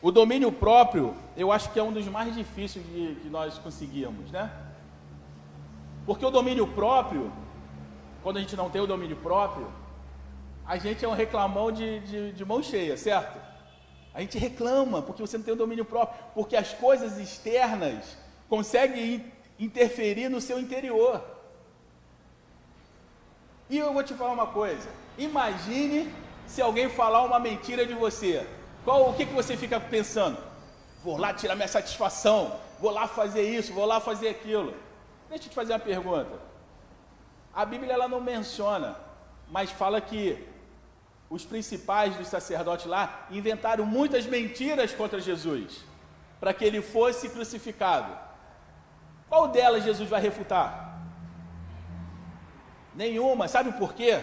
O 0.00 0.10
domínio 0.10 0.50
próprio, 0.50 1.14
eu 1.36 1.52
acho 1.52 1.70
que 1.70 1.78
é 1.78 1.82
um 1.82 1.92
dos 1.92 2.06
mais 2.06 2.34
difíceis 2.34 2.82
de, 2.86 3.16
que 3.20 3.28
nós 3.28 3.58
conseguíamos, 3.58 4.30
né? 4.30 4.50
Porque 6.06 6.24
o 6.24 6.30
domínio 6.30 6.66
próprio, 6.66 7.30
quando 8.22 8.38
a 8.38 8.40
gente 8.40 8.56
não 8.56 8.70
tem 8.70 8.80
o 8.80 8.86
domínio 8.86 9.18
próprio, 9.18 9.70
a 10.66 10.78
gente 10.78 11.04
é 11.04 11.08
um 11.08 11.12
reclamão 11.12 11.70
de, 11.70 12.00
de, 12.00 12.32
de 12.32 12.44
mão 12.46 12.62
cheia, 12.62 12.96
certo? 12.96 13.38
A 14.14 14.22
gente 14.22 14.38
reclama 14.38 15.02
porque 15.02 15.20
você 15.20 15.36
não 15.36 15.44
tem 15.44 15.52
o 15.52 15.58
domínio 15.58 15.84
próprio, 15.84 16.18
porque 16.34 16.56
as 16.56 16.72
coisas 16.72 17.18
externas 17.18 18.16
conseguem 18.48 19.30
interferir 19.58 20.30
no 20.30 20.40
seu 20.40 20.58
interior. 20.58 21.39
E 23.70 23.78
eu 23.78 23.92
vou 23.92 24.02
te 24.02 24.12
falar 24.14 24.32
uma 24.32 24.48
coisa: 24.48 24.88
imagine 25.16 26.12
se 26.46 26.60
alguém 26.60 26.90
falar 26.90 27.22
uma 27.22 27.38
mentira 27.38 27.86
de 27.86 27.94
você. 27.94 28.46
Qual 28.84 29.08
o 29.08 29.14
que, 29.14 29.24
que 29.24 29.32
você 29.32 29.56
fica 29.56 29.78
pensando? 29.78 30.36
Vou 31.04 31.16
lá 31.16 31.32
tirar 31.32 31.54
minha 31.54 31.68
satisfação, 31.68 32.58
vou 32.80 32.90
lá 32.90 33.06
fazer 33.06 33.42
isso, 33.42 33.72
vou 33.72 33.86
lá 33.86 34.00
fazer 34.00 34.28
aquilo. 34.28 34.74
Deixa 35.28 35.44
eu 35.44 35.50
te 35.50 35.54
fazer 35.54 35.72
uma 35.72 35.78
pergunta. 35.78 36.40
A 37.54 37.64
Bíblia 37.64 37.92
ela 37.92 38.08
não 38.08 38.20
menciona, 38.20 38.96
mas 39.48 39.70
fala 39.70 40.00
que 40.00 40.44
os 41.28 41.44
principais 41.44 42.16
dos 42.16 42.26
sacerdotes 42.26 42.86
lá 42.86 43.26
inventaram 43.30 43.86
muitas 43.86 44.26
mentiras 44.26 44.92
contra 44.92 45.20
Jesus, 45.20 45.84
para 46.40 46.52
que 46.52 46.64
ele 46.64 46.82
fosse 46.82 47.28
crucificado. 47.28 48.12
Qual 49.28 49.46
delas 49.46 49.84
Jesus 49.84 50.08
vai 50.08 50.20
refutar? 50.20 50.89
Nenhuma. 52.94 53.48
Sabe 53.48 53.72
por 53.72 53.94
quê? 53.94 54.22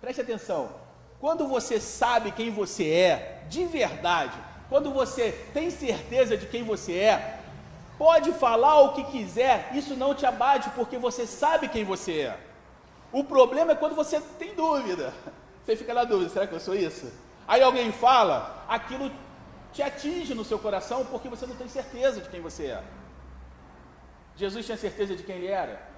Preste 0.00 0.20
atenção. 0.20 0.70
Quando 1.20 1.46
você 1.46 1.80
sabe 1.80 2.32
quem 2.32 2.50
você 2.50 2.90
é, 2.90 3.44
de 3.48 3.64
verdade, 3.64 4.36
quando 4.68 4.90
você 4.90 5.32
tem 5.52 5.70
certeza 5.70 6.36
de 6.36 6.46
quem 6.46 6.64
você 6.64 6.98
é, 6.98 7.38
pode 7.96 8.32
falar 8.32 8.80
o 8.80 8.94
que 8.94 9.04
quiser, 9.04 9.70
isso 9.74 9.94
não 9.94 10.14
te 10.14 10.26
abate, 10.26 10.70
porque 10.70 10.98
você 10.98 11.26
sabe 11.26 11.68
quem 11.68 11.84
você 11.84 12.22
é. 12.22 12.40
O 13.12 13.22
problema 13.22 13.72
é 13.72 13.76
quando 13.76 13.94
você 13.94 14.20
tem 14.38 14.54
dúvida. 14.54 15.12
Você 15.62 15.76
fica 15.76 15.94
na 15.94 16.02
dúvida: 16.02 16.28
será 16.28 16.44
que 16.44 16.52
eu 16.52 16.58
sou 16.58 16.74
isso? 16.74 17.08
Aí 17.46 17.62
alguém 17.62 17.92
fala, 17.92 18.64
aquilo 18.68 19.12
te 19.72 19.80
atinge 19.80 20.34
no 20.34 20.44
seu 20.44 20.58
coração 20.58 21.04
porque 21.06 21.28
você 21.28 21.46
não 21.46 21.54
tem 21.54 21.68
certeza 21.68 22.20
de 22.20 22.28
quem 22.28 22.40
você 22.40 22.66
é. 22.66 22.82
Jesus 24.34 24.66
tinha 24.66 24.76
certeza 24.76 25.14
de 25.14 25.22
quem 25.22 25.36
ele 25.36 25.46
era? 25.46 25.91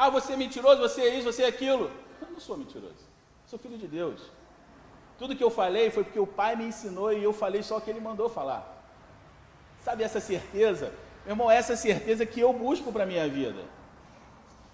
Ah, 0.00 0.10
você 0.10 0.34
é 0.34 0.36
mentiroso, 0.36 0.80
você 0.80 1.00
é 1.00 1.14
isso, 1.16 1.32
você 1.32 1.42
é 1.42 1.48
aquilo. 1.48 1.90
Eu 2.22 2.28
não 2.30 2.38
sou 2.38 2.56
mentiroso. 2.56 3.04
Sou 3.44 3.58
filho 3.58 3.76
de 3.76 3.88
Deus. 3.88 4.20
Tudo 5.18 5.34
que 5.34 5.42
eu 5.42 5.50
falei 5.50 5.90
foi 5.90 6.04
porque 6.04 6.20
o 6.20 6.26
Pai 6.26 6.54
me 6.54 6.66
ensinou 6.66 7.12
e 7.12 7.24
eu 7.24 7.32
falei 7.32 7.64
só 7.64 7.78
o 7.78 7.80
que 7.80 7.90
Ele 7.90 7.98
mandou 7.98 8.28
falar. 8.28 8.62
Sabe 9.82 10.04
essa 10.04 10.20
certeza? 10.20 10.92
Meu 11.24 11.32
irmão, 11.32 11.50
essa 11.50 11.74
certeza 11.74 12.24
que 12.24 12.38
eu 12.38 12.52
busco 12.52 12.92
para 12.92 13.02
a 13.02 13.06
minha 13.06 13.28
vida. 13.28 13.64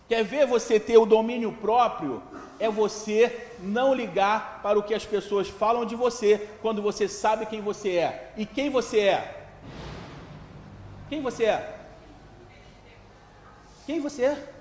Quer 0.06 0.22
ver 0.22 0.46
você 0.46 0.78
ter 0.78 0.98
o 0.98 1.06
domínio 1.06 1.52
próprio? 1.52 2.22
É 2.58 2.68
você 2.68 3.48
não 3.60 3.94
ligar 3.94 4.60
para 4.62 4.78
o 4.78 4.82
que 4.82 4.92
as 4.92 5.06
pessoas 5.06 5.48
falam 5.48 5.86
de 5.86 5.96
você 5.96 6.50
quando 6.60 6.82
você 6.82 7.08
sabe 7.08 7.46
quem 7.46 7.62
você 7.62 7.96
é. 7.96 8.34
E 8.36 8.44
quem 8.44 8.68
você 8.68 9.00
é? 9.00 9.46
Quem 11.08 11.22
você 11.22 11.46
é? 11.46 11.78
Quem 13.86 14.00
você 14.00 14.24
é? 14.24 14.53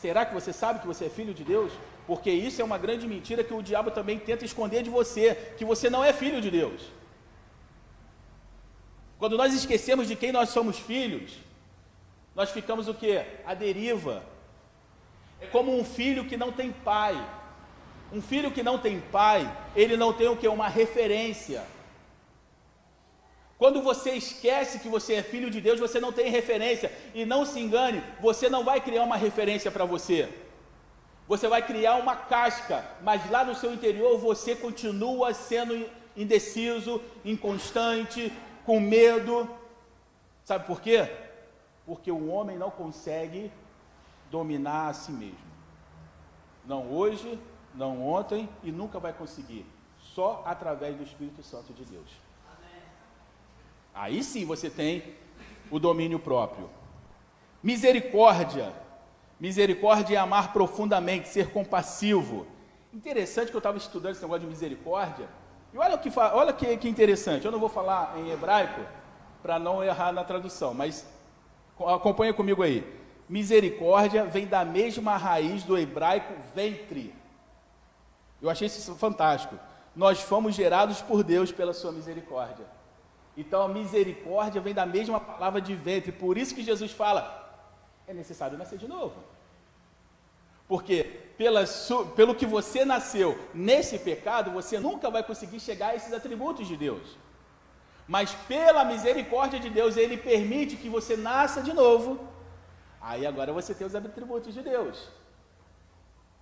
Será 0.00 0.24
que 0.24 0.32
você 0.32 0.50
sabe 0.50 0.80
que 0.80 0.86
você 0.86 1.04
é 1.06 1.10
filho 1.10 1.34
de 1.34 1.44
Deus? 1.44 1.72
Porque 2.06 2.30
isso 2.30 2.62
é 2.62 2.64
uma 2.64 2.78
grande 2.78 3.06
mentira 3.06 3.44
que 3.44 3.52
o 3.52 3.62
diabo 3.62 3.90
também 3.90 4.18
tenta 4.18 4.46
esconder 4.46 4.82
de 4.82 4.88
você, 4.88 5.34
que 5.58 5.64
você 5.64 5.90
não 5.90 6.02
é 6.02 6.10
filho 6.10 6.40
de 6.40 6.50
Deus. 6.50 6.80
Quando 9.18 9.36
nós 9.36 9.52
esquecemos 9.52 10.08
de 10.08 10.16
quem 10.16 10.32
nós 10.32 10.48
somos 10.48 10.78
filhos, 10.78 11.36
nós 12.34 12.50
ficamos 12.50 12.88
o 12.88 12.94
que? 12.94 13.22
A 13.44 13.52
deriva. 13.52 14.24
É 15.38 15.46
como 15.48 15.78
um 15.78 15.84
filho 15.84 16.24
que 16.24 16.36
não 16.38 16.50
tem 16.50 16.72
pai. 16.72 17.14
Um 18.10 18.22
filho 18.22 18.50
que 18.50 18.62
não 18.62 18.78
tem 18.78 19.00
pai, 19.00 19.54
ele 19.76 19.98
não 19.98 20.14
tem 20.14 20.28
o 20.28 20.36
que? 20.36 20.48
Uma 20.48 20.68
referência. 20.68 21.62
Quando 23.60 23.80
você 23.80 24.10
esquece 24.22 24.80
que 24.80 24.88
você 24.88 25.14
é 25.14 25.22
filho 25.22 25.50
de 25.54 25.60
Deus, 25.60 25.78
você 25.78 26.00
não 26.00 26.12
tem 26.18 26.28
referência. 26.30 26.90
E 27.14 27.24
não 27.24 27.44
se 27.44 27.60
engane, 27.60 28.02
você 28.20 28.48
não 28.48 28.64
vai 28.64 28.80
criar 28.80 29.04
uma 29.04 29.16
referência 29.16 29.70
para 29.70 29.84
você. 29.84 30.28
Você 31.28 31.46
vai 31.46 31.62
criar 31.70 31.94
uma 31.96 32.16
casca, 32.16 32.84
mas 33.02 33.30
lá 33.30 33.44
no 33.44 33.54
seu 33.54 33.72
interior 33.72 34.18
você 34.18 34.56
continua 34.56 35.32
sendo 35.32 35.88
indeciso, 36.16 37.00
inconstante, 37.24 38.32
com 38.66 38.80
medo. 38.80 39.48
Sabe 40.42 40.66
por 40.66 40.80
quê? 40.80 41.08
porque 41.90 42.12
o 42.12 42.28
homem 42.28 42.56
não 42.56 42.70
consegue 42.70 43.50
dominar 44.30 44.90
a 44.90 44.92
si 44.92 45.10
mesmo. 45.10 45.50
Não 46.64 46.88
hoje, 46.88 47.36
não 47.74 48.06
ontem 48.06 48.48
e 48.62 48.70
nunca 48.70 49.00
vai 49.00 49.12
conseguir. 49.12 49.66
Só 49.98 50.44
através 50.46 50.96
do 50.96 51.02
Espírito 51.02 51.42
Santo 51.42 51.72
de 51.72 51.84
Deus. 51.84 52.08
Aí 53.94 54.22
sim 54.22 54.44
você 54.44 54.70
tem 54.70 55.02
o 55.70 55.78
domínio 55.78 56.18
próprio. 56.18 56.70
Misericórdia. 57.62 58.72
Misericórdia 59.38 60.16
é 60.16 60.18
amar 60.18 60.52
profundamente, 60.52 61.28
ser 61.28 61.50
compassivo. 61.50 62.46
Interessante 62.92 63.50
que 63.50 63.56
eu 63.56 63.58
estava 63.58 63.78
estudando 63.78 64.12
esse 64.12 64.22
negócio 64.22 64.42
de 64.42 64.46
misericórdia. 64.46 65.28
E 65.72 65.78
olha 65.78 65.96
que, 65.96 66.10
olha 66.18 66.52
que, 66.52 66.76
que 66.76 66.88
interessante. 66.88 67.44
Eu 67.44 67.52
não 67.52 67.60
vou 67.60 67.68
falar 67.68 68.18
em 68.18 68.30
hebraico 68.30 68.80
para 69.42 69.58
não 69.58 69.82
errar 69.82 70.12
na 70.12 70.24
tradução, 70.24 70.74
mas 70.74 71.06
Acompanha 71.86 72.34
comigo 72.34 72.62
aí. 72.62 72.84
Misericórdia 73.28 74.24
vem 74.24 74.46
da 74.46 74.64
mesma 74.64 75.16
raiz 75.16 75.62
do 75.62 75.78
hebraico 75.78 76.34
ventre. 76.54 77.14
Eu 78.42 78.50
achei 78.50 78.66
isso 78.66 78.94
fantástico. 78.96 79.56
Nós 79.94 80.20
fomos 80.20 80.54
gerados 80.54 81.00
por 81.00 81.22
Deus 81.22 81.52
pela 81.52 81.72
sua 81.72 81.92
misericórdia. 81.92 82.66
Então 83.36 83.62
a 83.62 83.68
misericórdia 83.68 84.60
vem 84.60 84.74
da 84.74 84.86
mesma 84.86 85.20
palavra 85.20 85.60
de 85.60 85.74
ventre. 85.74 86.12
Por 86.12 86.36
isso 86.36 86.54
que 86.54 86.62
Jesus 86.62 86.92
fala: 86.92 87.22
é 88.06 88.12
necessário 88.12 88.58
nascer 88.58 88.78
de 88.78 88.88
novo. 88.88 89.16
Porque 90.68 91.04
pela, 91.36 91.64
pelo 92.14 92.34
que 92.34 92.46
você 92.46 92.84
nasceu 92.84 93.38
nesse 93.52 93.98
pecado, 93.98 94.50
você 94.50 94.78
nunca 94.78 95.10
vai 95.10 95.22
conseguir 95.22 95.60
chegar 95.60 95.88
a 95.88 95.96
esses 95.96 96.12
atributos 96.12 96.68
de 96.68 96.76
Deus 96.76 97.16
mas 98.14 98.34
pela 98.48 98.84
misericórdia 98.84 99.60
de 99.60 99.70
Deus, 99.70 99.96
Ele 99.96 100.16
permite 100.16 100.76
que 100.76 100.88
você 100.88 101.16
nasça 101.16 101.62
de 101.62 101.72
novo. 101.72 102.18
Aí 103.00 103.24
agora 103.24 103.52
você 103.52 103.72
tem 103.72 103.86
os 103.86 103.94
atributos 103.94 104.52
de 104.52 104.62
Deus. 104.62 105.08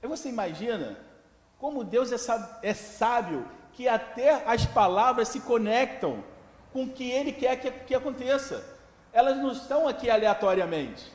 E 0.02 0.06
você 0.06 0.30
imagina 0.30 0.98
como 1.58 1.84
Deus 1.84 2.10
é, 2.10 2.16
é 2.62 2.72
sábio, 2.72 3.46
que 3.74 3.86
até 3.86 4.42
as 4.46 4.64
palavras 4.64 5.28
se 5.28 5.40
conectam 5.40 6.24
com 6.72 6.84
o 6.84 6.90
que 6.90 7.10
Ele 7.10 7.32
quer 7.32 7.56
que, 7.60 7.70
que 7.70 7.94
aconteça. 7.94 8.76
Elas 9.12 9.36
não 9.36 9.52
estão 9.52 9.88
aqui 9.88 10.10
aleatoriamente. 10.10 11.12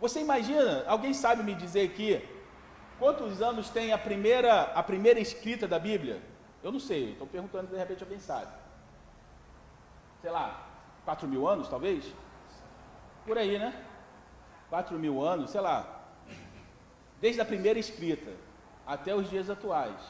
Você 0.00 0.20
imagina, 0.20 0.84
alguém 0.86 1.14
sabe 1.14 1.42
me 1.42 1.54
dizer 1.54 1.88
aqui, 1.88 2.22
quantos 2.98 3.40
anos 3.40 3.70
tem 3.70 3.92
a 3.92 3.98
primeira, 3.98 4.62
a 4.74 4.82
primeira 4.82 5.18
escrita 5.18 5.66
da 5.66 5.78
Bíblia? 5.78 6.20
Eu 6.62 6.70
não 6.70 6.80
sei, 6.80 7.12
estou 7.12 7.26
perguntando, 7.26 7.68
de 7.68 7.76
repente 7.76 8.02
alguém 8.02 8.18
sabe 8.18 8.48
sei 10.26 10.32
lá, 10.32 10.66
4 11.04 11.28
mil 11.28 11.46
anos, 11.46 11.68
talvez? 11.68 12.12
Por 13.24 13.38
aí, 13.38 13.58
né? 13.60 13.72
4 14.68 14.98
mil 14.98 15.22
anos, 15.22 15.50
sei 15.50 15.60
lá. 15.60 16.02
Desde 17.20 17.40
a 17.40 17.44
primeira 17.44 17.78
escrita 17.78 18.32
até 18.84 19.14
os 19.14 19.30
dias 19.30 19.48
atuais, 19.48 20.00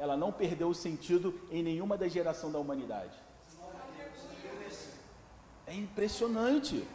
ela 0.00 0.16
não 0.16 0.32
perdeu 0.32 0.68
o 0.70 0.74
sentido 0.74 1.38
em 1.50 1.62
nenhuma 1.62 1.96
da 1.98 2.08
geração 2.08 2.50
da 2.50 2.58
humanidade. 2.58 3.12
É 5.66 5.74
impressionante. 5.74 6.88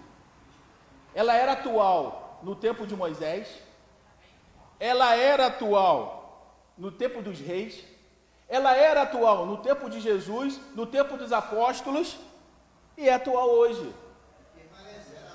Ela 1.14 1.36
era 1.36 1.52
atual 1.52 2.40
no 2.42 2.56
tempo 2.56 2.88
de 2.88 2.96
Moisés, 2.96 3.48
ela 4.80 5.16
era 5.16 5.46
atual 5.46 6.74
no 6.76 6.92
tempo 6.92 7.22
dos 7.22 7.40
reis, 7.40 7.84
ela 8.50 8.76
era 8.76 9.04
atual 9.04 9.46
no 9.46 9.58
tempo 9.58 9.88
de 9.88 10.00
Jesus, 10.02 10.60
no 10.74 10.88
tempo 10.88 11.16
dos 11.16 11.32
apóstolos 11.32 12.18
e 12.98 13.08
é 13.08 13.14
atual 13.14 13.50
hoje. 13.50 13.94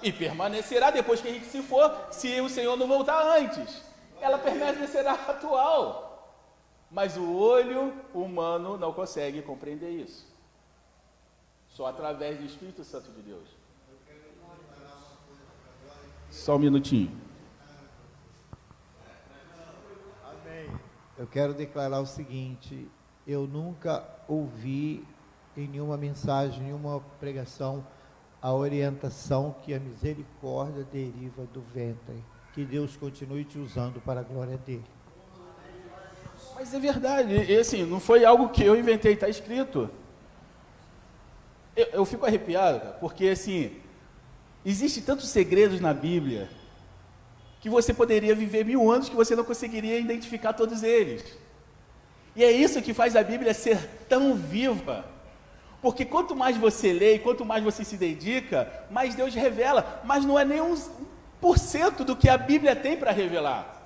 E 0.03 0.13
permanecerá 0.13 0.91
depois 0.91 1.21
que 1.21 1.29
a 1.29 1.33
gente 1.33 1.47
se 1.47 1.63
for, 1.63 2.09
se 2.11 2.41
o 2.41 2.49
Senhor 2.49 2.77
não 2.77 2.89
voltar 2.89 3.23
antes. 3.39 3.81
Ela 4.21 4.39
permanecerá 4.39 5.13
atual. 5.13 6.10
Mas 6.91 7.17
o 7.17 7.37
olho 7.37 7.95
humano 8.13 8.77
não 8.77 8.93
consegue 8.93 9.43
compreender 9.43 9.91
isso. 9.91 10.27
Só 11.69 11.87
através 11.87 12.39
do 12.39 12.45
Espírito 12.45 12.83
Santo 12.83 13.13
de 13.13 13.23
Deus. 13.23 13.49
Só 16.31 16.57
um 16.57 16.59
minutinho. 16.59 17.11
Amém. 20.25 20.81
Eu 21.17 21.27
quero 21.29 21.55
declarar 21.55 22.01
o 22.01 22.07
seguinte: 22.07 22.89
eu 23.27 23.47
nunca 23.47 24.05
ouvi 24.27 25.07
em 25.57 25.69
nenhuma 25.69 25.97
mensagem, 25.97 26.63
nenhuma 26.63 27.01
pregação, 27.21 27.87
a 28.43 28.53
orientação 28.53 29.55
que 29.63 29.75
a 29.75 29.79
misericórdia 29.79 30.85
deriva 30.85 31.45
do 31.47 31.61
ventre. 31.61 32.25
Que 32.53 32.65
Deus 32.65 32.97
continue 32.97 33.45
te 33.45 33.59
usando 33.59 34.01
para 34.01 34.21
a 34.21 34.25
glória 34.25 34.59
dele. 34.59 34.85
Mas 36.61 36.75
é 36.75 36.79
verdade, 36.79 37.51
e 37.51 37.57
assim, 37.57 37.87
não 37.87 37.99
foi 37.99 38.23
algo 38.23 38.51
que 38.51 38.63
eu 38.63 38.79
inventei, 38.79 39.15
está 39.15 39.31
escrito. 39.31 39.89
Eu, 41.75 41.87
eu 41.87 42.05
fico 42.05 42.27
arrepiado, 42.27 42.97
porque 43.01 43.29
assim, 43.29 43.79
existe 44.63 45.01
tantos 45.01 45.31
segredos 45.31 45.81
na 45.81 45.95
Bíblia 45.95 46.51
que 47.63 47.71
você 47.71 47.95
poderia 47.95 48.35
viver 48.35 48.67
mil 48.67 48.91
anos 48.93 49.09
que 49.09 49.17
você 49.17 49.35
não 49.35 49.43
conseguiria 49.43 49.99
identificar 49.99 50.53
todos 50.53 50.83
eles. 50.83 51.25
E 52.37 52.45
é 52.45 52.53
isso 52.53 52.83
que 52.83 52.93
faz 52.93 53.17
a 53.17 53.23
Bíblia 53.23 53.55
ser 53.55 53.79
tão 54.07 54.35
viva. 54.35 55.07
Porque 55.81 56.05
quanto 56.05 56.37
mais 56.37 56.59
você 56.59 56.93
lê, 56.93 57.19
quanto 57.19 57.43
mais 57.43 57.65
você 57.65 57.87
se 57.87 57.97
dedica, 57.97 58.71
mais 58.91 59.15
Deus 59.15 59.35
revela. 59.35 60.03
Mas 60.05 60.27
não 60.27 60.39
é 60.39 60.45
nem 60.45 60.61
um 60.61 60.77
por 61.41 61.57
cento 61.59 62.05
do 62.05 62.15
que 62.15 62.29
a 62.29 62.37
Bíblia 62.37 62.77
tem 62.77 62.99
para 62.99 63.13
revelar. 63.13 63.80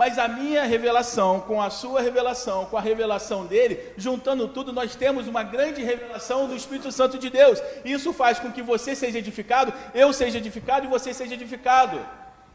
Mas 0.00 0.18
a 0.18 0.26
minha 0.26 0.64
revelação, 0.64 1.40
com 1.42 1.60
a 1.60 1.68
sua 1.68 2.00
revelação, 2.00 2.64
com 2.64 2.78
a 2.78 2.80
revelação 2.80 3.44
dele, 3.44 3.92
juntando 3.98 4.48
tudo, 4.48 4.72
nós 4.72 4.96
temos 4.96 5.28
uma 5.28 5.42
grande 5.42 5.82
revelação 5.82 6.48
do 6.48 6.56
Espírito 6.56 6.90
Santo 6.90 7.18
de 7.18 7.28
Deus. 7.28 7.62
Isso 7.84 8.10
faz 8.14 8.38
com 8.38 8.50
que 8.50 8.62
você 8.62 8.96
seja 8.96 9.18
edificado, 9.18 9.74
eu 9.92 10.10
seja 10.14 10.38
edificado 10.38 10.86
e 10.86 10.88
você 10.88 11.12
seja 11.12 11.34
edificado. 11.34 12.00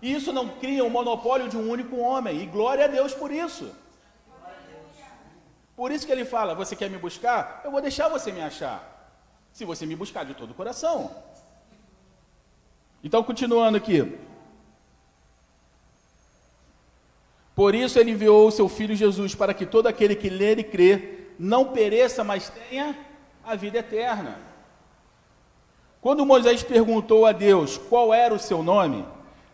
E 0.02 0.12
isso 0.12 0.34
não 0.34 0.50
cria 0.50 0.84
um 0.84 0.90
monopólio 0.90 1.48
de 1.48 1.56
um 1.56 1.70
único 1.70 1.98
homem. 1.98 2.42
E 2.42 2.48
glória 2.48 2.86
a 2.86 2.88
Deus 2.88 3.14
por 3.14 3.30
isso. 3.30 3.72
Por 5.76 5.92
isso 5.92 6.08
que 6.08 6.12
ele 6.12 6.26
fala: 6.26 6.56
Você 6.56 6.76
quer 6.76 6.90
me 6.90 6.98
buscar? 6.98 7.62
Eu 7.64 7.70
vou 7.70 7.80
deixar 7.80 8.10
você 8.10 8.32
me 8.32 8.42
achar. 8.42 9.14
Se 9.54 9.66
você 9.66 9.86
me 9.86 9.96
buscar 9.96 10.26
de 10.26 10.34
todo 10.34 10.50
o 10.50 10.56
coração. 10.56 11.16
Então, 13.04 13.22
continuando 13.22 13.78
aqui. 13.78 14.18
Por 17.56 17.74
isso 17.74 17.98
ele 17.98 18.12
enviou 18.12 18.48
o 18.48 18.52
seu 18.52 18.68
filho 18.68 18.96
Jesus 18.96 19.34
para 19.34 19.54
que 19.54 19.66
todo 19.66 19.88
aquele 19.88 20.16
que 20.16 20.30
ler 20.30 20.60
e 20.60 20.64
crer 20.64 21.36
não 21.40 21.66
pereça, 21.66 22.24
mas 22.24 22.52
tenha 22.70 22.96
a 23.44 23.56
vida 23.56 23.80
eterna. 23.80 24.38
Quando 26.02 26.26
Moisés 26.26 26.62
perguntou 26.62 27.26
a 27.26 27.32
Deus 27.32 27.78
qual 27.78 28.14
era 28.14 28.34
o 28.34 28.40
seu 28.40 28.62
nome, 28.62 29.06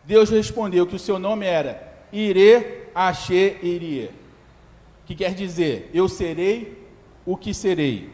Deus 0.03 0.29
respondeu 0.29 0.87
que 0.87 0.95
o 0.95 0.99
seu 0.99 1.19
nome 1.19 1.45
era 1.45 2.05
Ire 2.11 2.87
Ashe 2.93 3.57
Irie 3.61 4.21
que 5.11 5.15
quer 5.15 5.33
dizer 5.33 5.89
eu 5.93 6.07
serei 6.07 6.87
o 7.25 7.35
que 7.35 7.53
serei. 7.53 8.09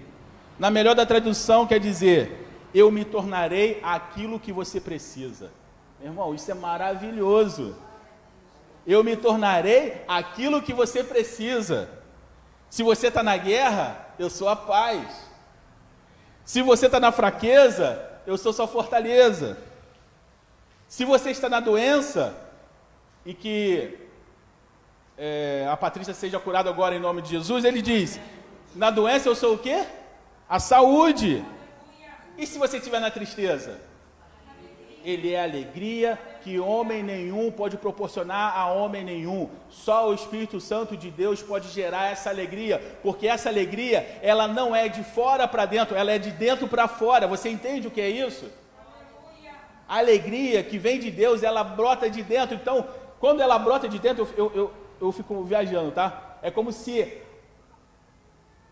Na 0.57 0.71
melhor 0.71 0.95
da 0.95 1.05
tradução, 1.05 1.67
quer 1.67 1.79
dizer 1.79 2.45
eu 2.73 2.91
me 2.91 3.05
tornarei 3.05 3.79
aquilo 3.83 4.39
que 4.39 4.51
você 4.51 4.81
precisa. 4.81 5.51
Meu 5.99 6.09
irmão, 6.09 6.33
isso 6.33 6.49
é 6.49 6.53
maravilhoso. 6.53 7.75
Eu 8.87 9.03
me 9.03 9.17
tornarei 9.17 10.01
aquilo 10.07 10.61
que 10.61 10.73
você 10.73 11.03
precisa. 11.03 11.89
Se 12.69 12.81
você 12.81 13.07
está 13.07 13.21
na 13.21 13.35
guerra, 13.35 14.07
eu 14.17 14.29
sou 14.29 14.47
a 14.47 14.55
paz. 14.55 15.27
Se 16.45 16.61
você 16.61 16.85
está 16.85 16.97
na 16.97 17.11
fraqueza, 17.11 18.01
eu 18.25 18.37
sou 18.37 18.53
sua 18.53 18.65
fortaleza. 18.65 19.57
Se 20.87 21.03
você 21.03 21.31
está 21.31 21.49
na 21.49 21.59
doença 21.59 22.33
e 23.25 23.33
que 23.33 23.99
é, 25.17 25.67
a 25.69 25.75
Patrícia 25.75 26.13
seja 26.13 26.39
curada 26.39 26.69
agora 26.69 26.95
em 26.95 26.99
nome 26.99 27.21
de 27.21 27.31
Jesus, 27.31 27.65
ele 27.65 27.81
diz: 27.81 28.17
na 28.73 28.89
doença 28.89 29.27
eu 29.27 29.35
sou 29.35 29.55
o 29.55 29.57
quê? 29.57 29.85
A 30.47 30.59
saúde. 30.59 31.43
E 32.37 32.47
se 32.47 32.57
você 32.57 32.77
estiver 32.77 33.01
na 33.01 33.11
tristeza? 33.11 33.81
Ele 35.07 35.31
é 35.31 35.41
alegria 35.41 36.19
que 36.41 36.59
homem 36.59 37.01
nenhum 37.01 37.49
pode 37.49 37.77
proporcionar 37.77 38.57
a 38.57 38.67
homem 38.73 39.05
nenhum. 39.05 39.49
Só 39.69 40.09
o 40.09 40.13
Espírito 40.13 40.59
Santo 40.59 40.97
de 40.97 41.09
Deus 41.09 41.41
pode 41.41 41.69
gerar 41.69 42.11
essa 42.11 42.29
alegria, 42.29 42.77
porque 43.01 43.25
essa 43.25 43.47
alegria, 43.47 44.19
ela 44.21 44.49
não 44.49 44.75
é 44.75 44.89
de 44.89 45.01
fora 45.05 45.47
para 45.47 45.65
dentro, 45.65 45.95
ela 45.95 46.11
é 46.11 46.19
de 46.19 46.29
dentro 46.31 46.67
para 46.67 46.89
fora. 46.89 47.25
Você 47.25 47.47
entende 47.47 47.87
o 47.87 47.91
que 47.91 48.01
é 48.01 48.09
isso? 48.09 48.51
A 49.87 49.99
alegria 49.99 50.61
que 50.61 50.77
vem 50.77 50.99
de 50.99 51.09
Deus, 51.09 51.41
ela 51.41 51.63
brota 51.63 52.09
de 52.09 52.21
dentro. 52.21 52.57
Então, 52.57 52.85
quando 53.17 53.39
ela 53.39 53.57
brota 53.57 53.87
de 53.87 53.99
dentro, 53.99 54.27
eu, 54.35 54.45
eu, 54.45 54.51
eu, 54.53 54.73
eu 54.99 55.11
fico 55.13 55.41
viajando, 55.45 55.91
tá? 55.91 56.37
É 56.41 56.51
como 56.51 56.73
se 56.73 57.21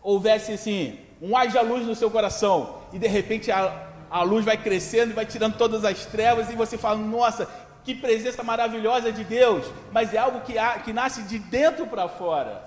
houvesse 0.02 0.52
assim, 0.52 1.00
um 1.22 1.34
haja 1.34 1.62
luz 1.62 1.86
no 1.86 1.94
seu 1.94 2.10
coração, 2.10 2.82
e 2.92 2.98
de 2.98 3.06
repente 3.06 3.50
a, 3.50 3.85
a 4.10 4.22
luz 4.22 4.44
vai 4.44 4.56
crescendo 4.56 5.10
e 5.10 5.14
vai 5.14 5.26
tirando 5.26 5.56
todas 5.56 5.84
as 5.84 6.06
trevas, 6.06 6.50
e 6.50 6.54
você 6.54 6.78
fala: 6.78 6.98
Nossa, 6.98 7.48
que 7.84 7.94
presença 7.94 8.42
maravilhosa 8.42 9.12
de 9.12 9.24
Deus! 9.24 9.66
Mas 9.92 10.14
é 10.14 10.18
algo 10.18 10.40
que, 10.40 10.58
há, 10.58 10.78
que 10.78 10.92
nasce 10.92 11.22
de 11.22 11.38
dentro 11.38 11.86
para 11.86 12.08
fora. 12.08 12.64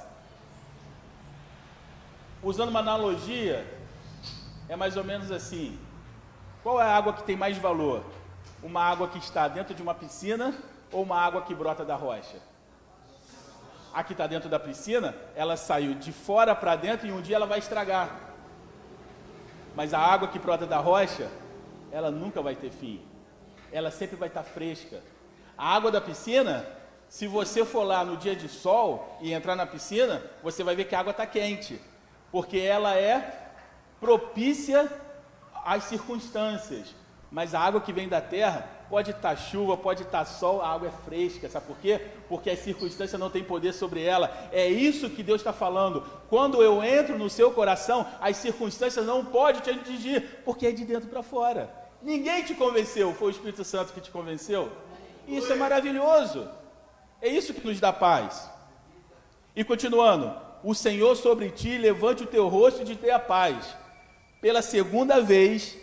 Usando 2.42 2.70
uma 2.70 2.80
analogia, 2.80 3.66
é 4.68 4.76
mais 4.76 4.96
ou 4.96 5.04
menos 5.04 5.32
assim: 5.32 5.78
qual 6.64 6.80
é 6.80 6.84
a 6.84 6.96
água 6.96 7.14
que 7.14 7.24
tem 7.24 7.36
mais 7.36 7.58
valor? 7.58 8.04
Uma 8.62 8.84
água 8.84 9.08
que 9.08 9.18
está 9.18 9.48
dentro 9.48 9.74
de 9.74 9.82
uma 9.82 9.94
piscina 9.94 10.54
ou 10.92 11.04
uma 11.04 11.20
água 11.20 11.42
que 11.42 11.56
brota 11.56 11.86
da 11.86 11.96
rocha? 11.96 12.38
A 13.94 14.04
que 14.04 14.12
está 14.12 14.28
dentro 14.28 14.50
da 14.50 14.60
piscina, 14.60 15.16
ela 15.36 15.58
saiu 15.58 15.96
de 15.96 16.12
fora 16.12 16.54
para 16.54 16.76
dentro 16.76 17.08
e 17.08 17.12
um 17.12 17.22
dia 17.22 17.38
ela 17.38 17.48
vai 17.48 17.60
estragar. 17.60 18.29
Mas 19.80 19.94
a 19.94 20.00
água 20.00 20.28
que 20.28 20.38
brota 20.38 20.68
da 20.68 20.78
rocha, 20.78 21.32
ela 21.90 22.12
nunca 22.12 22.42
vai 22.42 22.54
ter 22.54 22.70
fim. 22.70 23.02
Ela 23.72 23.90
sempre 23.90 24.18
vai 24.18 24.28
estar 24.28 24.44
fresca. 24.44 25.02
A 25.58 25.74
água 25.74 25.90
da 25.90 26.02
piscina, 26.02 26.68
se 27.08 27.28
você 27.28 27.64
for 27.64 27.84
lá 27.84 28.04
no 28.04 28.18
dia 28.18 28.36
de 28.36 28.50
sol 28.50 29.18
e 29.22 29.32
entrar 29.32 29.56
na 29.56 29.66
piscina, 29.66 30.22
você 30.44 30.66
vai 30.66 30.76
ver 30.76 30.84
que 30.84 30.96
a 30.96 31.00
água 31.00 31.12
está 31.12 31.26
quente, 31.26 31.82
porque 32.30 32.60
ela 32.60 32.94
é 32.94 33.54
propícia 34.02 34.92
às 35.64 35.86
circunstâncias. 35.86 36.94
Mas 37.32 37.56
a 37.56 37.62
água 37.62 37.80
que 37.80 37.94
vem 37.94 38.10
da 38.10 38.20
terra, 38.20 38.68
pode 38.90 39.12
estar 39.12 39.36
chuva, 39.36 39.78
pode 39.78 40.04
estar 40.04 40.26
sol, 40.26 40.62
a 40.62 40.74
água 40.74 40.88
é 40.88 40.92
fresca, 41.06 41.48
sabe 41.48 41.68
por 41.68 41.78
quê? 41.78 42.02
Porque 42.28 42.50
as 42.50 42.60
circunstâncias 42.60 43.20
não 43.20 43.30
têm 43.30 43.44
poder 43.44 43.72
sobre 43.74 44.04
ela. 44.04 44.50
É 44.52 44.68
isso 44.68 45.10
que 45.10 45.22
Deus 45.22 45.42
está 45.42 45.54
falando. 45.54 46.04
Quando 46.28 46.64
eu 46.64 46.84
entro 46.84 47.18
no 47.18 47.30
seu 47.30 47.52
coração, 47.52 48.06
as 48.20 48.38
circunstâncias 48.38 49.06
não 49.06 49.24
podem 49.24 49.62
te 49.62 49.70
atingir, 49.70 50.42
porque 50.44 50.66
é 50.66 50.72
de 50.72 50.84
dentro 50.84 51.08
para 51.08 51.22
fora. 51.22 51.70
Ninguém 52.02 52.44
te 52.44 52.56
convenceu, 52.56 53.14
foi 53.14 53.28
o 53.28 53.32
Espírito 53.32 53.64
Santo 53.64 53.94
que 53.94 54.02
te 54.02 54.10
convenceu. 54.10 54.72
Isso 55.28 55.54
é 55.54 55.56
maravilhoso. 55.56 56.50
É 57.22 57.28
isso 57.28 57.54
que 57.54 57.66
nos 57.66 57.80
dá 57.80 57.94
paz. 57.94 58.50
E 59.56 59.64
continuando, 59.64 60.34
o 60.64 60.74
Senhor 60.74 61.16
sobre 61.16 61.50
ti 61.50 61.78
levante 61.78 62.24
o 62.24 62.28
teu 62.28 62.48
rosto 62.48 62.82
e 62.82 62.86
te 62.86 62.96
dê 62.96 63.12
a 63.12 63.20
paz. 63.20 63.76
Pela 64.42 64.62
segunda 64.62 65.22
vez, 65.22 65.78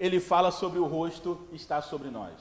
ele 0.00 0.18
fala 0.18 0.50
sobre 0.50 0.78
o 0.78 0.86
rosto 0.86 1.46
estar 1.52 1.82
sobre 1.82 2.08
nós. 2.08 2.32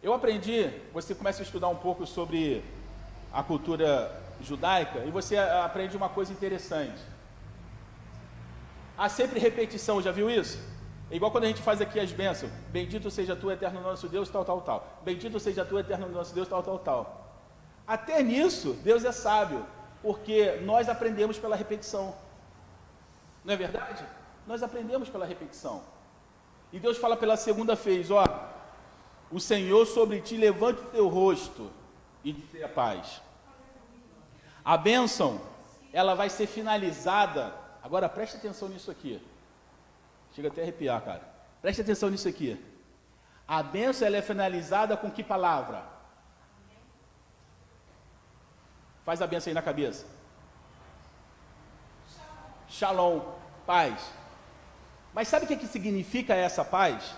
Eu 0.00 0.14
aprendi, 0.14 0.70
você 0.92 1.16
começa 1.16 1.42
a 1.42 1.44
estudar 1.44 1.68
um 1.68 1.76
pouco 1.76 2.06
sobre 2.06 2.64
a 3.32 3.42
cultura 3.42 4.22
judaica 4.40 5.00
e 5.04 5.10
você 5.10 5.36
aprende 5.36 5.96
uma 5.96 6.08
coisa 6.08 6.32
interessante. 6.32 7.02
Há 8.96 9.08
sempre 9.08 9.40
repetição, 9.40 10.00
já 10.00 10.12
viu 10.12 10.30
isso? 10.30 10.58
É 11.10 11.16
igual 11.16 11.32
quando 11.32 11.44
a 11.44 11.48
gente 11.48 11.60
faz 11.60 11.80
aqui 11.80 11.98
as 11.98 12.12
bênçãos. 12.12 12.52
Bendito 12.70 13.10
seja 13.10 13.34
tu, 13.34 13.50
eterno 13.50 13.80
nosso 13.80 14.08
Deus, 14.08 14.30
tal, 14.30 14.44
tal, 14.44 14.60
tal. 14.60 15.00
Bendito 15.04 15.40
seja 15.40 15.64
tu, 15.64 15.76
eterno 15.76 16.08
nosso 16.08 16.32
Deus, 16.32 16.46
tal, 16.46 16.62
tal, 16.62 16.78
tal. 16.78 17.42
Até 17.84 18.22
nisso, 18.22 18.74
Deus 18.84 19.04
é 19.04 19.10
sábio, 19.10 19.66
porque 20.00 20.52
nós 20.62 20.88
aprendemos 20.88 21.36
pela 21.36 21.56
repetição. 21.56 22.14
Não 23.44 23.54
é 23.54 23.56
verdade? 23.56 24.04
Nós 24.46 24.62
aprendemos 24.62 25.08
pela 25.08 25.26
repetição. 25.26 25.82
E 26.72 26.80
Deus 26.80 26.98
fala 26.98 27.16
pela 27.16 27.36
segunda 27.36 27.74
vez: 27.74 28.10
ó, 28.10 28.24
o 29.30 29.38
Senhor 29.40 29.86
sobre 29.86 30.20
ti 30.20 30.36
levante 30.36 30.80
o 30.80 30.86
teu 30.86 31.08
rosto 31.08 31.70
e 32.24 32.32
te 32.32 32.40
dê 32.52 32.64
a 32.64 32.68
paz. 32.68 33.20
A 34.64 34.76
bênção, 34.76 35.40
ela 35.92 36.14
vai 36.14 36.30
ser 36.30 36.46
finalizada. 36.46 37.54
Agora 37.82 38.08
preste 38.08 38.36
atenção 38.36 38.68
nisso 38.68 38.90
aqui. 38.90 39.20
Chega 40.34 40.48
até 40.48 40.60
a 40.60 40.64
arrepiar, 40.64 41.00
cara. 41.02 41.28
Preste 41.60 41.82
atenção 41.82 42.10
nisso 42.10 42.28
aqui. 42.28 42.62
A 43.46 43.62
bênção 43.62 44.06
ela 44.06 44.16
é 44.16 44.22
finalizada 44.22 44.96
com 44.96 45.10
que 45.10 45.22
palavra? 45.22 45.84
Faz 49.04 49.20
a 49.20 49.26
bênção 49.26 49.50
aí 49.50 49.54
na 49.54 49.62
cabeça. 49.62 50.06
Shalom, 52.68 53.20
paz. 53.66 54.21
Mas 55.14 55.28
sabe 55.28 55.44
o 55.44 55.48
que, 55.48 55.56
que 55.56 55.66
significa 55.66 56.34
essa 56.34 56.64
paz? 56.64 57.14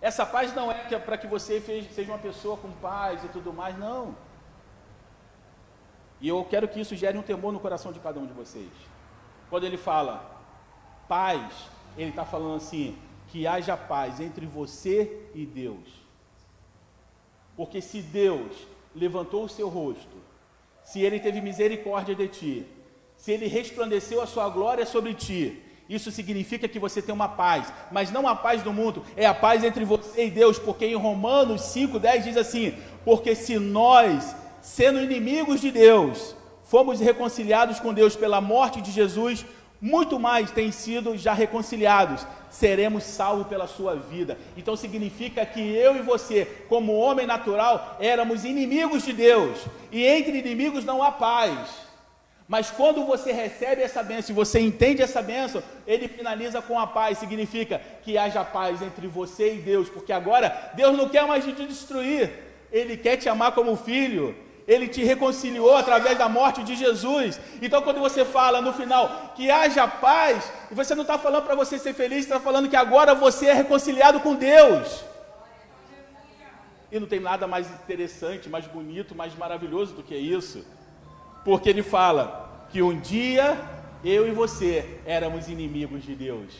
Essa 0.00 0.24
paz 0.26 0.54
não 0.54 0.70
é, 0.70 0.86
é 0.90 0.98
para 0.98 1.16
que 1.16 1.26
você 1.26 1.60
seja 1.60 2.12
uma 2.12 2.18
pessoa 2.18 2.56
com 2.56 2.70
paz 2.72 3.24
e 3.24 3.28
tudo 3.28 3.52
mais, 3.52 3.76
não. 3.78 4.14
E 6.20 6.28
eu 6.28 6.44
quero 6.44 6.68
que 6.68 6.80
isso 6.80 6.94
gere 6.94 7.18
um 7.18 7.22
temor 7.22 7.52
no 7.52 7.60
coração 7.60 7.92
de 7.92 8.00
cada 8.00 8.20
um 8.20 8.26
de 8.26 8.32
vocês. 8.32 8.70
Quando 9.50 9.64
ele 9.64 9.76
fala 9.76 10.30
paz, 11.08 11.70
ele 11.96 12.10
está 12.10 12.24
falando 12.24 12.56
assim: 12.56 12.96
que 13.28 13.46
haja 13.46 13.76
paz 13.76 14.20
entre 14.20 14.46
você 14.46 15.28
e 15.34 15.44
Deus. 15.44 16.04
Porque 17.56 17.80
se 17.80 18.00
Deus 18.00 18.66
levantou 18.94 19.44
o 19.44 19.48
seu 19.48 19.68
rosto, 19.68 20.16
se 20.82 21.00
ele 21.00 21.18
teve 21.18 21.40
misericórdia 21.40 22.14
de 22.14 22.28
ti, 22.28 22.66
se 23.16 23.32
ele 23.32 23.46
resplandeceu 23.46 24.20
a 24.20 24.26
sua 24.26 24.48
glória 24.48 24.84
sobre 24.84 25.14
ti, 25.14 25.62
isso 25.88 26.10
significa 26.10 26.66
que 26.66 26.78
você 26.78 27.02
tem 27.02 27.14
uma 27.14 27.28
paz, 27.28 27.72
mas 27.92 28.10
não 28.10 28.26
a 28.26 28.34
paz 28.34 28.62
do 28.62 28.72
mundo, 28.72 29.04
é 29.16 29.26
a 29.26 29.34
paz 29.34 29.62
entre 29.62 29.84
você 29.84 30.26
e 30.26 30.30
Deus, 30.30 30.58
porque 30.58 30.86
em 30.86 30.94
Romanos 30.94 31.60
5,10 31.62 32.22
diz 32.22 32.36
assim: 32.36 32.74
Porque 33.04 33.34
se 33.34 33.58
nós, 33.58 34.34
sendo 34.62 35.00
inimigos 35.00 35.60
de 35.60 35.70
Deus, 35.70 36.34
fomos 36.64 37.00
reconciliados 37.00 37.80
com 37.80 37.92
Deus 37.92 38.16
pela 38.16 38.40
morte 38.40 38.80
de 38.80 38.90
Jesus, 38.90 39.44
muito 39.78 40.18
mais 40.18 40.50
tem 40.50 40.72
sido 40.72 41.18
já 41.18 41.34
reconciliados, 41.34 42.26
seremos 42.48 43.04
salvos 43.04 43.46
pela 43.46 43.66
sua 43.66 43.94
vida. 43.94 44.38
Então 44.56 44.74
significa 44.76 45.44
que 45.44 45.60
eu 45.60 45.96
e 45.96 46.00
você, 46.00 46.46
como 46.66 46.96
homem 46.96 47.26
natural, 47.26 47.98
éramos 48.00 48.46
inimigos 48.46 49.04
de 49.04 49.12
Deus, 49.12 49.58
e 49.92 50.02
entre 50.02 50.38
inimigos 50.38 50.82
não 50.82 51.02
há 51.02 51.12
paz. 51.12 51.83
Mas 52.46 52.70
quando 52.70 53.04
você 53.04 53.32
recebe 53.32 53.80
essa 53.80 54.02
bênção 54.02 54.32
e 54.32 54.36
você 54.36 54.60
entende 54.60 55.00
essa 55.00 55.22
bênção, 55.22 55.62
ele 55.86 56.08
finaliza 56.08 56.60
com 56.60 56.78
a 56.78 56.86
paz, 56.86 57.18
significa 57.18 57.80
que 58.02 58.18
haja 58.18 58.44
paz 58.44 58.82
entre 58.82 59.06
você 59.06 59.54
e 59.54 59.58
Deus, 59.58 59.88
porque 59.88 60.12
agora 60.12 60.72
Deus 60.74 60.96
não 60.96 61.08
quer 61.08 61.26
mais 61.26 61.42
te 61.44 61.52
destruir, 61.52 62.30
Ele 62.70 62.98
quer 62.98 63.16
te 63.16 63.30
amar 63.30 63.52
como 63.52 63.74
filho, 63.76 64.36
Ele 64.68 64.86
te 64.86 65.02
reconciliou 65.02 65.74
através 65.74 66.18
da 66.18 66.28
morte 66.28 66.62
de 66.62 66.76
Jesus. 66.76 67.40
Então, 67.62 67.80
quando 67.80 67.98
você 67.98 68.26
fala 68.26 68.60
no 68.60 68.74
final 68.74 69.32
que 69.34 69.50
haja 69.50 69.88
paz, 69.88 70.52
você 70.70 70.94
não 70.94 71.02
está 71.02 71.18
falando 71.18 71.44
para 71.44 71.54
você 71.54 71.78
ser 71.78 71.94
feliz, 71.94 72.20
está 72.20 72.38
falando 72.38 72.68
que 72.68 72.76
agora 72.76 73.14
você 73.14 73.46
é 73.46 73.54
reconciliado 73.54 74.20
com 74.20 74.34
Deus. 74.34 75.02
E 76.92 77.00
não 77.00 77.06
tem 77.06 77.20
nada 77.20 77.46
mais 77.46 77.70
interessante, 77.70 78.50
mais 78.50 78.66
bonito, 78.66 79.14
mais 79.14 79.34
maravilhoso 79.34 79.94
do 79.94 80.02
que 80.02 80.14
isso 80.14 80.62
porque 81.44 81.68
ele 81.68 81.82
fala 81.82 82.66
que 82.70 82.82
um 82.82 82.98
dia 82.98 83.56
eu 84.02 84.26
e 84.26 84.32
você 84.32 85.00
éramos 85.04 85.48
inimigos 85.48 86.02
de 86.02 86.14
Deus, 86.14 86.52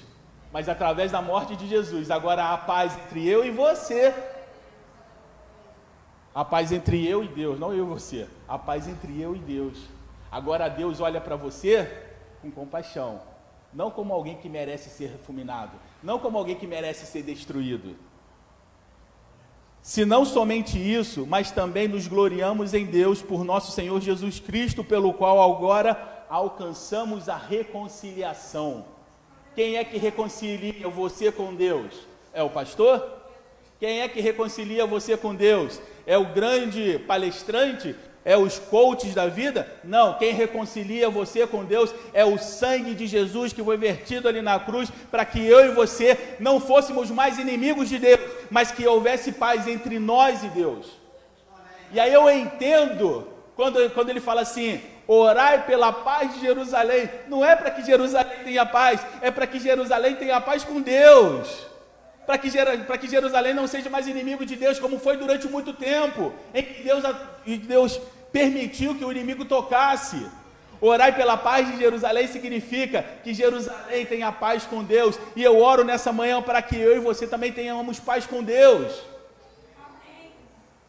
mas 0.53 0.69
através 0.69 1.11
da 1.11 1.21
morte 1.21 1.57
de 1.57 1.67
Jesus, 1.67 2.11
agora 2.11 2.53
há 2.53 2.57
paz 2.57 2.97
entre 3.07 3.27
eu 3.29 3.45
e 3.45 3.51
você. 3.51 4.15
A 6.35 6.45
paz 6.45 6.73
entre 6.73 7.07
eu 7.07 7.23
e 7.23 7.29
Deus, 7.29 7.59
não 7.59 7.73
eu 7.73 7.85
e 7.85 7.89
você, 7.89 8.29
a 8.49 8.59
paz 8.59 8.89
entre 8.89 9.21
eu 9.21 9.35
e 9.35 9.39
Deus. 9.39 9.79
Agora 10.31 10.69
Deus 10.69 11.01
olha 11.01 11.21
para 11.21 11.37
você 11.37 11.89
com 12.43 12.51
compaixão, 12.51 13.21
não 13.73 13.91
como 13.91 14.13
alguém 14.13 14.37
que 14.37 14.49
merece 14.49 14.91
ser 14.91 15.17
fulminado, 15.25 15.73
não 16.03 16.19
como 16.19 16.37
alguém 16.37 16.57
que 16.57 16.67
merece 16.67 17.07
ser 17.07 17.23
destruído. 17.23 17.97
Se 19.85 20.07
não 20.07 20.25
somente 20.25 20.79
isso, 20.79 21.27
mas 21.27 21.51
também 21.51 21.87
nos 21.87 22.09
gloriamos 22.09 22.73
em 22.73 22.87
Deus 22.87 23.21
por 23.21 23.45
nosso 23.45 23.71
Senhor 23.71 24.01
Jesus 24.01 24.41
Cristo, 24.41 24.83
pelo 24.83 25.13
qual 25.13 25.43
agora 25.43 26.25
alcançamos 26.31 27.29
a 27.29 27.37
reconciliação. 27.37 28.87
Quem 29.55 29.77
é 29.77 29.85
que 29.85 29.99
reconcilia 29.99 30.89
você 30.89 31.31
com 31.31 31.55
Deus? 31.55 31.93
É 32.33 32.43
o 32.43 32.49
pastor? 32.49 33.07
Quem 33.79 34.01
é 34.01 34.09
que 34.09 34.23
reconcilia 34.23 34.87
você 34.87 35.19
com 35.19 35.35
Deus? 35.35 35.79
É 36.07 36.17
o 36.17 36.33
grande 36.33 36.99
palestrante? 37.01 37.95
É 38.25 38.37
os 38.37 38.59
coaches 38.59 39.15
da 39.15 39.27
vida? 39.27 39.71
Não, 39.85 40.15
quem 40.15 40.33
reconcilia 40.33 41.11
você 41.11 41.47
com 41.47 41.65
Deus 41.65 41.95
é 42.15 42.25
o 42.25 42.39
sangue 42.39 42.95
de 42.95 43.07
Jesus 43.07 43.53
que 43.53 43.63
foi 43.63 43.77
vertido 43.77 44.27
ali 44.27 44.41
na 44.41 44.59
cruz 44.59 44.91
para 45.11 45.25
que 45.25 45.45
eu 45.45 45.67
e 45.67 45.75
você 45.75 46.37
não 46.41 46.59
fôssemos 46.59 47.11
mais 47.11 47.39
inimigos 47.39 47.89
de 47.89 47.99
Deus, 47.99 48.21
mas 48.51 48.73
que 48.73 48.87
houvesse 48.87 49.33
paz 49.33 49.69
entre 49.69 49.99
nós 49.99 50.43
e 50.43 50.49
Deus. 50.49 50.87
E 51.93 52.01
aí 52.01 52.13
eu 52.13 52.31
entendo 52.31 53.29
quando, 53.55 53.91
quando 53.91 54.09
ele 54.09 54.21
fala 54.21 54.41
assim: 54.41 54.81
orai 55.07 55.67
pela 55.67 55.93
paz 55.93 56.35
de 56.35 56.41
Jerusalém. 56.41 57.11
Não 57.29 57.45
é 57.45 57.55
para 57.55 57.71
que 57.71 57.85
Jerusalém 57.85 58.43
tenha 58.43 58.65
paz, 58.65 59.05
é 59.21 59.31
para 59.31 59.47
que 59.47 59.61
Jerusalém 59.61 60.17
tenha 60.17 60.41
paz 60.41 60.65
com 60.65 60.81
Deus 60.81 61.74
para 62.27 62.39
que, 62.39 63.09
Jerusalém 63.09 63.55
não 63.55 63.67
seja 63.67 63.91
mais 63.91 64.07
inimigo 64.07 64.45
de 64.47 64.57
Deus, 64.57 64.79
como 64.79 64.99
foi 64.99 65.17
durante 65.17 65.47
muito 65.47 65.73
tempo, 65.73 66.33
em 66.55 66.63
que 66.63 66.83
Deus, 66.83 67.03
Deus 67.67 68.01
permitiu 68.33 68.95
que 68.95 69.05
o 69.05 69.11
inimigo 69.11 69.45
tocasse. 69.45 70.27
Orai 70.81 71.15
pela 71.15 71.37
paz 71.37 71.71
de 71.71 71.79
Jerusalém 71.79 72.27
significa 72.27 73.05
que 73.23 73.33
Jerusalém 73.33 74.05
tenha 74.05 74.33
paz 74.33 74.65
com 74.65 74.83
Deus, 74.83 75.19
e 75.37 75.43
eu 75.43 75.59
oro 75.59 75.85
nessa 75.85 76.13
manhã 76.13 76.43
para 76.43 76.61
que 76.61 76.77
eu 76.77 76.97
e 76.97 77.01
você 77.01 77.27
também 77.27 77.53
tenhamos 77.53 78.01
paz 78.01 78.27
com 78.27 78.43
Deus. 78.43 78.93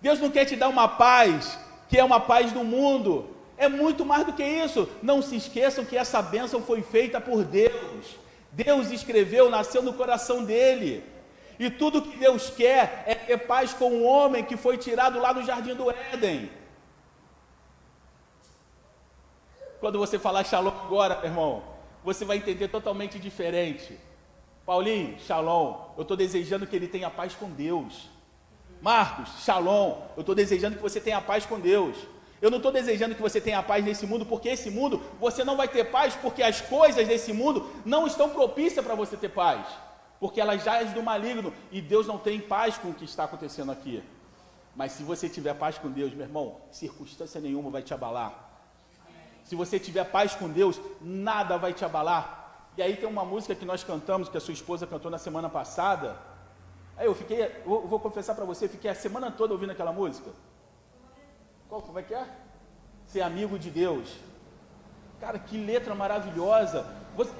Deus 0.02 0.20
não 0.20 0.30
quer 0.30 0.46
te 0.46 0.56
dar 0.56 0.70
uma 0.70 0.88
paz 0.88 1.58
que 1.88 1.98
é 1.98 2.04
uma 2.04 2.20
paz 2.20 2.52
do 2.52 2.64
mundo, 2.64 3.30
é 3.58 3.68
muito 3.68 4.06
mais 4.06 4.26
do 4.26 4.34
que 4.34 4.44
isso. 4.44 4.90
Não 5.02 5.22
se 5.22 5.36
esqueçam 5.36 5.86
que 5.86 5.98
essa 5.98 6.22
bênção 6.22 6.62
foi 6.62 6.82
feita 6.82 7.22
por 7.22 7.44
Deus. 7.44 8.18
Deus 8.52 8.92
escreveu, 8.92 9.50
nasceu 9.50 9.82
no 9.82 9.94
coração 9.94 10.44
dele. 10.44 11.04
E 11.58 11.70
tudo 11.70 12.01
que 12.01 12.18
Deus 12.18 12.49
quer 12.49 13.03
é 13.06 13.16
ter 13.16 13.38
paz 13.38 13.74
com 13.74 13.89
o 13.89 14.03
homem 14.03 14.43
que 14.43 14.58
foi 14.58 14.78
tirado 14.78 15.20
lá 15.20 15.32
do 15.32 15.43
jardim 15.43 15.74
do 15.74 15.89
Éden. 15.89 16.49
Quando 19.80 19.99
você 19.99 20.18
falar 20.20 20.43
shalom 20.43 20.74
agora, 20.86 21.22
irmão, 21.24 21.64
você 22.03 22.26
vai 22.26 22.38
entender 22.38 22.68
totalmente 22.68 23.20
diferente. 23.20 23.97
Paulinho, 24.66 25.18
shalom, 25.20 25.93
eu 25.95 26.01
estou 26.01 26.18
desejando 26.18 26.68
que 26.68 26.76
ele 26.76 26.88
tenha 26.88 27.10
paz 27.10 27.34
com 27.36 27.49
Deus. 27.49 28.10
Marcos, 28.82 29.43
shalom, 29.43 30.01
eu 30.18 30.22
estou 30.22 30.36
desejando 30.36 30.76
que 30.76 30.82
você 30.82 30.99
tenha 30.99 31.22
paz 31.22 31.45
com 31.45 31.60
Deus. 31.60 31.95
Eu 32.41 32.49
não 32.49 32.58
estou 32.58 32.72
desejando 32.72 33.16
que 33.16 33.22
você 33.22 33.39
tenha 33.39 33.64
paz 33.64 33.84
nesse 33.84 34.06
mundo, 34.06 34.26
porque 34.26 34.49
esse 34.49 34.70
mundo 34.70 35.01
você 35.20 35.43
não 35.43 35.56
vai 35.56 35.68
ter 35.68 35.86
paz, 35.86 36.16
porque 36.16 36.43
as 36.43 36.60
coisas 36.62 37.08
desse 37.08 37.32
mundo 37.32 37.70
não 37.86 38.06
estão 38.06 38.30
propícias 38.30 38.84
para 38.84 38.93
você 38.93 39.16
ter 39.16 39.30
paz 39.30 39.66
porque 40.20 40.39
ela 40.39 40.57
já 40.57 40.82
é 40.82 40.86
do 40.86 41.03
maligno 41.03 41.53
e 41.72 41.82
Deus 41.82 42.07
não 42.07 42.18
tem 42.18 42.39
paz 42.39 42.78
com 42.78 42.89
o 42.89 42.93
que 42.93 43.05
está 43.05 43.26
acontecendo 43.26 43.72
aqui. 43.72 44.03
Mas 44.76 44.91
se 44.93 45.03
você 45.03 45.30
tiver 45.30 45.53
paz 45.53 45.78
com 45.78 45.89
Deus, 45.89 46.13
meu 46.13 46.26
irmão, 46.26 46.57
circunstância 46.72 47.39
nenhuma 47.39 47.70
vai 47.70 47.82
te 47.82 47.93
abalar. 47.93 48.45
Se 49.43 49.55
você 49.55 49.80
tiver 49.80 50.03
paz 50.05 50.36
com 50.36 50.49
Deus, 50.49 50.82
nada 50.99 51.57
vai 51.57 51.74
te 51.74 51.86
abalar. 51.86 52.70
E 52.78 52.82
aí 52.82 52.97
tem 52.97 53.07
uma 53.07 53.24
música 53.24 53.55
que 53.55 53.63
nós 53.63 53.84
cantamos, 53.84 54.28
que 54.28 54.38
a 54.38 54.41
sua 54.41 54.53
esposa 54.53 54.86
cantou 54.86 55.09
na 55.09 55.18
semana 55.18 55.49
passada. 55.49 56.18
Aí 56.97 57.05
eu 57.05 57.16
fiquei, 57.16 57.43
eu 57.66 57.88
vou 57.88 57.99
confessar 57.99 58.36
para 58.36 58.43
você, 58.43 58.68
fiquei 58.68 58.89
a 58.89 58.95
semana 58.95 59.32
toda 59.32 59.53
ouvindo 59.53 59.72
aquela 59.72 59.93
música. 59.93 60.32
Qual, 61.70 61.82
como 61.82 61.99
é 61.99 62.03
que 62.03 62.13
é? 62.13 62.28
Ser 63.05 63.22
amigo 63.22 63.57
de 63.57 63.70
Deus. 63.70 64.16
Cara, 65.20 65.39
que 65.39 65.57
letra 65.57 65.95
maravilhosa. 65.95 66.86
Você... 67.16 67.32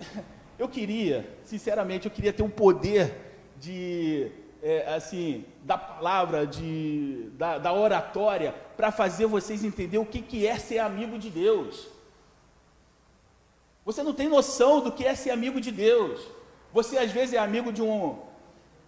Eu 0.58 0.68
queria, 0.68 1.28
sinceramente, 1.44 2.06
eu 2.06 2.12
queria 2.12 2.32
ter 2.32 2.42
um 2.42 2.50
poder 2.50 3.14
de, 3.58 4.30
é, 4.62 4.94
assim, 4.94 5.44
da 5.62 5.76
palavra, 5.76 6.46
de, 6.46 7.30
da, 7.32 7.58
da 7.58 7.72
oratória, 7.72 8.54
para 8.76 8.92
fazer 8.92 9.26
vocês 9.26 9.64
entender 9.64 9.98
o 9.98 10.06
que, 10.06 10.22
que 10.22 10.46
é 10.46 10.58
ser 10.58 10.78
amigo 10.78 11.18
de 11.18 11.30
Deus. 11.30 11.88
Você 13.84 14.02
não 14.02 14.14
tem 14.14 14.28
noção 14.28 14.80
do 14.80 14.92
que 14.92 15.04
é 15.04 15.14
ser 15.14 15.30
amigo 15.30 15.60
de 15.60 15.70
Deus. 15.70 16.26
Você 16.72 16.96
às 16.98 17.10
vezes 17.10 17.34
é 17.34 17.38
amigo 17.38 17.72
de 17.72 17.82
um 17.82 18.18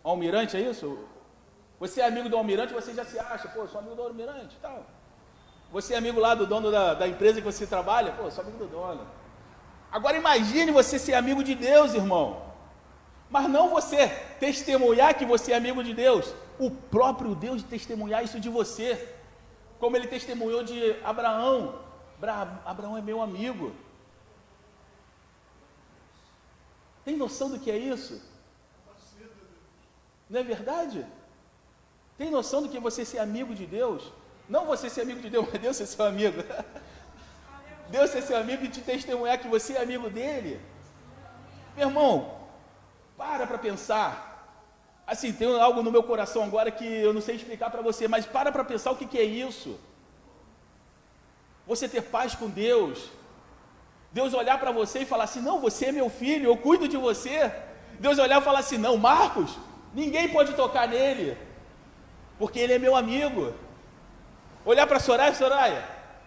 almirante, 0.03 0.57
é 0.57 0.61
isso? 0.61 0.99
Você 1.79 2.01
é 2.01 2.07
amigo 2.07 2.29
do 2.29 2.37
almirante, 2.37 2.73
você 2.73 2.95
já 2.95 3.05
se 3.05 3.19
acha, 3.19 3.49
pô, 3.49 3.67
sou 3.67 3.81
amigo 3.81 3.95
do 3.95 4.03
almirante 4.03 4.57
e 4.57 4.61
tal. 4.61 4.87
Você 5.71 5.95
é 5.95 5.99
amigo 5.99 6.19
lá 6.19 6.35
do 6.35 6.47
dono 6.47 6.71
da, 6.71 6.95
da 6.95 7.07
empresa 7.07 7.41
que 7.41 7.47
você 7.47 7.67
trabalha, 7.67 8.13
pô, 8.13 8.31
sou 8.31 8.43
amigo 8.43 8.59
do 8.59 8.67
dono. 8.67 9.07
Agora 9.97 10.19
imagine 10.23 10.71
você 10.79 10.99
ser 10.99 11.15
amigo 11.15 11.43
de 11.49 11.55
Deus, 11.55 11.95
irmão. 11.95 12.25
Mas 13.35 13.49
não 13.49 13.71
você 13.77 14.09
testemunhar 14.39 15.17
que 15.19 15.25
você 15.25 15.53
é 15.53 15.57
amigo 15.57 15.83
de 15.83 15.95
Deus. 15.95 16.35
O 16.59 16.71
próprio 16.71 17.35
Deus 17.35 17.63
testemunhar 17.63 18.23
isso 18.23 18.39
de 18.39 18.51
você. 18.51 18.89
Como 19.81 19.97
ele 19.97 20.07
testemunhou 20.07 20.63
de 20.63 20.79
Abraão. 21.03 21.81
Abraão 22.73 22.95
é 22.99 23.01
meu 23.01 23.23
amigo. 23.23 23.75
Tem 27.03 27.17
noção 27.17 27.49
do 27.49 27.59
que 27.59 27.71
é 27.71 27.79
isso? 27.79 28.21
Não 30.29 30.41
é 30.41 30.43
verdade? 30.43 31.07
Tem 32.19 32.31
noção 32.31 32.61
do 32.61 32.69
que 32.69 32.77
é 32.77 32.87
você 32.89 33.03
ser 33.03 33.21
amigo 33.21 33.55
de 33.55 33.67
Deus? 33.79 34.13
Não 34.47 34.67
você 34.67 34.91
ser 34.91 35.01
amigo 35.07 35.23
de 35.23 35.31
Deus, 35.31 35.49
mas 35.51 35.63
Deus 35.63 35.77
ser 35.79 35.87
seu 35.87 36.05
amigo. 36.05 36.43
Deus 37.89 38.11
ser 38.11 38.23
seu 38.23 38.37
amigo 38.37 38.65
e 38.65 38.69
te 38.69 38.81
testemunhar 38.81 39.39
que 39.39 39.49
você 39.49 39.75
é 39.75 39.83
amigo 39.83 40.09
dele. 40.11 40.61
Meu 41.77 41.89
irmão, 41.89 42.37
para 43.17 43.47
para 43.47 43.59
pensar. 43.59 44.35
Assim, 45.07 45.33
tem 45.33 45.61
algo 45.61 45.83
no 45.83 45.93
meu 45.93 46.03
coração 46.03 46.43
agora 46.43 46.71
que 46.71 46.85
eu 46.85 47.13
não 47.13 47.21
sei 47.21 47.37
explicar 47.37 47.71
para 47.71 47.81
você, 47.81 48.09
mas 48.09 48.27
para 48.27 48.51
para 48.51 48.65
pensar 48.65 48.91
o 48.91 48.97
que, 48.97 49.07
que 49.07 49.19
é 49.19 49.23
isso. 49.23 49.79
Você 51.67 51.89
ter 51.89 52.03
paz 52.03 52.35
com 52.35 52.49
Deus. 52.49 53.11
Deus 54.13 54.35
olhar 54.35 54.59
para 54.59 54.73
você 54.73 55.01
e 55.01 55.07
falar 55.07 55.25
assim: 55.25 55.41
não, 55.41 55.61
você 55.61 55.87
é 55.87 55.93
meu 55.93 56.09
filho, 56.09 56.47
eu 56.47 56.57
cuido 56.57 56.89
de 56.89 56.97
você. 56.97 57.53
Deus 58.01 58.19
olhar 58.19 58.41
e 58.41 58.45
falar 58.45 58.61
assim: 58.61 58.79
não, 58.79 58.97
Marcos, 58.97 59.57
ninguém 59.95 60.29
pode 60.29 60.55
tocar 60.55 60.89
nele, 60.89 61.37
porque 62.39 62.59
ele 62.59 62.73
é 62.73 62.79
meu 62.79 62.97
amigo. 62.97 63.55
Olhar 64.65 64.87
para 64.87 64.99
Soraya, 64.99 65.35
Soraya, 65.35 65.85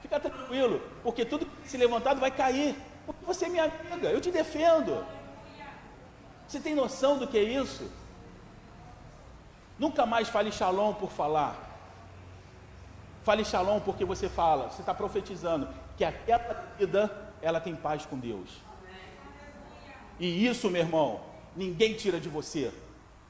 Fica 0.09 0.19
tranquilo, 0.19 0.81
porque 1.03 1.23
tudo 1.23 1.47
se 1.63 1.77
levantado 1.77 2.19
vai 2.19 2.31
cair. 2.31 2.75
Porque 3.05 3.23
você 3.23 3.45
é 3.45 3.49
minha 3.49 3.65
amiga, 3.65 4.09
eu 4.09 4.19
te 4.19 4.31
defendo. 4.31 5.05
Você 6.47 6.59
tem 6.59 6.73
noção 6.73 7.19
do 7.19 7.27
que 7.27 7.37
é 7.37 7.43
isso? 7.43 7.87
Nunca 9.77 10.07
mais 10.07 10.27
fale 10.27 10.51
shalom 10.51 10.95
por 10.95 11.11
falar. 11.11 11.55
Fale 13.23 13.45
shalom 13.45 13.79
porque 13.81 14.03
você 14.03 14.27
fala, 14.27 14.71
você 14.71 14.81
está 14.81 14.95
profetizando 14.95 15.69
que 15.95 16.03
aquela 16.03 16.65
vida 16.79 17.31
ela 17.39 17.59
tem 17.61 17.75
paz 17.75 18.03
com 18.03 18.17
Deus. 18.17 18.49
E 20.19 20.47
isso, 20.47 20.71
meu 20.71 20.81
irmão, 20.81 21.21
ninguém 21.55 21.93
tira 21.93 22.19
de 22.19 22.29
você, 22.29 22.73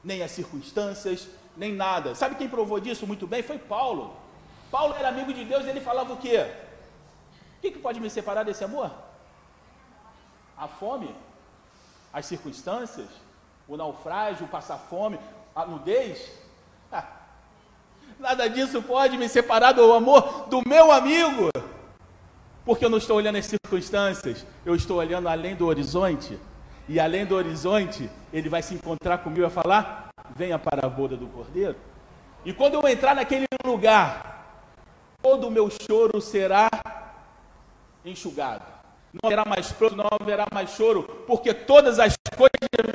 nem 0.02 0.22
as 0.22 0.30
circunstâncias, 0.30 1.28
nem 1.54 1.74
nada. 1.74 2.14
Sabe 2.14 2.36
quem 2.36 2.48
provou 2.48 2.80
disso 2.80 3.06
muito 3.06 3.26
bem? 3.26 3.42
Foi 3.42 3.58
Paulo. 3.58 4.16
Paulo 4.70 4.94
era 4.98 5.08
amigo 5.08 5.30
de 5.34 5.44
Deus 5.44 5.66
e 5.66 5.68
ele 5.68 5.80
falava 5.82 6.14
o 6.14 6.16
quê? 6.16 6.69
O 7.60 7.62
que, 7.62 7.72
que 7.72 7.78
pode 7.78 8.00
me 8.00 8.08
separar 8.08 8.42
desse 8.42 8.64
amor? 8.64 8.90
A 10.56 10.66
fome? 10.66 11.14
As 12.10 12.24
circunstâncias? 12.24 13.06
O 13.68 13.76
naufrágio, 13.76 14.46
o 14.46 14.48
passar 14.48 14.78
fome? 14.78 15.20
A 15.54 15.66
nudez? 15.66 16.32
Ah, 16.90 17.04
nada 18.18 18.48
disso 18.48 18.82
pode 18.82 19.18
me 19.18 19.28
separar 19.28 19.72
do 19.72 19.92
amor 19.92 20.48
do 20.48 20.62
meu 20.66 20.90
amigo. 20.90 21.50
Porque 22.64 22.82
eu 22.82 22.88
não 22.88 22.96
estou 22.96 23.18
olhando 23.18 23.36
as 23.36 23.44
circunstâncias, 23.44 24.46
eu 24.64 24.74
estou 24.74 24.96
olhando 24.96 25.28
além 25.28 25.54
do 25.54 25.66
horizonte. 25.66 26.40
E 26.88 26.98
além 26.98 27.26
do 27.26 27.34
horizonte, 27.34 28.10
ele 28.32 28.48
vai 28.48 28.62
se 28.62 28.72
encontrar 28.72 29.18
comigo 29.18 29.42
e 29.42 29.48
vai 29.48 29.62
falar: 29.62 30.08
venha 30.34 30.58
para 30.58 30.86
a 30.86 30.88
boda 30.88 31.14
do 31.14 31.26
cordeiro. 31.26 31.76
E 32.42 32.54
quando 32.54 32.72
eu 32.72 32.88
entrar 32.88 33.14
naquele 33.14 33.44
lugar, 33.66 34.46
todo 35.22 35.48
o 35.48 35.50
meu 35.50 35.68
choro 35.70 36.22
será 36.22 36.70
enxugado. 38.04 38.64
Não 39.12 39.28
haverá 39.28 39.44
mais 39.44 39.72
pranto, 39.72 39.96
não 39.96 40.06
haverá 40.20 40.46
mais 40.52 40.70
choro, 40.70 41.24
porque 41.26 41.52
todas 41.52 41.98
as 41.98 42.14
coisas 42.36 42.50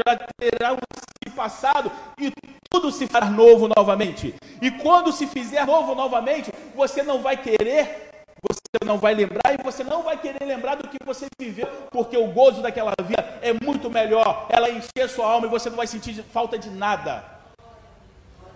já 0.08 0.28
terão 0.38 0.78
se 1.24 1.36
passado 1.36 1.92
e 2.20 2.32
tudo 2.70 2.92
se 2.92 3.06
fará 3.08 3.30
novo 3.30 3.68
novamente. 3.68 4.34
E 4.62 4.72
quando 4.72 5.12
se 5.12 5.28
fizer 5.28 5.66
novo 5.66 5.94
novamente, 5.94 6.52
você 6.74 7.04
não 7.04 7.22
vai 7.22 7.36
querer, 7.36 8.12
você 8.42 8.86
não 8.86 8.98
vai 8.98 9.14
lembrar 9.14 9.54
e 9.54 9.64
você 9.64 9.84
não 9.84 10.04
vai 10.04 10.18
querer 10.18 10.46
lembrar 10.46 10.76
do 10.76 10.88
que 10.88 10.98
você 11.06 11.26
viveu, 11.40 11.68
porque 11.92 12.18
o 12.18 12.28
gozo 12.28 12.62
daquela 12.62 12.94
vida 13.04 13.40
é 13.42 13.54
muito 13.54 13.90
melhor. 13.90 14.48
Ela 14.50 14.70
encher 14.70 15.10
sua 15.10 15.28
alma 15.28 15.48
e 15.48 15.50
você 15.50 15.70
não 15.70 15.78
vai 15.78 15.88
sentir 15.88 16.24
falta 16.24 16.58
de 16.58 16.70
nada. 16.70 17.24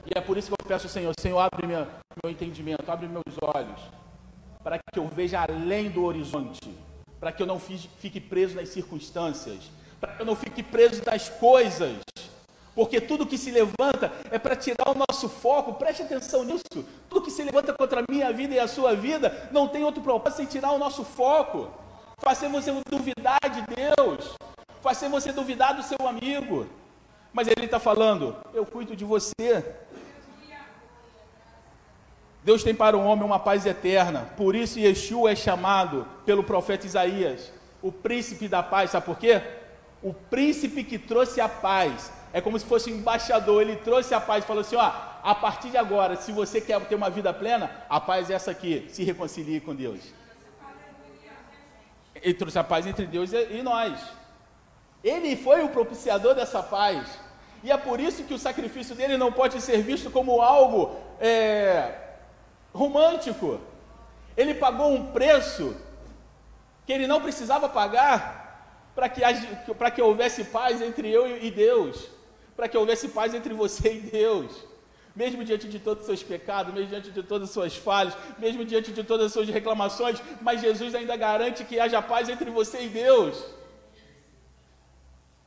E 0.06 0.18
é 0.18 0.22
por 0.22 0.38
isso 0.38 0.48
que 0.48 0.54
eu 0.54 0.68
peço 0.68 0.88
ao 0.88 0.92
Senhor, 0.92 1.14
Senhor, 1.20 1.40
abre 1.40 1.68
minha, 1.68 1.88
meu 2.24 2.32
entendimento, 2.32 2.90
abre 2.90 3.08
meus 3.08 3.38
olhos, 3.42 3.80
para 4.62 4.78
que 4.78 5.00
eu 5.00 5.08
veja 5.08 5.42
além 5.42 5.90
do 5.90 6.04
horizonte, 6.04 6.60
para 7.18 7.32
que 7.32 7.42
eu 7.42 7.48
não 7.48 7.60
fique 7.60 8.20
preso 8.20 8.56
nas 8.56 8.70
circunstâncias, 8.70 9.72
para 10.02 10.14
que 10.14 10.22
eu 10.22 10.26
não 10.26 10.36
fique 10.36 10.62
preso 10.62 11.02
nas 11.06 11.30
coisas, 11.30 11.98
porque 12.76 13.00
tudo 13.00 13.26
que 13.26 13.38
se 13.38 13.52
levanta 13.52 14.12
é 14.30 14.38
para 14.38 14.58
tirar 14.58 14.90
o 14.90 14.96
nosso 14.96 15.30
foco, 15.30 15.74
preste 15.74 16.02
atenção 16.02 16.44
nisso. 16.44 16.86
Tudo 17.10 17.24
que 17.24 17.32
se 17.32 17.44
levanta 17.44 17.74
contra 17.74 18.02
a 18.02 18.06
minha 18.10 18.32
vida 18.34 18.54
e 18.54 18.60
a 18.60 18.68
sua 18.68 18.96
vida 18.96 19.50
não 19.52 19.68
tem 19.68 19.84
outro 19.84 20.02
propósito 20.02 20.38
sem 20.38 20.46
tirar 20.46 20.72
o 20.72 20.78
nosso 20.78 21.04
foco, 21.04 21.70
fazer 22.20 22.50
você 22.50 22.74
duvidar 22.90 23.40
de 23.52 23.62
Deus, 23.76 24.36
fazer 24.82 25.10
você 25.10 25.32
duvidar 25.32 25.76
do 25.76 25.84
seu 25.84 26.06
amigo. 26.08 26.68
Mas 27.32 27.48
ele 27.48 27.66
está 27.66 27.80
falando: 27.80 28.36
eu 28.54 28.66
cuido 28.66 28.96
de 28.96 29.06
você. 29.06 29.66
Deus 32.50 32.64
tem 32.64 32.74
para 32.74 32.98
o 32.98 33.06
homem 33.06 33.24
uma 33.24 33.38
paz 33.38 33.64
eterna, 33.68 34.28
por 34.36 34.56
isso 34.56 34.80
Yeshua 34.80 35.34
é 35.34 35.36
chamado 35.36 36.08
pelo 36.26 36.44
profeta 36.44 36.84
Isaías, 36.84 37.54
o 37.80 37.92
príncipe 37.92 38.48
da 38.48 38.64
paz, 38.64 38.90
sabe 38.90 39.06
por 39.06 39.20
quê? 39.20 39.40
O 40.02 40.16
príncipe 40.16 40.84
que 40.84 40.98
trouxe 40.98 41.40
a 41.40 41.48
paz, 41.48 42.12
é 42.34 42.42
como 42.42 42.58
se 42.58 42.66
fosse 42.66 42.92
um 42.92 42.96
embaixador, 42.96 43.62
ele 43.62 43.76
trouxe 43.76 44.16
a 44.16 44.20
paz 44.20 44.44
falou 44.46 44.62
assim: 44.62 44.76
ó, 44.78 44.92
a 45.22 45.36
partir 45.36 45.70
de 45.70 45.78
agora, 45.78 46.16
se 46.16 46.32
você 46.32 46.60
quer 46.60 46.84
ter 46.88 46.96
uma 46.96 47.12
vida 47.12 47.32
plena, 47.32 47.70
a 47.88 48.00
paz 48.00 48.32
é 48.32 48.34
essa 48.34 48.50
aqui, 48.50 48.88
se 48.90 49.04
reconcilie 49.04 49.60
com 49.60 49.76
Deus. 49.76 50.00
Ele 52.16 52.34
trouxe 52.34 52.58
a 52.58 52.64
paz 52.64 52.88
entre 52.88 53.06
Deus 53.06 53.32
e 53.32 53.62
nós. 53.62 54.00
Ele 55.04 55.36
foi 55.36 55.64
o 55.64 55.70
propiciador 55.70 56.34
dessa 56.34 56.64
paz. 56.64 57.08
E 57.64 57.70
é 57.72 57.78
por 57.78 58.00
isso 58.00 58.24
que 58.24 58.34
o 58.34 58.40
sacrifício 58.40 58.96
dele 58.96 59.18
não 59.18 59.32
pode 59.32 59.62
ser 59.62 59.84
visto 59.84 60.10
como 60.10 60.42
algo 60.42 60.96
é, 61.20 62.09
romântico. 62.74 63.60
Ele 64.36 64.54
pagou 64.54 64.94
um 64.94 65.12
preço 65.12 65.76
que 66.86 66.94
ele 66.94 67.08
não 67.08 67.22
precisava 67.22 67.68
pagar 67.70 68.40
para 68.96 69.10
que, 69.10 69.22
que 69.96 70.02
houvesse 70.02 70.46
paz 70.46 70.82
entre 70.82 71.10
eu 71.10 71.38
e 71.38 71.52
Deus, 71.52 72.08
para 72.56 72.68
que 72.68 72.78
houvesse 72.78 73.10
paz 73.10 73.34
entre 73.34 73.54
você 73.54 73.94
e 73.94 74.00
Deus. 74.00 74.66
Mesmo 75.16 75.44
diante 75.44 75.68
de 75.68 75.80
todos 75.80 76.02
os 76.02 76.06
seus 76.06 76.24
pecados, 76.24 76.74
mesmo 76.74 76.90
diante 76.90 77.12
de 77.12 77.24
todas 77.24 77.50
as 77.50 77.54
suas 77.54 77.76
falhas, 77.76 78.16
mesmo 78.38 78.64
diante 78.64 78.92
de 78.92 79.04
todas 79.04 79.28
as 79.28 79.34
suas 79.34 79.50
reclamações, 79.50 80.22
mas 80.42 80.62
Jesus 80.62 80.96
ainda 80.96 81.16
garante 81.16 81.64
que 81.64 81.80
haja 81.80 82.02
paz 82.02 82.30
entre 82.30 82.50
você 82.50 82.84
e 82.84 82.90
Deus. 82.90 83.44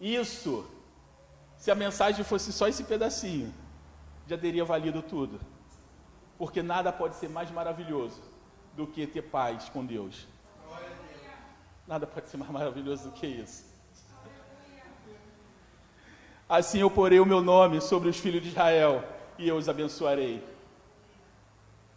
Isso, 0.00 0.66
se 1.56 1.70
a 1.70 1.74
mensagem 1.74 2.24
fosse 2.24 2.52
só 2.52 2.66
esse 2.68 2.84
pedacinho, 2.84 3.54
já 4.26 4.36
teria 4.36 4.64
valido 4.64 5.00
tudo. 5.00 5.40
Porque 6.38 6.62
nada 6.62 6.92
pode 6.92 7.14
ser 7.16 7.28
mais 7.28 7.50
maravilhoso 7.50 8.20
do 8.74 8.86
que 8.86 9.06
ter 9.06 9.22
paz 9.22 9.68
com 9.68 9.84
Deus. 9.84 10.26
Nada 11.86 12.06
pode 12.06 12.28
ser 12.28 12.36
mais 12.36 12.50
maravilhoso 12.50 13.10
do 13.10 13.12
que 13.12 13.26
isso. 13.26 13.72
Assim 16.48 16.80
eu 16.80 16.90
porei 16.90 17.18
o 17.18 17.26
meu 17.26 17.40
nome 17.40 17.80
sobre 17.80 18.08
os 18.08 18.18
filhos 18.18 18.42
de 18.42 18.48
Israel 18.48 19.04
e 19.38 19.48
eu 19.48 19.56
os 19.56 19.68
abençoarei. 19.68 20.46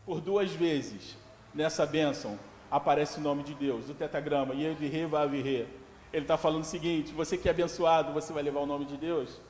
Por 0.05 0.21
duas 0.21 0.51
vezes 0.51 1.17
nessa 1.53 1.85
bênção 1.85 2.39
aparece 2.69 3.19
o 3.19 3.21
nome 3.21 3.43
de 3.43 3.53
Deus, 3.53 3.89
o 3.89 3.93
e 3.93 4.75
de 4.75 4.87
rei 4.87 5.05
vai 5.05 5.27
Ele 6.13 6.23
está 6.23 6.37
falando 6.37 6.61
o 6.61 6.65
seguinte: 6.65 7.13
você 7.13 7.37
que 7.37 7.47
é 7.47 7.51
abençoado, 7.51 8.13
você 8.13 8.31
vai 8.31 8.43
levar 8.43 8.61
o 8.61 8.65
nome 8.65 8.85
de 8.85 8.95
Deus? 8.95 9.41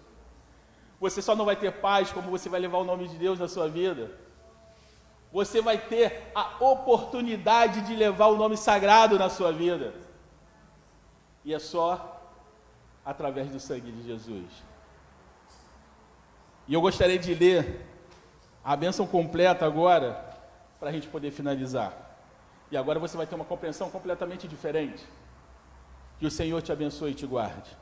Você 0.99 1.21
só 1.21 1.35
não 1.35 1.45
vai 1.45 1.55
ter 1.55 1.71
paz 1.71 2.11
como 2.11 2.31
você 2.31 2.49
vai 2.49 2.59
levar 2.59 2.79
o 2.79 2.83
nome 2.83 3.07
de 3.07 3.17
Deus 3.17 3.37
na 3.37 3.47
sua 3.47 3.67
vida? 3.67 4.11
Você 5.35 5.59
vai 5.59 5.77
ter 5.77 6.31
a 6.33 6.63
oportunidade 6.63 7.81
de 7.81 7.93
levar 7.93 8.27
o 8.27 8.37
nome 8.37 8.55
sagrado 8.55 9.19
na 9.19 9.27
sua 9.27 9.51
vida. 9.51 9.93
E 11.43 11.53
é 11.53 11.59
só 11.59 12.21
através 13.03 13.49
do 13.49 13.59
sangue 13.59 13.91
de 13.91 14.01
Jesus. 14.03 14.45
E 16.65 16.73
eu 16.73 16.79
gostaria 16.79 17.19
de 17.19 17.35
ler 17.35 17.85
a 18.63 18.77
bênção 18.77 19.05
completa 19.05 19.65
agora, 19.65 20.25
para 20.79 20.87
a 20.87 20.93
gente 20.93 21.09
poder 21.09 21.31
finalizar. 21.31 22.17
E 22.71 22.77
agora 22.77 22.97
você 22.97 23.17
vai 23.17 23.27
ter 23.27 23.35
uma 23.35 23.43
compreensão 23.43 23.89
completamente 23.89 24.47
diferente. 24.47 25.03
Que 26.17 26.25
o 26.25 26.31
Senhor 26.31 26.61
te 26.61 26.71
abençoe 26.71 27.11
e 27.11 27.13
te 27.13 27.27
guarde. 27.27 27.75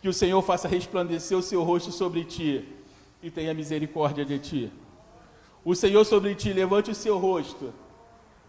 Que 0.00 0.08
o 0.08 0.14
Senhor 0.14 0.40
faça 0.40 0.66
resplandecer 0.66 1.36
o 1.36 1.42
seu 1.42 1.62
rosto 1.62 1.92
sobre 1.92 2.24
ti 2.24 2.74
e 3.22 3.30
tenha 3.30 3.52
misericórdia 3.52 4.24
de 4.24 4.38
ti. 4.38 4.72
O 5.64 5.76
Senhor 5.76 6.04
sobre 6.04 6.34
ti 6.34 6.52
levante 6.52 6.90
o 6.90 6.94
seu 6.94 7.16
rosto 7.18 7.72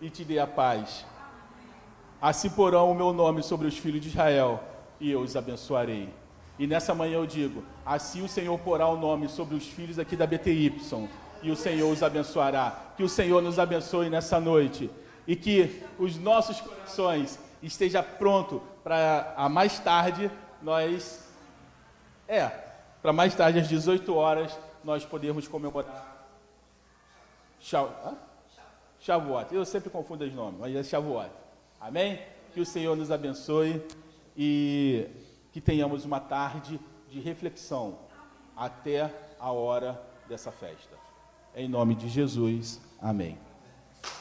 e 0.02 0.10
te 0.10 0.24
dê 0.24 0.40
a 0.40 0.48
paz. 0.48 1.06
Assim 2.20 2.50
porão 2.50 2.90
o 2.90 2.96
meu 2.96 3.14
nome 3.14 3.44
sobre 3.44 3.68
os 3.68 3.78
filhos 3.78 4.02
de 4.02 4.08
Israel 4.08 4.64
e 5.00 5.12
eu 5.12 5.20
os 5.22 5.36
abençoarei. 5.36 6.10
E 6.58 6.66
nessa 6.66 6.96
manhã 6.96 7.18
eu 7.18 7.28
digo: 7.28 7.64
assim 7.86 8.24
o 8.24 8.28
Senhor 8.28 8.58
porá 8.60 8.88
o 8.88 8.98
nome 8.98 9.30
sobre 9.30 9.56
os 9.56 9.68
filhos 9.68 10.00
aqui 10.00 10.16
da 10.16 10.26
BTY 10.26 10.76
e 11.44 11.52
o 11.52 11.56
Senhor 11.56 11.92
os 11.92 12.02
abençoará. 12.02 12.94
Que 12.98 13.04
o 13.04 13.10
Senhor 13.10 13.44
nos 13.44 13.60
abençoe 13.60 14.10
nessa 14.10 14.40
noite 14.40 14.90
e 15.28 15.36
que 15.36 15.84
os 16.00 16.18
nossos 16.18 16.62
corações 16.62 17.38
esteja 17.62 18.02
pronto 18.02 18.60
para 18.84 19.36
a 19.38 19.48
mais 19.48 19.78
tarde 19.78 20.32
nós 20.64 21.30
é, 22.28 22.50
para 23.04 23.14
mais 23.14 23.36
tarde 23.36 23.60
às 23.60 23.68
18 23.68 24.16
horas 24.16 24.58
nós 24.84 25.06
podermos 25.06 25.48
comemorar 25.48 26.13
Shavuot. 29.00 29.54
Eu 29.54 29.66
sempre 29.66 29.90
confundo 29.90 30.26
os 30.26 30.34
nomes, 30.34 30.60
mas 30.60 30.76
é 30.76 30.84
Shavuot. 30.84 31.32
Amém? 31.80 32.20
Que 32.54 32.62
o 32.62 32.66
Senhor 32.66 32.96
nos 32.96 33.10
abençoe 33.10 33.82
e 34.36 35.08
que 35.52 35.62
tenhamos 35.62 36.06
uma 36.06 36.20
tarde 36.20 36.80
de 37.10 37.20
reflexão 37.20 37.98
até 38.56 39.14
a 39.40 39.52
hora 39.52 40.02
dessa 40.28 40.52
festa. 40.52 40.96
Em 41.56 41.68
nome 41.68 41.96
de 41.96 42.10
Jesus. 42.10 42.82
Amém. 43.02 43.38